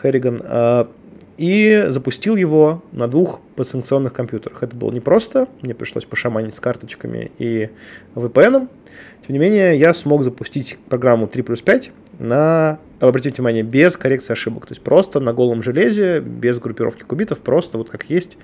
Херриган, 0.02 0.42
и 1.36 1.86
запустил 1.88 2.36
его 2.36 2.82
на 2.92 3.09
двух 3.09 3.40
подсанкционных 3.57 4.12
компьютерах. 4.12 4.62
Это 4.62 4.76
было 4.76 4.90
непросто, 4.92 5.48
мне 5.62 5.74
пришлось 5.74 6.05
пошаманить 6.05 6.55
с 6.55 6.61
карточками 6.61 7.30
и 7.38 7.70
VPN. 8.14 8.68
Тем 9.26 9.32
не 9.32 9.38
менее, 9.38 9.78
я 9.78 9.94
смог 9.94 10.22
запустить 10.22 10.78
программу 10.88 11.26
3 11.26 11.42
плюс 11.42 11.62
5 11.62 11.90
на 12.18 12.78
обратите 13.09 13.36
внимание, 13.36 13.62
без 13.62 13.96
коррекции 13.96 14.32
ошибок. 14.32 14.66
То 14.66 14.72
есть 14.72 14.82
просто 14.82 15.20
на 15.20 15.32
голом 15.32 15.62
железе, 15.62 16.20
без 16.20 16.59
группировки 16.59 17.02
кубитов, 17.02 17.40
просто 17.40 17.78
вот 17.78 17.90
как 17.90 18.09
есть 18.11 18.36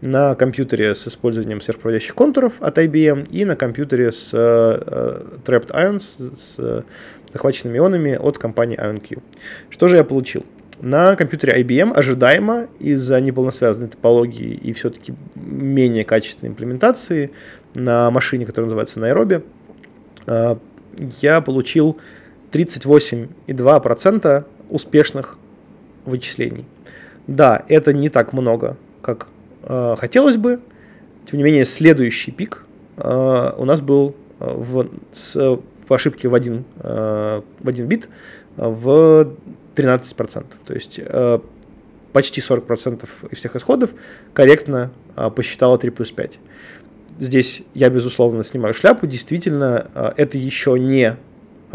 на 0.00 0.34
компьютере 0.34 0.94
с 0.94 1.06
использованием 1.08 1.60
сверхпроводящих 1.60 2.14
контуров 2.14 2.54
от 2.60 2.78
IBM 2.78 3.28
и 3.30 3.44
на 3.44 3.56
компьютере 3.56 4.12
с 4.12 4.32
uh, 4.34 5.42
Trapped 5.44 5.72
Ions, 5.72 6.36
с 6.36 6.58
uh, 6.58 6.84
захваченными 7.32 7.78
ионами 7.78 8.14
от 8.14 8.38
компании 8.38 8.78
IonQ. 8.78 9.22
Что 9.70 9.88
же 9.88 9.96
я 9.96 10.04
получил? 10.04 10.44
На 10.80 11.16
компьютере 11.16 11.62
IBM 11.62 11.94
ожидаемо 11.94 12.68
из-за 12.78 13.20
неполносвязанной 13.20 13.88
топологии 13.88 14.52
и 14.52 14.72
все-таки 14.74 15.14
менее 15.34 16.04
качественной 16.04 16.50
имплементации 16.50 17.30
на 17.74 18.10
машине, 18.10 18.44
которая 18.44 18.66
называется 18.66 19.00
Nairobi, 19.00 19.42
я 21.20 21.40
получил 21.40 21.98
38,2% 22.52 24.44
успешных 24.70 25.38
вычислений. 26.04 26.64
Да, 27.26 27.64
это 27.68 27.92
не 27.92 28.08
так 28.08 28.32
много, 28.32 28.76
как 29.02 29.28
э, 29.62 29.96
хотелось 29.98 30.36
бы. 30.36 30.60
Тем 31.30 31.38
не 31.38 31.44
менее, 31.44 31.64
следующий 31.64 32.30
пик 32.30 32.64
э, 32.96 33.52
у 33.56 33.64
нас 33.64 33.80
был 33.80 34.14
в, 34.38 34.88
с, 35.12 35.34
в 35.88 35.92
ошибке 35.92 36.28
в 36.28 36.34
один, 36.34 36.64
э, 36.80 37.42
в 37.60 37.68
один 37.68 37.86
бит 37.86 38.08
в 38.56 39.34
13%. 39.74 40.44
То 40.64 40.74
есть 40.74 41.00
э, 41.02 41.38
почти 42.12 42.40
40% 42.40 43.06
из 43.30 43.38
всех 43.38 43.56
исходов 43.56 43.90
корректно 44.32 44.90
э, 45.16 45.30
посчитала 45.30 45.78
3 45.78 45.90
плюс 45.90 46.10
5. 46.12 46.38
Здесь 47.18 47.62
я, 47.74 47.88
безусловно, 47.90 48.44
снимаю 48.44 48.74
шляпу. 48.74 49.06
Действительно, 49.06 49.86
э, 49.94 50.12
это 50.16 50.38
еще 50.38 50.78
не 50.78 51.16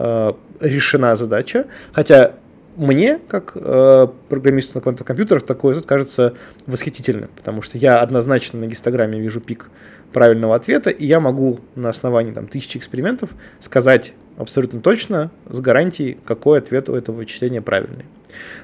э, 0.01 0.33
решена 0.59 1.15
задача. 1.15 1.65
Хотя 1.93 2.33
мне, 2.75 3.19
как 3.27 3.51
э, 3.55 4.07
программисту 4.29 4.73
на 4.75 4.81
квантовых 4.81 5.43
такой 5.43 5.71
результат 5.71 5.89
кажется 5.89 6.33
восхитительным, 6.65 7.29
потому 7.35 7.61
что 7.61 7.77
я 7.77 7.99
однозначно 7.99 8.59
на 8.59 8.67
гистограмме 8.67 9.19
вижу 9.19 9.41
пик 9.41 9.69
правильного 10.13 10.55
ответа, 10.55 10.89
и 10.89 11.05
я 11.05 11.19
могу 11.19 11.59
на 11.75 11.89
основании 11.89 12.31
там, 12.31 12.47
тысячи 12.47 12.77
экспериментов 12.77 13.31
сказать 13.59 14.13
абсолютно 14.37 14.81
точно, 14.81 15.31
с 15.49 15.59
гарантией, 15.59 16.17
какой 16.25 16.59
ответ 16.59 16.89
у 16.89 16.95
этого 16.95 17.17
вычисления 17.17 17.61
правильный. 17.61 18.05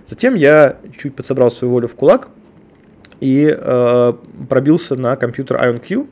Затем 0.08 0.36
я 0.36 0.78
чуть 0.98 1.16
подсобрал 1.16 1.52
свою 1.52 1.74
волю 1.74 1.88
в 1.88 1.96
кулак 1.96 2.30
и 3.20 3.56
э, 3.56 4.14
пробился 4.50 4.96
на 4.96 5.16
компьютер 5.16 5.58
IonQ, 5.58 6.08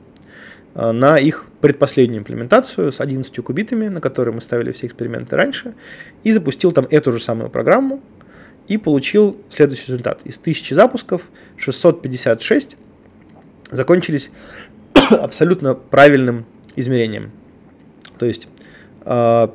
Э, 0.76 0.92
на 0.92 1.18
их 1.18 1.46
предпоследнюю 1.66 2.20
имплементацию 2.20 2.92
с 2.92 3.00
11 3.00 3.34
кубитами, 3.42 3.88
на 3.88 4.00
которые 4.00 4.32
мы 4.32 4.40
ставили 4.40 4.70
все 4.70 4.86
эксперименты 4.86 5.34
раньше, 5.34 5.74
и 6.22 6.30
запустил 6.30 6.70
там 6.70 6.86
эту 6.92 7.12
же 7.12 7.18
самую 7.18 7.50
программу, 7.50 8.00
и 8.68 8.78
получил 8.78 9.36
следующий 9.48 9.88
результат. 9.88 10.20
Из 10.22 10.38
1000 10.38 10.76
запусков 10.76 11.22
656 11.56 12.76
закончились 13.68 14.30
абсолютно 15.10 15.74
правильным 15.74 16.46
измерением. 16.76 17.32
То 18.16 18.26
есть 18.26 18.46
э, 19.04 19.48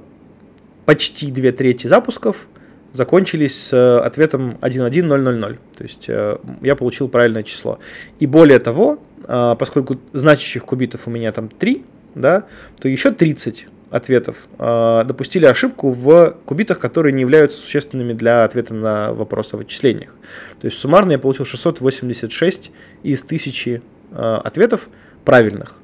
почти 0.86 1.32
две 1.32 1.54
трети 1.54 1.88
запусков 1.88 2.50
закончились 2.92 3.68
с 3.68 4.02
ответом 4.02 4.58
11000. 4.60 5.60
То 5.78 5.84
есть 5.86 6.10
э, 6.10 6.40
я 6.62 6.76
получил 6.76 7.08
правильное 7.08 7.44
число. 7.44 7.80
И 8.20 8.28
более 8.28 8.60
того, 8.60 9.00
поскольку 9.28 9.98
значащих 10.14 10.66
кубитов 10.66 11.08
у 11.08 11.12
меня 11.12 11.32
там 11.32 11.48
3, 11.48 11.86
да, 12.16 12.46
то 12.80 12.88
еще 12.88 13.12
30 13.12 13.68
ответов 13.92 14.48
э, 14.58 15.04
допустили 15.06 15.46
ошибку 15.46 15.92
в 15.92 16.38
кубитах, 16.46 16.80
которые 16.80 17.14
не 17.14 17.22
являются 17.22 17.60
существенными 17.60 18.14
для 18.14 18.46
ответа 18.46 18.74
на 18.74 19.14
вопрос 19.14 19.54
о 19.54 19.58
вычислениях. 19.58 20.16
То 20.60 20.66
есть 20.66 20.78
суммарно 20.78 21.12
я 21.12 21.20
получил 21.20 21.46
686 21.46 22.72
из 23.04 23.24
1000 23.24 23.82
э, 24.12 24.42
ответов 24.44 24.90
правильных. 25.26 25.76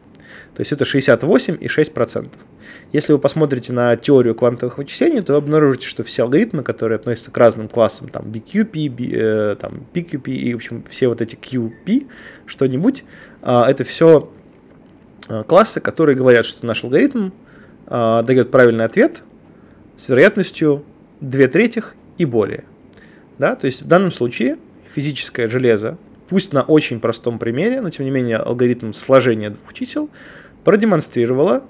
То 0.56 0.62
есть 0.62 0.72
это 0.72 0.86
68,6%. 0.86 2.30
Если 2.92 3.14
вы 3.14 3.20
посмотрите 3.20 3.74
на 3.74 3.96
теорию 3.96 4.34
квантовых 4.34 4.80
вычислений, 4.80 5.22
то 5.22 5.34
вы 5.34 5.38
обнаружите, 5.38 5.86
что 5.86 6.04
все 6.04 6.24
алгоритмы, 6.24 6.64
которые 6.64 6.96
относятся 6.96 7.30
к 7.30 7.38
разным 7.38 7.68
классам, 7.68 8.10
там 8.10 8.26
BQP, 8.26 8.90
B, 8.90 9.04
э, 9.12 9.56
там 9.58 9.86
PQP 9.94 10.32
и, 10.32 10.54
в 10.54 10.58
общем, 10.58 10.84
все 10.90 11.10
вот 11.10 11.22
эти 11.22 11.36
QP, 11.36 12.08
что-нибудь, 12.48 13.04
э, 13.44 13.64
это 13.68 13.84
все 13.84 14.32
классы, 15.48 15.80
которые 15.80 16.16
говорят, 16.16 16.46
что 16.46 16.66
наш 16.66 16.84
алгоритм 16.84 17.30
э, 17.88 18.24
дает 18.26 18.52
правильный 18.52 18.86
ответ 18.86 19.24
с 19.98 20.10
вероятностью 20.10 20.84
2 21.22 21.48
третьих 21.48 21.96
и 22.18 22.26
более. 22.26 22.64
Да? 23.38 23.56
То 23.56 23.66
есть 23.66 23.84
в 23.84 23.88
данном 23.88 24.12
случае 24.12 24.58
физическое 24.94 25.48
железо, 25.48 25.98
пусть 26.30 26.54
на 26.54 26.64
очень 26.64 27.00
простом 27.00 27.40
примере, 27.40 27.82
но 27.82 27.90
тем 27.90 28.06
не 28.06 28.12
менее 28.12 28.38
алгоритм 28.38 28.94
сложения 28.94 29.50
двух 29.50 29.74
чисел– 29.74 30.10
продемонстрировала 30.68 31.64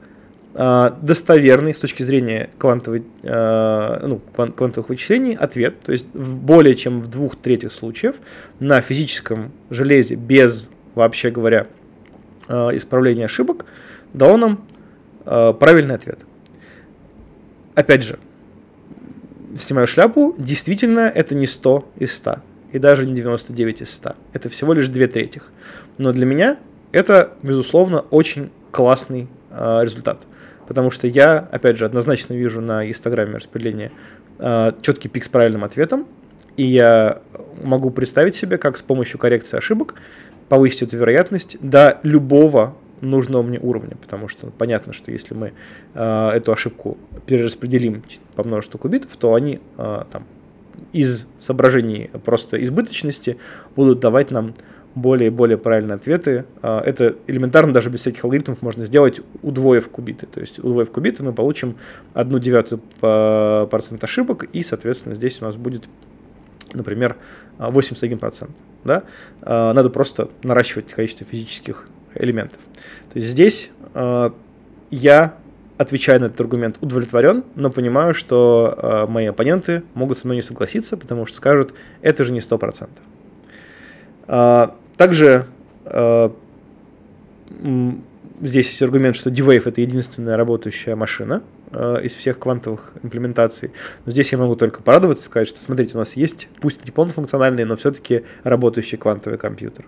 э, 0.56 0.92
достоверный 1.04 1.76
с 1.76 1.78
точки 1.78 2.02
зрения 2.02 2.50
квантовой, 2.58 3.04
э, 3.22 4.08
ну, 4.08 4.20
квантовых 4.56 4.90
вычислений 4.90 5.36
ответ. 5.36 5.80
То 5.84 5.92
есть 5.92 6.08
в 6.16 6.36
более 6.36 6.74
чем 6.74 7.00
в 7.04 7.08
двух 7.08 7.36
третьих 7.36 7.74
случаев 7.74 8.16
на 8.60 8.82
физическом 8.82 9.52
железе 9.70 10.16
без, 10.16 10.72
вообще 10.96 11.30
говоря, 11.30 11.68
э, 11.68 11.77
исправления 12.50 13.26
ошибок 13.26 13.66
дало 14.14 14.38
нам 14.38 14.66
э, 15.26 15.54
правильный 15.60 15.96
ответ. 15.96 16.20
Опять 17.76 18.04
же, 18.04 18.20
снимаю 19.56 19.88
шляпу, 19.88 20.36
действительно 20.38 21.02
это 21.02 21.36
не 21.36 21.48
100 21.48 21.90
из 21.98 22.16
100 22.18 22.38
и 22.72 22.80
даже 22.80 23.06
не 23.06 23.14
99 23.16 23.82
из 23.82 23.94
100. 23.94 24.16
Это 24.34 24.50
всего 24.50 24.74
лишь 24.74 24.88
две 24.88 25.08
третьих. 25.08 25.52
Но 25.98 26.12
для 26.12 26.26
меня 26.26 26.58
это, 26.92 27.34
безусловно, 27.44 28.02
очень 28.10 28.52
классный 28.72 29.28
э, 29.52 29.80
результат. 29.84 30.20
Потому 30.68 30.92
что 30.92 31.08
я, 31.08 31.48
опять 31.52 31.78
же, 31.78 31.86
однозначно 31.86 32.34
вижу 32.34 32.62
на 32.62 32.86
гистограмме 32.86 33.38
распределения 33.38 33.92
э, 34.40 34.74
четкий 34.82 35.10
пик 35.10 35.24
с 35.24 35.30
правильным 35.30 35.64
ответом, 35.64 36.08
и 36.58 36.64
я 36.64 37.22
могу 37.64 37.90
представить 37.90 38.36
себе, 38.36 38.58
как 38.58 38.78
с 38.78 38.82
помощью 38.82 39.20
коррекции 39.20 39.58
ошибок 39.58 39.96
повысить 40.50 40.84
эту 40.84 40.98
вероятность 40.98 41.58
до 41.62 42.00
любого 42.04 42.76
нужного 43.02 43.44
мне 43.44 43.60
уровня, 43.60 43.96
потому 44.02 44.28
что 44.28 44.48
понятно, 44.48 44.92
что 44.92 45.12
если 45.12 45.36
мы 45.36 45.54
э, 45.94 46.30
эту 46.30 46.52
ошибку 46.52 46.98
перераспределим 47.26 48.02
по 48.36 48.44
множеству 48.44 48.80
кубитов, 48.80 49.16
то 49.18 49.36
они 49.36 49.60
э, 49.78 50.04
там 50.12 50.26
из 50.94 51.28
соображений 51.38 52.10
просто 52.26 52.62
избыточности 52.64 53.38
будут 53.76 54.00
давать 54.00 54.32
нам 54.32 54.54
более 54.96 55.28
и 55.28 55.30
более 55.30 55.58
правильные 55.58 55.96
ответы. 55.96 56.46
А, 56.62 56.82
это 56.82 57.16
элементарно, 57.28 57.72
даже 57.72 57.90
без 57.90 58.02
всяких 58.02 58.24
алгоритмов 58.24 58.62
можно 58.62 58.86
сделать, 58.86 59.22
удвоив 59.44 59.90
кубиты. 59.90 60.26
То 60.26 60.40
есть, 60.40 60.60
удвоив 60.60 60.92
кубиты, 60.92 61.24
мы 61.24 61.34
получим 61.34 61.76
одну 62.14 62.40
девятую 62.40 62.82
процент 63.00 64.04
ошибок, 64.04 64.46
и, 64.54 64.64
соответственно, 64.64 65.16
здесь 65.16 65.42
у 65.42 65.46
нас 65.46 65.56
будет, 65.56 65.84
например, 66.74 67.16
81%. 67.58 68.50
Да? 68.84 69.04
А, 69.42 69.74
надо 69.74 69.90
просто 69.90 70.30
наращивать 70.44 70.88
количество 70.88 71.26
физических 71.26 71.88
элементов. 72.16 72.60
То 73.12 73.20
есть 73.20 73.30
здесь 73.30 73.72
а, 73.94 74.34
я 74.90 75.36
отвечаю 75.78 76.22
на 76.22 76.26
этот 76.26 76.42
аргумент, 76.42 76.78
удовлетворен, 76.82 77.44
но 77.54 77.70
понимаю, 77.70 78.16
что 78.16 79.06
мои 79.10 79.28
оппоненты 79.28 79.84
могут 79.94 80.18
со 80.18 80.26
мной 80.26 80.38
не 80.38 80.42
согласиться, 80.42 80.98
потому 80.98 81.28
что 81.28 81.38
скажут, 81.38 81.76
это 82.02 82.24
же 82.24 82.34
не 82.34 82.40
100%. 82.40 82.90
Также 84.98 85.46
здесь 88.42 88.70
есть 88.70 88.82
аргумент, 88.82 89.16
что 89.16 89.30
D-Wave 89.30 89.68
это 89.68 89.82
единственная 89.82 90.36
работающая 90.36 90.96
машина 90.96 91.44
из 91.72 92.14
всех 92.14 92.40
квантовых 92.40 92.94
имплементаций. 93.04 93.72
Но 94.06 94.12
здесь 94.12 94.32
я 94.32 94.38
могу 94.38 94.56
только 94.56 94.82
порадоваться, 94.82 95.26
сказать, 95.26 95.48
что 95.48 95.62
смотрите, 95.62 95.96
у 95.96 95.98
нас 95.98 96.16
есть, 96.16 96.48
пусть 96.62 96.86
не 96.86 96.92
полнофункциональный, 96.92 97.66
но 97.66 97.76
все-таки 97.76 98.24
работающий 98.44 98.98
квантовый 98.98 99.38
компьютер. 99.38 99.86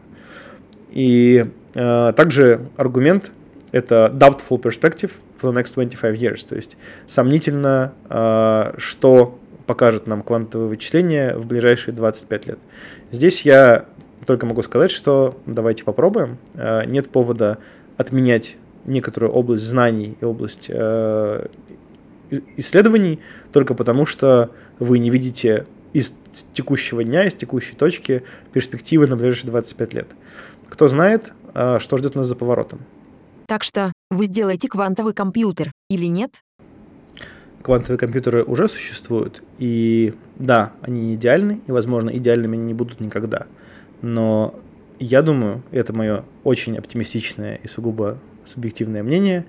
И 0.92 1.46
э, 1.76 2.14
также 2.16 2.68
аргумент 2.78 3.32
это 3.72 4.12
doubtful 4.14 4.62
perspective 4.62 5.12
for 5.40 5.52
the 5.52 5.54
next 5.54 5.74
25 5.76 6.18
years, 6.20 6.48
то 6.48 6.56
есть 6.56 6.78
сомнительно, 7.08 7.94
э, 8.10 8.74
что 8.78 9.40
покажет 9.68 10.08
нам 10.08 10.24
квантовые 10.24 10.68
вычисления 10.68 11.36
в 11.36 11.46
ближайшие 11.46 11.94
25 11.94 12.48
лет. 12.48 12.60
Здесь 13.12 13.44
я 13.44 13.86
только 14.26 14.46
могу 14.46 14.64
сказать, 14.64 14.92
что 14.92 15.38
давайте 15.46 15.84
попробуем. 15.84 16.38
Э, 16.56 16.86
нет 16.86 17.10
повода 17.10 17.60
отменять 17.98 18.58
некоторую 18.86 19.32
область 19.32 19.64
знаний 19.64 20.18
и 20.20 20.26
область 20.26 20.68
э, 20.70 21.48
исследований 22.58 23.20
только 23.52 23.74
потому, 23.74 24.06
что 24.06 24.52
вы 24.80 25.00
не 25.00 25.10
видите 25.10 25.66
из 25.94 26.14
текущего 26.54 27.04
дня, 27.04 27.26
из 27.26 27.34
текущей 27.34 27.76
точки 27.76 28.24
перспективы 28.54 29.08
на 29.08 29.16
ближайшие 29.16 29.50
25 29.50 29.94
лет. 29.94 30.08
Кто 30.70 30.88
знает, 30.88 31.34
э, 31.54 31.80
что 31.80 31.98
ждет 31.98 32.16
нас 32.16 32.28
за 32.28 32.36
поворотом. 32.36 32.80
Так 33.48 33.64
что 33.64 33.92
вы 34.12 34.26
сделаете 34.26 34.68
квантовый 34.68 35.14
компьютер 35.14 35.72
или 35.90 36.06
нет? 36.06 36.42
квантовые 37.62 37.98
компьютеры 37.98 38.44
уже 38.44 38.68
существуют, 38.68 39.44
и 39.58 40.14
да, 40.38 40.74
они 40.82 41.02
не 41.02 41.16
идеальны, 41.16 41.62
и, 41.68 41.72
возможно, 41.72 42.10
идеальными 42.10 42.58
они 42.58 42.68
не 42.68 42.74
будут 42.74 43.00
никогда. 43.00 43.48
Но 44.02 44.56
я 45.00 45.22
думаю, 45.22 45.62
это 45.72 45.94
мое 45.94 46.24
очень 46.44 46.78
оптимистичное 46.78 47.60
и 47.62 47.68
сугубо 47.68 48.18
субъективное 48.50 49.04
мнение, 49.04 49.46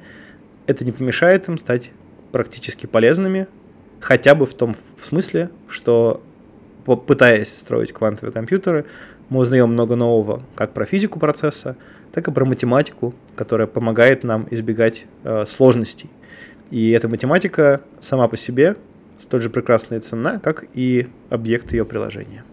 это 0.67 0.85
не 0.85 0.93
помешает 0.93 1.49
им 1.49 1.59
стать 1.59 1.91
практически 2.33 2.87
полезными, 2.87 3.49
хотя 4.01 4.35
бы 4.35 4.47
в 4.47 4.55
том 4.55 4.77
в 4.97 5.07
смысле, 5.07 5.51
что 5.69 6.23
пытаясь 6.85 7.53
строить 7.53 7.93
квантовые 7.93 8.33
компьютеры, 8.33 8.87
мы 9.29 9.41
узнаем 9.41 9.73
много 9.73 9.97
нового 9.97 10.43
как 10.55 10.73
про 10.73 10.85
физику 10.85 11.19
процесса, 11.19 11.77
так 12.13 12.27
и 12.27 12.33
про 12.33 12.45
математику, 12.45 13.15
которая 13.37 13.67
помогает 13.67 14.25
нам 14.25 14.47
избегать 14.51 15.05
э, 15.23 15.45
сложностей. 15.45 16.11
И 16.71 16.91
эта 16.91 17.09
математика 17.09 17.81
сама 18.01 18.29
по 18.29 18.37
себе 18.37 18.77
столь 19.19 19.43
же 19.43 19.51
прекрасная 19.51 19.99
и 19.99 20.03
ценна, 20.03 20.41
как 20.41 20.65
и 20.75 21.09
объект 21.29 21.73
ее 21.73 21.85
приложения. 21.85 22.45